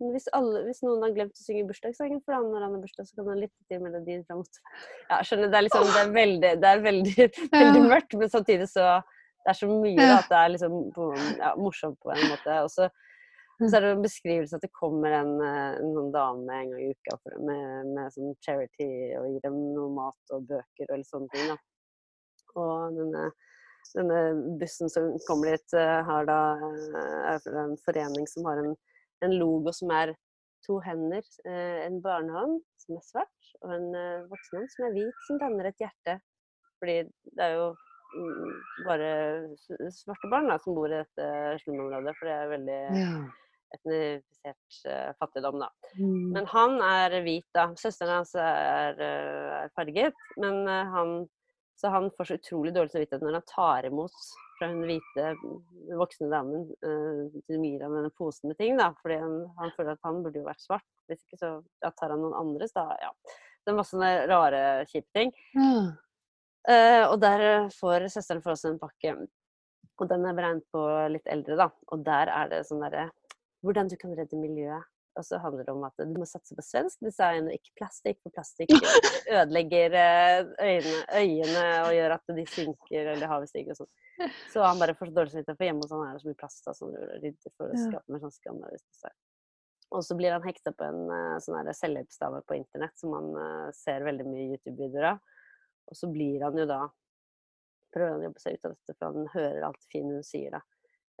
hvis, 0.00 0.24
alle, 0.34 0.64
hvis, 0.66 0.80
noen 0.82 1.04
har 1.04 1.12
glemt 1.14 1.36
å 1.36 1.44
synge 1.44 1.66
bursdagssangen 1.68 2.22
for 2.24 2.34
han 2.34 2.48
når 2.50 2.64
han 2.64 2.72
har 2.74 2.80
bursdag, 2.82 3.06
så 3.06 3.18
kan 3.18 3.28
han 3.30 3.42
lytte 3.44 3.68
til 3.70 3.82
melodien 3.84 4.24
fra 4.26 4.38
motorveien. 4.40 4.80
Ja, 5.10 5.18
skjønner, 5.28 5.52
det 5.52 5.58
er, 5.58 5.66
liksom, 5.68 5.84
det 5.92 6.00
er 6.00 6.14
veldig, 6.16 6.52
det 6.62 6.70
er 6.70 6.82
veldig, 6.86 7.28
veldig 7.52 7.82
mørkt, 7.92 8.16
men 8.18 8.32
samtidig 8.32 8.70
så 8.72 8.94
Det 9.42 9.50
er 9.50 9.56
så 9.58 9.66
mye 9.66 9.98
da, 9.98 10.16
at 10.20 10.28
det 10.30 10.36
er 10.38 10.50
liksom 10.52 10.74
ja, 11.40 11.48
morsomt 11.58 11.96
på 11.98 12.12
en 12.14 12.28
måte. 12.30 12.58
Og 12.62 12.68
så, 12.70 12.86
så 13.68 13.78
er 13.78 13.84
det 13.84 13.92
en 13.96 14.04
beskrivelse 14.04 14.58
at 14.58 14.64
det 14.64 14.72
kommer 14.74 15.14
en, 15.16 15.32
en, 15.42 15.96
en 16.02 16.12
dame 16.14 16.58
en 16.58 16.72
gang 16.72 16.82
i 16.82 16.92
uka 16.92 17.18
med, 17.38 17.92
med 17.92 18.14
sånn 18.14 18.36
charity 18.44 18.88
og 19.20 19.28
gir 19.30 19.42
dem 19.44 19.58
noe 19.76 19.90
mat 19.96 20.34
og 20.36 20.46
bøker 20.50 20.90
og 20.90 21.02
litt 21.02 21.10
sånne 21.10 21.32
ting. 21.34 21.52
da. 21.52 21.58
Og 22.60 22.96
denne, 22.98 23.26
denne 23.96 24.22
bussen 24.60 24.92
som 24.92 25.12
kommer 25.28 25.54
dit, 25.54 25.76
eh, 25.78 25.98
har 26.08 26.28
da, 26.28 26.40
er 27.32 27.44
fra 27.44 27.66
en 27.66 27.78
forening 27.84 28.26
som 28.30 28.48
har 28.50 28.60
en 28.62 28.74
en 29.24 29.38
logo 29.38 29.72
som 29.74 29.92
er 29.94 30.14
to 30.66 30.78
hender. 30.86 31.22
Eh, 31.46 31.78
en 31.86 32.00
barnehånd 32.02 32.60
som 32.82 32.98
er 32.98 33.06
svart, 33.06 33.48
og 33.62 33.74
en 33.76 33.88
eh, 33.98 34.26
voksenhånd 34.30 34.74
som 34.74 34.86
er 34.88 34.96
hvit, 34.96 35.24
som 35.28 35.40
danner 35.42 35.70
et 35.70 35.82
hjerte. 35.82 36.18
Fordi 36.82 36.96
det 37.36 37.46
er 37.46 37.56
jo 37.56 37.68
mm, 38.16 38.56
bare 38.88 39.12
svarte 39.94 40.30
barn 40.32 40.50
da, 40.50 40.58
som 40.62 40.78
bor 40.78 40.90
i 40.90 40.98
dette 40.98 41.28
slumområdet, 41.62 42.16
for 42.18 42.30
det 42.30 42.36
er 42.38 42.52
veldig 42.56 42.80
ja. 42.98 43.14
Etnifisert 43.76 44.80
uh, 44.88 45.12
fattigdom, 45.20 45.60
da. 45.62 45.68
Mm. 45.98 46.32
Men 46.36 46.48
han 46.52 46.78
er 46.86 47.18
hvit, 47.24 47.48
da. 47.56 47.70
Søsteren 47.78 48.20
hans 48.20 48.34
er, 48.38 48.98
er 48.98 49.72
farget, 49.76 50.26
men 50.40 50.64
uh, 50.68 50.96
han 50.96 51.14
så 51.82 51.88
han 51.88 52.10
får 52.16 52.24
så 52.24 52.34
utrolig 52.38 52.70
dårlig 52.74 52.92
samvittighet 52.92 53.24
når 53.24 53.36
han 53.38 53.46
tar 53.48 53.86
imot 53.88 54.18
fra 54.58 54.68
hun 54.70 54.84
hvite 54.86 55.30
voksne 55.98 56.28
damen 56.30 56.68
til 56.78 57.64
gir 57.64 57.82
ham 57.82 57.96
denne 57.96 58.12
posen 58.14 58.52
med 58.52 58.58
ting, 58.60 58.76
da. 58.78 58.92
Fordi 59.02 59.16
han, 59.18 59.34
han, 59.58 59.72
føler 59.74 59.96
at 59.96 60.06
han 60.06 60.20
burde 60.22 60.38
jo 60.38 60.46
vært 60.46 60.62
svart. 60.62 60.86
Hvis 61.10 61.24
ikke 61.24 61.40
så 61.40 61.50
ja, 61.82 61.90
tar 61.90 62.14
han 62.14 62.22
noen 62.22 62.36
andres, 62.38 62.74
da. 62.76 62.86
Ja. 63.02 63.10
Det 63.62 63.72
er 63.72 63.78
masse 63.78 64.12
rare, 64.30 64.62
kjipe 64.92 65.10
ting. 65.16 65.34
Mm. 65.58 65.90
Uh, 66.70 67.04
og 67.08 67.16
der 67.24 67.46
får 67.74 68.06
søsteren 68.14 68.44
for 68.44 68.54
oss 68.54 68.62
en 68.68 68.78
pakke. 68.78 69.16
Og 69.98 70.08
den 70.10 70.26
er 70.26 70.38
beregnet 70.38 70.66
på 70.70 70.82
litt 71.10 71.26
eldre, 71.34 71.58
da. 71.64 71.68
Og 71.90 72.06
der 72.06 72.30
er 72.30 72.52
det 72.52 72.62
sånn 72.68 72.82
derre 72.84 73.08
Hvordan 73.62 73.90
du 73.90 73.96
kan 74.00 74.14
redde 74.18 74.38
miljøet 74.40 74.88
og 75.18 75.24
så 75.26 75.38
handler 75.42 75.66
det 75.66 75.72
om 75.74 75.82
at 75.84 76.04
du 76.08 76.14
må 76.20 76.26
satse 76.28 76.54
på 76.56 76.64
svensk 76.64 77.02
design 77.04 77.48
og 77.48 77.56
ikke 77.56 77.74
plastikk, 77.82 78.20
for 78.24 78.34
plastikk 78.34 78.72
ødelegger 79.36 79.96
eh, 79.98 80.38
øynene, 80.62 81.02
øyene 81.18 81.66
og 81.82 81.90
gjør 81.96 82.14
at 82.16 82.32
de 82.38 82.46
synker 82.48 83.10
eller 83.14 83.28
havet 83.28 83.50
stiger 83.50 83.74
og 83.74 83.82
sånn. 83.82 84.32
Så 84.52 84.64
han 84.64 84.80
bare 84.80 84.96
får 84.96 85.10
så 85.10 85.16
dårlig 85.18 85.34
samvittighet, 85.34 85.58
for 85.58 85.68
hjemme 85.68 85.84
hos 85.84 85.92
han 85.92 86.06
er 86.06 86.16
det 86.16 86.22
så 86.22 86.30
mye 86.30 86.40
plast 86.40 86.72
og 86.72 86.78
sånn, 86.78 86.96
rydder 87.12 87.54
for 87.58 87.68
å 87.68 87.82
skape 87.84 88.14
mer 88.14 88.24
sånn 88.24 88.34
skam. 88.38 88.64
Og 89.92 90.06
så 90.06 90.16
blir 90.16 90.32
han 90.32 90.46
hekta 90.46 90.72
på 90.72 90.88
en 90.88 91.02
uh, 91.12 91.36
sånn 91.44 91.72
selvhjelpsdame 91.76 92.40
på 92.48 92.56
internett 92.56 92.96
som 92.96 93.12
han 93.16 93.30
uh, 93.36 93.70
ser 93.76 94.06
veldig 94.06 94.28
mye 94.30 94.48
YouTube-videoer 94.54 95.10
av. 95.10 95.22
Og 95.92 95.98
så 95.98 96.08
blir 96.12 96.44
han 96.46 96.56
jo 96.56 96.68
da 96.70 96.82
Prøver 97.92 98.14
han 98.14 98.22
å 98.22 98.24
jobbe 98.24 98.40
seg 98.40 98.54
ut 98.56 98.62
av 98.64 98.72
dette, 98.72 98.94
for 98.96 99.12
han 99.12 99.26
hører 99.34 99.64
alt 99.66 99.82
fint 99.92 100.08
hun 100.08 100.22
sier, 100.24 100.54
da 100.54 100.62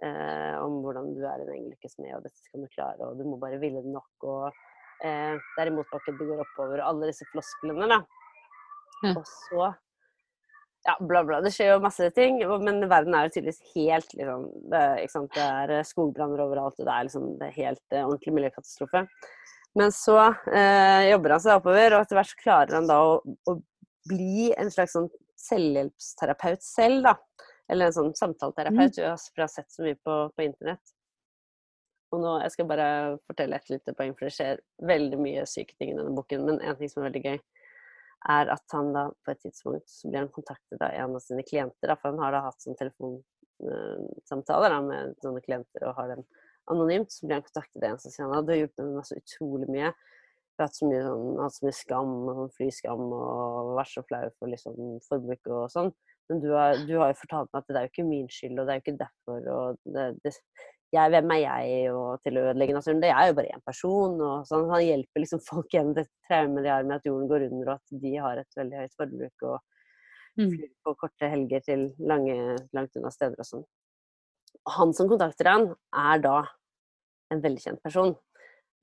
eh, 0.02 0.56
om 0.62 0.80
hvordan 0.84 1.12
du 1.16 1.22
er 1.26 1.44
en 1.44 1.54
engel 1.54 1.76
ikke 1.76 1.92
smed, 1.92 2.14
og 2.16 2.26
dette 2.26 2.38
skal 2.40 2.64
du 2.64 2.72
klare, 2.74 3.08
og 3.08 3.20
du 3.20 3.26
må 3.28 3.38
bare 3.42 3.60
ville 3.62 3.84
det 3.84 3.92
nok, 3.92 4.26
og 4.26 4.48
eh, 5.04 5.36
det 5.36 5.64
er 5.64 5.72
i 5.72 5.76
du 5.76 6.26
går 6.26 6.44
oppover, 6.46 6.80
og 6.80 6.88
alle 6.88 7.12
disse 7.12 7.28
flosklene, 7.32 7.88
da. 7.90 8.02
Ja. 9.02 9.16
Og 9.16 9.24
så 9.26 9.72
ja, 10.84 10.96
bla, 11.00 11.22
bla. 11.24 11.38
Det 11.42 11.52
skjer 11.54 11.72
jo 11.72 11.82
masse 11.82 12.08
ting, 12.16 12.40
men 12.64 12.82
verden 12.90 13.14
er 13.14 13.28
jo 13.28 13.36
tydeligvis 13.36 13.74
helt 13.76 14.14
liksom 14.18 14.48
Det, 14.72 14.82
det 15.36 15.44
er 15.44 15.74
eh, 15.76 15.86
skogbranner 15.86 16.42
overalt, 16.42 16.78
og 16.80 16.88
det 16.88 16.94
er 16.94 17.06
liksom 17.06 17.28
det 17.38 17.48
er 17.48 17.58
helt 17.60 17.94
eh, 17.94 18.02
ordentlig 18.02 18.34
miljøkatastrofe. 18.38 19.04
Men 19.78 19.94
så 19.94 20.18
eh, 20.52 21.10
jobber 21.12 21.36
han 21.36 21.44
seg 21.44 21.60
oppover, 21.60 21.94
og 21.94 22.02
etter 22.02 22.18
hvert 22.18 22.32
så 22.32 22.40
klarer 22.42 22.76
han 22.76 22.90
da 22.90 22.98
å, 22.98 23.20
å 23.22 23.56
bli 24.10 24.50
en 24.58 24.72
slags 24.74 24.96
sånn 24.96 25.06
selvhjelpsterapeut 25.42 26.66
selv, 26.66 27.06
da. 27.06 27.14
Eller 27.72 27.88
en 27.88 27.96
sånn 27.96 28.12
samtaleterapeut. 28.18 28.98
Mm. 28.98 29.00
Jeg 29.00 29.40
har 29.40 29.48
sett 29.50 29.72
så 29.72 29.84
mye 29.86 29.96
på, 29.96 30.16
på 30.36 30.44
internett. 30.44 30.92
Og 32.12 32.20
nå, 32.20 32.32
Jeg 32.44 32.52
skal 32.52 32.68
bare 32.68 32.86
fortelle 33.24 33.56
et 33.56 33.70
lite 33.72 33.94
poeng, 33.96 34.12
for 34.16 34.28
det 34.28 34.34
skjer 34.36 34.60
veldig 34.84 35.18
mye 35.20 35.46
syke 35.48 35.76
ting 35.78 35.94
i 35.94 35.96
denne 35.96 36.12
boken. 36.12 36.44
Men 36.48 36.60
en 36.60 36.76
ting 36.76 36.90
som 36.92 37.00
er 37.00 37.08
veldig 37.08 37.24
gøy, 37.24 37.38
er 38.32 38.52
at 38.54 38.76
han 38.76 38.92
da 38.94 39.08
på 39.24 39.32
et 39.32 39.40
tidspunkt 39.42 39.88
så 39.90 40.10
blir 40.10 40.22
han 40.22 40.30
kontaktet 40.34 40.82
av 40.84 40.92
en 40.94 41.16
av 41.16 41.24
sine 41.24 41.42
klienter. 41.46 41.88
Da, 41.88 41.96
for 41.96 42.12
han 42.12 42.20
har 42.22 42.36
da 42.36 42.44
hatt 42.44 42.62
sånn 42.62 42.78
telefonsamtaler 42.78 44.76
da, 44.76 44.80
med 44.84 45.16
sånne 45.24 45.42
klienter 45.42 45.88
og 45.88 45.96
har 45.98 46.12
dem 46.12 46.22
anonymt. 46.70 47.10
Så 47.14 47.26
blir 47.26 47.40
han 47.40 47.46
kontaktet 47.48 47.80
av 47.80 47.88
en 47.88 48.02
som 48.02 48.14
sier 48.14 48.28
han 48.28 48.46
du 48.46 48.52
har 48.54 48.60
hjulpet 48.60 48.92
meg 48.92 49.08
så 49.08 49.18
utrolig 49.18 49.70
mye. 49.72 49.88
Jeg 49.88 50.60
har 50.60 50.68
hatt 50.68 50.78
så 50.78 50.86
mye, 50.92 51.02
sånn, 51.08 51.40
hatt 51.40 51.56
så 51.56 51.66
mye 51.66 51.80
skam 51.80 52.14
sånn 52.28 52.56
flyskam 52.58 53.06
og 53.16 53.74
vært 53.80 53.94
så 53.96 54.04
flau 54.04 54.26
for 54.36 54.52
liksom, 54.52 54.80
forbruk 55.08 55.48
og 55.48 55.64
sånn. 55.72 55.94
Men 56.30 56.40
du 56.42 56.52
har, 56.54 56.78
du 56.86 56.94
har, 56.98 57.10
jo 57.10 57.18
fortalt 57.18 57.50
meg 57.50 57.62
at 57.62 57.68
det 57.72 57.80
er 57.80 57.86
jo 57.86 57.92
ikke 57.92 58.06
min 58.08 58.30
skyld, 58.30 58.54
og 58.58 58.68
det 58.68 58.72
er 58.72 58.78
jo 58.78 58.84
ikke 58.84 59.00
derfor. 59.00 59.48
og 59.56 59.92
det, 59.96 60.06
det, 60.24 60.32
jeg, 60.92 61.10
Hvem 61.14 61.34
er 61.34 61.40
jeg 61.40 61.92
og 61.96 62.22
til 62.24 62.38
å 62.38 62.46
ødelegge 62.50 62.76
naturen? 62.76 63.02
Det 63.02 63.10
er 63.10 63.28
jo 63.28 63.36
bare 63.38 63.52
én 63.56 63.64
person. 63.66 64.16
og 64.28 64.48
sånn. 64.48 64.70
Han 64.72 64.86
hjelper 64.86 65.24
liksom 65.24 65.42
folk 65.50 65.74
gjennom 65.74 65.96
det 65.98 66.06
traumet 66.28 66.66
de 66.66 66.72
har 66.72 66.88
med 66.88 66.98
at 66.98 67.08
jorden 67.08 67.28
går 67.30 67.46
under, 67.50 67.68
og 67.68 67.76
at 67.78 68.00
de 68.06 68.16
har 68.26 68.40
et 68.42 68.58
veldig 68.60 68.82
høyt 68.82 68.98
forbruk 69.00 69.46
og 69.50 69.58
mm. 70.38 70.48
flyr 70.48 70.72
på 70.84 70.96
korte 71.04 71.30
helger 71.32 71.64
til 71.68 71.86
lange, 72.12 72.36
langt 72.76 73.00
unna 73.00 73.12
steder 73.14 73.40
og 73.40 73.48
sånn. 73.48 73.68
Han 74.76 74.92
som 74.94 75.08
kontakter 75.10 75.48
han, 75.50 75.70
er 75.96 76.22
da 76.22 76.36
en 77.32 77.40
veldig 77.42 77.64
kjent 77.64 77.82
person. 77.84 78.12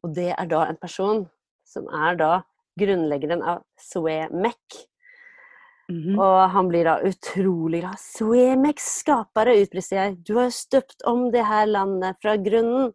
Og 0.04 0.16
det 0.16 0.32
er 0.34 0.48
da 0.50 0.66
en 0.66 0.80
person 0.80 1.26
som 1.68 1.86
er 1.94 2.18
da 2.20 2.32
grunnleggeren 2.80 3.44
av 3.46 3.64
Swemec, 3.80 4.80
Mm 5.90 6.02
-hmm. 6.04 6.20
Og 6.22 6.50
han 6.50 6.68
blir 6.68 6.86
da 6.86 7.00
utrolig 7.02 7.82
glad. 7.82 8.00
Swemex 8.00 8.84
skapere, 9.00 9.58
utbrister 9.62 9.96
jeg. 9.96 10.18
Du 10.28 10.36
har 10.38 10.50
støpt 10.50 11.02
om 11.06 11.32
det 11.32 11.46
her 11.46 11.66
landet 11.66 12.16
fra 12.22 12.36
grunnen. 12.38 12.94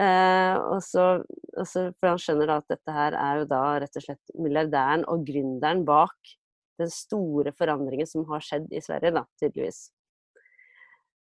Eh, 0.00 0.56
og, 0.56 0.82
så, 0.82 1.22
og 1.56 1.66
så, 1.68 1.92
For 2.00 2.08
han 2.08 2.18
skjønner 2.18 2.46
da 2.46 2.56
at 2.56 2.68
dette 2.68 2.92
her 2.92 3.12
er 3.12 3.38
jo 3.38 3.44
da 3.44 3.62
rett 3.82 3.96
og 3.96 4.02
slett 4.02 4.30
milliardæren 4.38 5.04
og 5.04 5.26
gründeren 5.28 5.84
bak 5.84 6.16
den 6.80 6.90
store 6.90 7.52
forandringen 7.52 8.06
som 8.06 8.24
har 8.30 8.40
skjedd 8.40 8.70
i 8.72 8.80
Sverige, 8.80 9.12
da, 9.12 9.24
tydeligvis. 9.40 9.90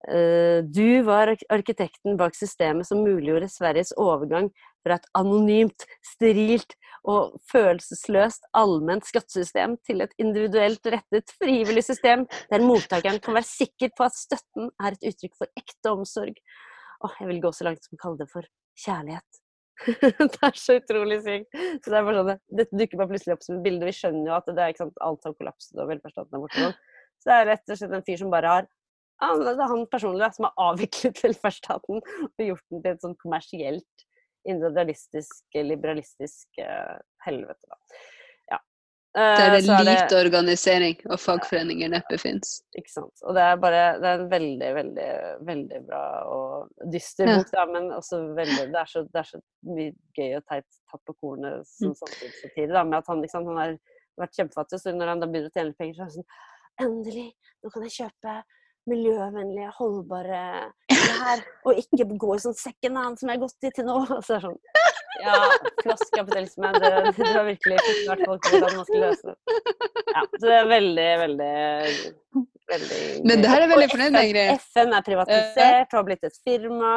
Uh, 0.07 0.63
du 0.63 1.03
var 1.03 1.33
arkitekten 1.51 2.17
bak 2.19 2.35
systemet 2.37 2.87
som 2.87 3.03
muliggjorde 3.03 3.49
Sveriges 3.51 3.91
overgang 3.99 4.47
fra 4.85 4.95
et 4.95 5.09
anonymt, 5.19 5.83
sterilt 6.05 6.77
og 7.07 7.35
følelsesløst 7.51 8.47
allment 8.57 9.07
skattesystem 9.07 9.75
til 9.87 10.03
et 10.03 10.13
individuelt 10.21 10.87
rettet, 10.91 11.33
frivillig 11.39 11.83
system 11.87 12.25
der 12.51 12.63
mottakeren 12.63 13.19
kan 13.23 13.37
være 13.37 13.47
sikker 13.49 13.91
på 13.97 14.07
at 14.07 14.15
støtten 14.15 14.71
er 14.79 14.95
et 14.95 15.11
uttrykk 15.11 15.35
for 15.39 15.59
ekte 15.59 15.91
omsorg. 15.91 16.39
Åh, 17.03 17.19
jeg 17.21 17.29
vil 17.31 17.43
gå 17.43 17.51
så 17.53 17.67
langt 17.67 17.83
som 17.83 17.99
å 17.99 18.01
kalle 18.01 18.23
det 18.23 18.31
for 18.31 18.47
kjærlighet. 18.83 19.43
det 20.33 20.39
er 20.41 20.57
så 20.57 20.77
utrolig 20.79 21.19
sykt. 21.21 21.59
Så 21.83 21.93
det 21.93 22.01
sånn, 22.07 22.33
Dette 22.59 22.79
dukker 22.79 23.01
bare 23.01 23.11
plutselig 23.11 23.35
opp 23.35 23.45
som 23.45 23.59
et 23.59 23.67
bilde. 23.67 23.85
Vi 23.87 23.95
skjønner 23.99 24.31
jo 24.31 24.37
at 24.39 24.49
det 24.49 24.63
er 24.63 24.73
ikke 24.73 24.85
sant, 24.85 25.03
alt 25.05 25.27
har 25.27 25.35
kollapset 25.37 25.77
og 25.83 25.91
velferdsstaten 25.91 26.37
er 26.37 26.43
borte. 26.43 26.71
Det 27.27 27.35
er 27.35 27.47
rett 27.51 27.73
og 27.73 27.79
slett 27.79 27.95
en 27.97 28.05
fyr 28.07 28.19
som 28.21 28.33
bare 28.33 28.55
har 28.55 28.67
han, 29.23 29.41
er 29.47 29.61
han 29.71 29.85
personlig 29.91 30.21
da, 30.25 30.31
som 30.35 30.45
har 30.49 30.53
avviklet 30.71 31.21
velferdsstaten 31.25 32.01
og 32.03 32.43
gjort 32.45 32.65
den 32.71 32.83
til 32.83 32.91
et 32.93 33.01
sånn 33.05 33.17
kommersielt, 33.23 34.05
individualistisk, 34.47 35.41
liberalistisk 35.55 36.61
uh, 36.63 36.95
helvete. 37.25 37.67
da. 37.67 37.77
Ja. 38.53 38.59
Der 39.17 39.35
det 39.35 39.43
er 39.43 39.55
lite 39.57 39.77
det- 39.83 39.87
lite 39.89 40.19
organisering 40.21 40.95
og 41.09 41.19
fagforeninger 41.19 41.89
neppe 41.91 42.19
fins. 42.21 42.61
ikke 42.77 42.93
sant. 42.93 43.13
Og 43.27 43.35
det 43.35 43.43
er 43.43 43.57
bare 43.59 43.81
Det 43.99 44.07
er 44.07 44.19
en 44.21 44.29
veldig, 44.31 44.69
veldig, 44.79 45.09
veldig 45.49 45.81
bra 45.87 46.03
og 46.31 46.69
dyster 46.93 47.27
Ja. 47.27 47.37
bok, 47.37 47.51
da, 47.51 47.65
men 47.65 47.91
også 47.91 48.21
veldig 48.37 48.71
Det 48.71 48.79
er 48.83 48.85
så, 48.93 49.03
det 49.03 49.19
er 49.19 49.23
så 49.33 49.41
mye 49.63 49.91
gøy 50.15 50.37
og 50.37 50.45
teit 50.47 50.65
tatt 50.91 51.03
på 51.09 51.17
kornet 51.19 51.65
som 51.67 51.95
samtidig, 51.95 52.69
da, 52.71 52.83
med 52.83 52.99
at 52.99 53.07
han, 53.07 53.21
liksom 53.21 53.47
han 53.51 53.57
har 53.57 53.77
vært 54.17 54.37
kjempefattig, 54.37 54.79
så 54.79 54.93
når 54.95 55.07
han 55.07 55.19
da 55.19 55.27
begynner 55.27 55.49
å 55.49 55.57
tjene 55.57 55.75
penger, 55.77 55.93
så 55.95 56.01
er 56.01 56.05
han 56.05 56.15
sånn 56.21 56.31
Endelig! 56.79 57.31
Nå 57.63 57.71
kan 57.73 57.83
jeg 57.83 57.91
kjøpe 57.97 58.43
miljøvennlige, 58.89 59.71
holdbare 59.77 60.43
her, 61.23 61.43
og 61.65 61.81
ikke 61.81 62.07
gå 62.17 62.35
i 62.35 62.43
sånn 62.43 62.57
second 62.57 63.01
hand 63.01 63.19
som 63.19 63.31
jeg 63.31 63.39
har 63.39 63.45
gått 63.45 63.67
i 63.67 63.73
til 63.75 63.87
nå. 63.87 63.99
Så 64.25 64.37
er 64.37 64.45
sånn 64.47 64.59
Ja, 65.17 65.37
floss 65.81 66.11
kapitalisme. 66.13 66.71
Det, 66.77 66.91
det 67.17 67.31
har 67.33 67.47
virkelig 67.47 67.79
forklart 67.85 68.25
folk 68.29 68.51
hvordan 68.51 68.75
man 68.77 68.85
skal 68.89 69.03
løse 69.07 69.31
det. 69.31 69.63
Ja, 70.13 70.21
så 70.23 70.43
det 70.43 70.53
er 70.55 70.67
veldig, 70.69 71.07
veldig 71.23 71.53
veldig 72.71 72.99
Men 73.25 73.41
det 73.43 73.49
her 73.51 73.63
er 73.63 73.71
veldig 73.71 73.87
fornøyd 73.91 74.13
med, 74.13 74.27
Ingrid. 74.27 74.61
FN 74.67 74.93
er 74.93 75.05
privatisert, 75.07 75.95
har 75.97 76.05
blitt 76.07 76.27
et 76.27 76.37
firma. 76.45 76.93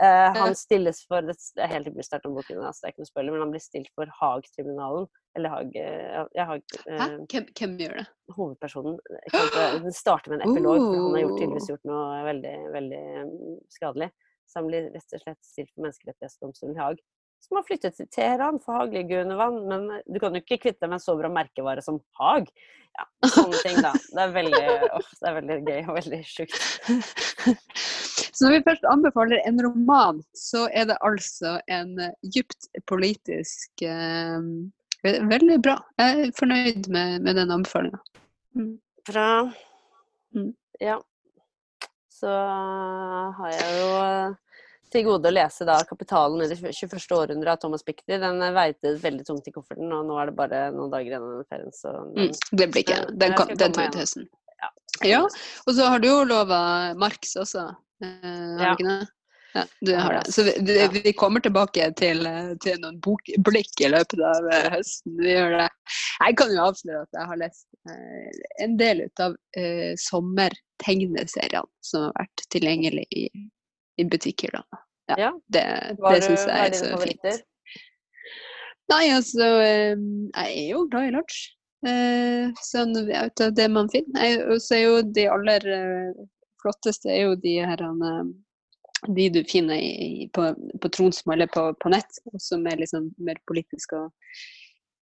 Eh, 0.00 0.36
han 0.36 0.54
stilles 0.56 1.02
for 1.04 1.26
Det 1.28 1.34
er 1.60 1.68
helt 1.74 1.90
til 1.90 2.04
start 2.06 2.24
om 2.24 2.36
boken, 2.38 2.62
altså 2.64 2.86
det 2.86 2.88
er 2.88 2.94
ikke 2.94 3.02
noe 3.02 3.10
spørsmål, 3.10 3.34
men 3.34 3.42
han 3.44 3.52
blir 3.52 3.62
stilt 3.64 3.90
for 3.98 4.12
Haag-tribunalen. 4.20 5.06
Eller 5.36 5.52
Haag, 5.52 5.76
eh, 5.76 6.22
ja, 6.38 6.46
Haag 6.48 6.74
eh, 6.80 7.04
Hvem, 7.28 7.50
hvem 7.58 7.76
gjør 7.84 8.00
det? 8.00 8.06
hovedpersonen. 8.36 8.96
ikke 9.28 9.68
Den 9.84 9.94
starter 9.96 10.32
med 10.32 10.40
en 10.40 10.48
epilog, 10.48 10.80
for 10.80 10.96
han 10.96 11.16
har 11.18 11.24
gjort, 11.26 11.38
tydeligvis 11.42 11.70
gjort 11.74 11.88
noe 11.90 12.24
veldig, 12.30 12.56
veldig 12.78 13.04
mm, 13.28 13.54
skadelig. 13.76 14.10
Så 14.48 14.60
han 14.62 14.70
blir 14.70 14.88
rett 14.94 15.16
og 15.16 15.24
slett 15.24 15.40
stilt 15.46 15.72
for 15.74 15.84
Menneskerettighetsdomstolen 15.84 16.78
i 16.78 16.80
Haag. 16.80 17.02
Som 17.44 17.56
har 17.56 17.64
flyttet 17.68 17.96
til 17.96 18.08
Teheran 18.12 18.60
for 18.60 18.76
hagliggrunne 18.76 19.36
vann, 19.36 19.62
men 19.68 19.88
du 20.04 20.20
kan 20.20 20.36
jo 20.36 20.42
ikke 20.42 20.62
kvitte 20.64 20.84
deg 20.84 20.92
med 20.92 20.98
en 20.98 21.04
så 21.04 21.16
bra 21.20 21.28
merkevare 21.32 21.84
som 21.84 22.00
Haag. 22.20 22.48
Ja, 22.96 23.06
sånne 23.36 23.60
ting, 23.62 23.78
da. 23.84 23.92
Det 23.94 24.24
er 24.24 24.32
veldig, 24.34 24.64
oh, 24.96 25.12
det 25.20 25.28
er 25.28 25.36
veldig 25.38 25.58
gøy 25.68 25.80
og 25.84 25.98
veldig 26.00 26.22
sjukt. 26.26 26.56
Så 28.32 28.46
når 28.46 28.56
vi 28.56 28.64
først 28.68 28.86
anbefaler 28.90 29.42
en 29.48 29.62
roman, 29.64 30.20
så 30.36 30.66
er 30.72 30.90
det 30.90 30.98
altså 31.06 31.58
en 31.68 31.96
dypt 31.96 32.34
djupt 32.36 32.70
politisk 32.86 33.82
eh, 33.86 34.38
Veldig 35.00 35.56
bra. 35.64 35.78
Jeg 35.96 36.26
er 36.26 36.32
fornøyd 36.36 36.90
med, 36.92 37.22
med 37.24 37.38
den 37.38 37.50
anbefalinga. 37.54 38.00
Bra. 39.08 39.30
Mm. 40.36 40.50
Ja. 40.80 40.98
Så 42.12 42.28
har 43.38 43.54
jeg 43.54 43.78
jo 43.78 43.86
eh, 44.02 44.34
til 44.92 45.06
gode 45.06 45.30
å 45.30 45.32
lese 45.32 45.64
da 45.68 45.78
'Kapitalen 45.86 46.42
i 46.44 46.48
det 46.50 46.58
21. 46.60 46.98
århundre' 47.16 47.54
av 47.54 47.62
Thomas 47.62 47.84
Pikty. 47.86 48.18
Den 48.20 48.42
eh, 48.42 48.52
veide 48.52 48.96
veldig 49.00 49.24
tungt 49.26 49.48
i 49.48 49.54
kofferten, 49.54 49.88
og 49.94 50.04
nå 50.08 50.18
er 50.20 50.30
det 50.30 50.36
bare 50.36 50.60
noen 50.74 50.92
dager 50.92 51.14
igjen 51.14 51.28
av 51.30 51.48
ferien, 51.48 51.72
så 51.72 51.96
Mm, 52.10 52.32
det 52.60 52.68
blir 52.72 52.84
ikke 52.84 53.00
Den, 53.14 53.34
kan, 53.38 53.54
den 53.54 53.72
tar 53.72 53.86
vi 53.86 53.94
til 53.94 54.04
høsten. 54.04 54.28
Ja. 54.60 54.70
Ja, 55.06 55.20
og 55.66 55.72
så 55.76 55.86
har 55.88 56.02
du 56.02 56.08
jo 56.10 56.18
lova 56.28 56.58
Marx 56.98 57.36
også. 57.40 57.62
Eh, 58.04 58.10
har 58.24 58.66
Ja. 58.66 58.74
du 58.76 58.84
ikke 58.84 58.90
det? 58.90 59.08
Ja, 59.54 59.62
du 59.82 59.88
har 59.98 60.12
det. 60.14 60.32
Så 60.32 60.44
vi, 60.46 60.52
det, 60.62 61.02
vi 61.02 61.12
kommer 61.12 61.40
tilbake 61.42 61.88
til, 61.98 62.20
til 62.62 62.76
noen 62.84 63.00
bokblikk 63.02 63.80
i 63.82 63.88
løpet 63.90 64.20
av 64.22 64.46
eh, 64.52 64.68
høsten. 64.76 65.16
Vi 65.18 65.32
gjør 65.32 65.56
det. 65.58 65.68
Jeg 66.20 66.36
kan 66.38 66.52
jo 66.54 66.60
avsløre 66.68 67.00
at 67.02 67.18
jeg 67.18 67.26
har 67.32 67.40
lest 67.40 67.66
eh, 67.90 68.38
en 68.66 68.76
del 68.78 69.02
ut 69.08 69.24
av 69.26 69.34
eh, 69.58 69.96
sommertegneseriene 69.98 71.66
som 71.82 72.06
har 72.06 72.14
vært 72.20 72.44
tilgjengelig 72.54 73.06
i, 73.10 73.24
i 73.98 74.06
butikker. 74.06 74.54
Da. 74.60 74.82
Ja, 75.10 75.16
Ja. 75.18 75.30
Det, 75.50 75.64
det 75.98 76.20
syns 76.28 76.46
jeg 76.46 76.68
er 76.68 76.76
så 76.78 76.92
favoritter? 76.92 77.40
fint. 77.40 77.46
Nei, 78.90 79.04
altså 79.14 79.46
eh, 79.62 79.96
Jeg 79.96 80.54
er 80.62 80.68
jo 80.76 80.84
glad 80.90 81.08
i 81.08 81.16
lunsj. 81.16 81.40
Sånn 81.80 82.92
ut 83.08 83.40
av 83.40 83.54
det 83.56 83.68
man 83.72 83.88
finner. 83.88 84.44
Og 84.52 84.60
så 84.62 84.76
er 84.76 84.84
jo 84.84 85.02
de 85.16 85.26
aller 85.32 85.66
eh, 85.72 86.22
flotteste 86.60 87.08
er 87.12 87.22
jo 87.24 87.36
de 87.40 87.56
her 87.64 87.82
eh, 87.88 88.24
de 89.08 89.28
du 89.32 89.44
finner 89.48 89.80
i, 89.80 90.28
på, 90.34 90.50
på 90.80 90.88
Tronsmo 90.92 91.32
eller 91.32 91.48
på, 91.48 91.70
på 91.80 91.92
nett, 91.92 92.18
som 92.36 92.66
er 92.68 92.82
liksom 92.82 93.06
mer 93.24 93.40
politisk 93.48 93.94
og 93.96 94.10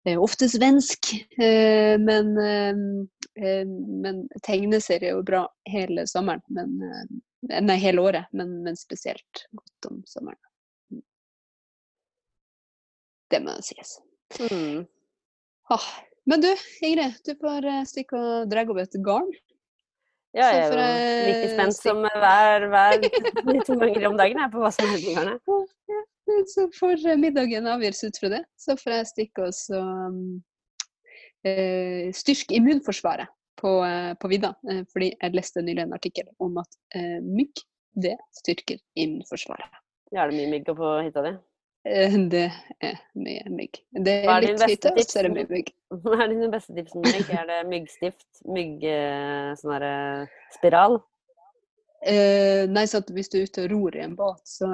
eh, 0.09 0.19
ofte 0.19 0.49
svensk. 0.51 1.13
Men, 1.39 2.35
men 3.35 4.19
tegneserier 4.43 5.13
er 5.13 5.15
jo 5.15 5.23
bra 5.27 5.45
hele 5.71 6.09
sommeren. 6.11 6.43
Men, 6.51 6.75
nei, 7.69 7.79
hele 7.79 8.03
året, 8.03 8.35
men, 8.35 8.57
men 8.67 8.77
spesielt 8.79 9.47
godt 9.55 9.93
om 9.93 10.03
sommeren. 10.11 10.43
Det 13.31 13.41
må 13.47 13.55
sies. 13.63 13.95
Mm. 14.51 14.83
Ah. 15.71 15.87
Men 16.31 16.41
du, 16.41 16.51
Ingrid, 16.81 17.19
du 17.25 17.35
får 17.41 17.67
eh, 17.69 17.83
stikke 17.89 18.17
og 18.17 18.49
dra 18.53 18.65
opp 18.65 18.81
et 18.81 18.97
garn. 19.05 19.33
Ja, 20.35 20.49
jeg 20.51 20.65
er 20.65 20.73
jo 20.73 20.79
eh, 20.83 21.27
like 21.29 21.51
spent 21.53 21.77
som 21.77 22.01
hver, 22.03 22.65
hver 22.73 22.97
to 23.69 23.77
ganger 23.79 24.09
om 24.09 24.17
dagen 24.19 24.41
jeg, 24.43 24.51
på 24.51 24.63
hva 24.65 24.71
som 24.75 24.89
hender 24.89 25.05
med 25.05 25.19
garnet. 25.21 26.49
Så 26.51 26.65
får 26.75 27.05
eh, 27.07 27.21
middagen 27.21 27.69
avgjøres 27.71 28.03
ut 28.09 28.19
fra 28.19 28.33
det. 28.33 28.41
Så 28.59 28.75
får 28.81 28.97
jeg 28.97 29.11
stikke 29.13 29.47
og 29.47 29.55
så 29.55 29.83
eh, 31.47 32.11
styrke 32.17 32.59
immunforsvaret 32.59 33.31
på, 33.61 33.77
på 34.19 34.33
vidda. 34.33 34.51
Fordi 34.91 35.13
jeg 35.13 35.37
leste 35.39 35.63
nylig 35.63 35.85
en 35.85 35.95
artikkel 35.95 36.27
om 36.43 36.59
at 36.61 36.73
uh, 36.99 37.21
mygg, 37.23 37.63
det 37.95 38.17
styrker 38.35 38.81
immunforsvaret. 38.99 39.79
Ja, 40.11 40.25
er 40.25 40.33
det 40.33 40.41
mye 40.41 40.51
mygg 40.51 40.67
på 40.75 40.91
hytta 41.07 41.23
di? 41.25 41.37
Eh, 41.85 42.15
det 42.33 42.45
er 42.81 43.01
mye 43.13 43.51
mygg. 43.53 43.81
Det 43.93 44.15
er 44.25 44.31
er 44.33 44.47
litt 44.47 44.63
hytte, 44.71 44.93
og 44.95 45.01
så 45.05 45.21
er 45.21 45.29
det 45.29 45.33
mye 45.35 45.49
mygg. 45.51 45.73
Hva 46.05 46.21
er 46.25 46.31
dine 46.33 46.51
beste 46.53 46.77
tips 46.77 46.95
mygg? 46.97 47.33
Er 47.33 47.49
det 47.51 47.59
myggstift? 47.69 48.29
Mygg... 48.49 48.85
eh, 48.89 49.51
Sånn? 49.61 49.75
Eh, 52.05 52.65
nei, 52.69 52.85
så 52.89 53.01
hvis 53.17 53.31
du 53.33 53.39
er 53.41 53.49
ute 53.49 53.65
og 53.65 53.71
ror 53.73 53.97
i 53.97 54.03
en 54.05 54.17
båt, 54.17 54.41
så, 54.49 54.71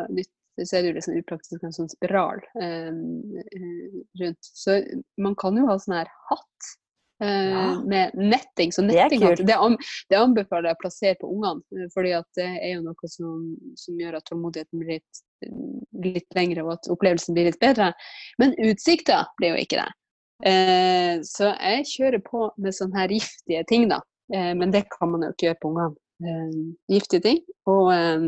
så 0.59 0.77
er 0.77 0.83
det 0.83 0.89
jo 0.91 0.97
liksom 0.99 1.19
upraktisk 1.21 1.67
en 1.67 1.75
sånn 1.75 1.91
spiral 1.93 2.43
eh, 2.63 2.91
eh, 2.91 3.99
rundt. 4.23 4.51
Så 4.63 4.81
man 5.19 5.37
kan 5.39 5.59
jo 5.59 5.67
ha 5.71 5.79
sånn 5.83 5.99
her 6.01 6.11
hatt 6.31 6.71
eh, 6.71 6.79
Ja. 7.21 7.83
med 7.85 8.15
netting. 8.17 8.73
Så 8.73 8.83
netting 8.83 9.21
det, 9.21 9.57
det 10.09 10.17
anbefaler 10.17 10.71
jeg 10.71 10.79
å 10.79 10.81
plassere 10.81 11.19
på 11.21 11.29
ungene, 11.29 11.61
eh, 11.77 11.89
fordi 11.95 12.15
det 12.39 12.47
er 12.49 12.75
jo 12.75 12.85
noe 12.87 13.11
som, 13.13 13.43
som 13.77 14.01
gjør 14.01 14.17
at 14.17 14.29
tålmodigheten 14.31 14.81
blir 14.81 14.99
litt, 14.99 15.23
litt 16.01 16.39
lengre, 16.39 16.65
og 16.65 16.79
at 16.79 16.89
opplevelsen 16.93 17.37
blir 17.37 17.51
litt 17.51 17.61
bedre. 17.61 17.91
Men 18.41 18.57
utsikta 18.65 19.27
blir 19.41 19.55
jo 19.55 19.65
ikke 19.67 19.83
det. 19.83 19.91
Eh, 20.49 21.21
så 21.29 21.53
jeg 21.53 21.89
kjører 21.91 22.25
på 22.25 22.47
med 22.57 22.77
sånne 22.77 23.03
her 23.03 23.13
giftige 23.13 23.67
ting, 23.69 23.91
da. 23.93 24.01
Eh, 24.33 24.55
men 24.57 24.73
det 24.73 24.87
kan 24.95 25.13
man 25.13 25.27
jo 25.27 25.35
ikke 25.35 25.51
gjøre 25.51 25.61
på 25.61 25.75
ungene. 25.75 25.99
Eh, 26.21 26.57
giftige 26.93 27.25
ting 27.25 27.39
og, 27.69 27.93
eh, 27.95 28.25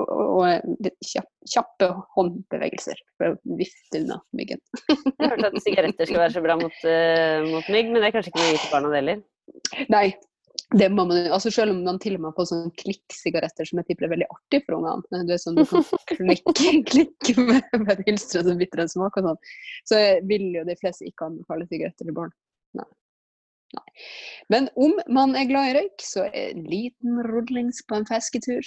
og, 0.00 0.08
og 0.08 0.90
kjappe 1.52 1.88
håndbevegelser 2.16 2.98
for 3.20 3.32
å 3.32 3.56
vifte 3.58 4.00
unna 4.00 4.18
myggen. 4.36 4.62
Jeg 4.88 5.14
har 5.20 5.34
hørt 5.36 5.48
at 5.50 5.62
sigaretter 5.64 6.08
skal 6.08 6.24
være 6.24 6.36
så 6.36 6.44
bra 6.44 6.58
mot, 6.60 6.82
eh, 6.88 7.48
mot 7.48 7.72
mygg, 7.72 7.92
men 7.92 8.00
det 8.00 8.10
er 8.10 8.14
kanskje 8.16 8.32
ikke 8.32 8.44
noe 8.44 8.60
til 8.60 8.74
barna 8.74 8.92
det 8.92 9.02
heller. 9.02 9.24
Nei, 9.92 10.06
det 10.78 10.88
må 10.92 11.04
man. 11.08 11.26
Altså 11.34 11.52
selv 11.52 11.74
om 11.74 11.82
man 11.84 12.00
til 12.02 12.16
og 12.16 12.22
med 12.22 12.30
har 12.30 12.38
fått 12.38 12.52
sånne 12.52 12.72
klikksigaretter 12.80 13.68
som 13.68 13.80
jeg 13.80 13.90
tipper 13.90 14.08
er 14.08 14.14
veldig 14.14 14.30
artig 14.32 14.62
for 14.64 14.78
ungene. 14.78 15.24
Du 15.28 15.34
er 15.34 15.42
sånn 15.42 15.58
du 15.58 15.64
kan 15.68 15.84
klikke, 16.08 16.72
klikke 16.88 17.36
med, 17.40 17.68
med 17.76 17.92
et 17.96 18.06
hylstre 18.08 18.44
som 18.46 18.60
bitter 18.60 18.84
en 18.84 18.92
smak 18.92 19.20
og 19.20 19.30
sånn. 19.30 19.42
Så 19.88 20.00
vil 20.28 20.48
jo 20.56 20.64
de 20.68 20.78
fleste 20.80 21.08
ikke 21.08 21.28
anbefale 21.28 21.68
sigaretter 21.68 22.08
til 22.08 22.16
barn. 22.16 22.32
Nei. 22.78 22.88
Nei. 23.72 23.88
Men 24.52 24.68
om 24.76 24.98
man 25.08 25.36
er 25.38 25.48
glad 25.48 25.70
i 25.70 25.76
røyk, 25.78 26.02
så 26.04 26.26
er 26.28 26.50
en 26.50 26.66
liten 26.68 27.22
rodlings 27.24 27.80
på 27.88 27.96
en 27.96 28.08
fesketur 28.08 28.66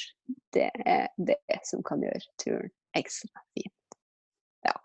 det 0.56 0.70
er 0.86 1.10
det 1.18 1.60
som 1.68 1.84
kan 1.86 2.04
gjøre 2.04 2.24
turen 2.42 2.72
ekstra 2.96 3.44
fin. 3.56 3.72
Ja. 4.66 4.76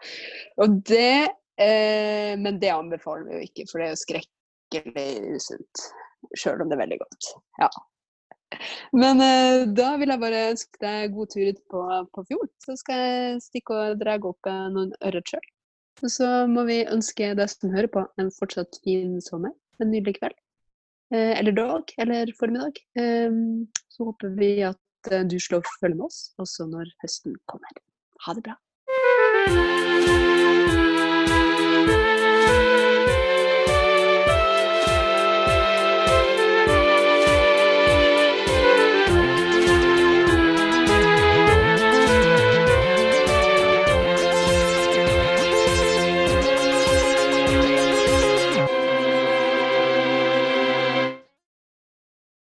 Og 0.60 0.80
det 0.88 1.30
eh, 1.60 2.34
Men 2.38 2.58
det 2.60 2.72
anbefaler 2.74 3.28
vi 3.28 3.38
jo 3.38 3.46
ikke, 3.46 3.68
for 3.70 3.80
det 3.80 3.86
er 3.86 3.94
jo 3.94 4.02
skrekkelig 4.02 5.36
usunt. 5.38 5.86
Sjøl 6.36 6.60
om 6.62 6.68
det 6.68 6.76
er 6.76 6.82
veldig 6.82 7.00
godt. 7.00 7.30
Ja. 7.62 7.70
Men 8.96 9.22
eh, 9.24 9.62
da 9.78 9.94
vil 10.00 10.10
jeg 10.12 10.22
bare 10.24 10.42
ønske 10.50 10.82
deg 10.82 11.14
god 11.14 11.32
tur 11.32 11.48
ut 11.48 11.62
på, 11.70 11.86
på 12.16 12.26
fjorden. 12.28 12.52
Så 12.64 12.76
skal 12.80 13.02
jeg 13.04 13.40
stikke 13.46 13.78
og 13.78 14.02
dra 14.02 14.18
opp 14.18 14.50
eh, 14.50 14.68
noen 14.74 14.92
ørret 15.06 15.32
sjøl. 15.32 15.48
Og 16.00 16.12
så 16.12 16.28
må 16.48 16.64
vi 16.68 16.80
ønske 16.88 17.34
deg 17.36 17.52
som 17.52 17.74
hører 17.74 17.90
på, 17.92 18.04
en 18.20 18.30
fortsatt 18.32 18.80
fin 18.84 19.18
sommer. 19.24 19.52
En 19.80 19.92
nydelig 19.92 20.18
kveld. 20.20 20.36
Eh, 21.14 21.38
eller 21.38 21.52
dag, 21.56 21.94
eller 21.98 22.32
formiddag. 22.38 22.80
Eh, 22.98 23.30
så 23.88 24.10
håper 24.10 24.36
vi 24.38 24.52
at 24.62 25.12
eh, 25.12 25.26
du 25.26 25.38
slår 25.40 25.66
følge 25.80 25.96
med 25.96 26.10
oss 26.10 26.22
også 26.38 26.68
når 26.70 26.92
høsten 27.04 27.38
kommer. 27.50 27.80
Ha 28.26 28.36
det 28.38 28.46
bra. 28.46 29.89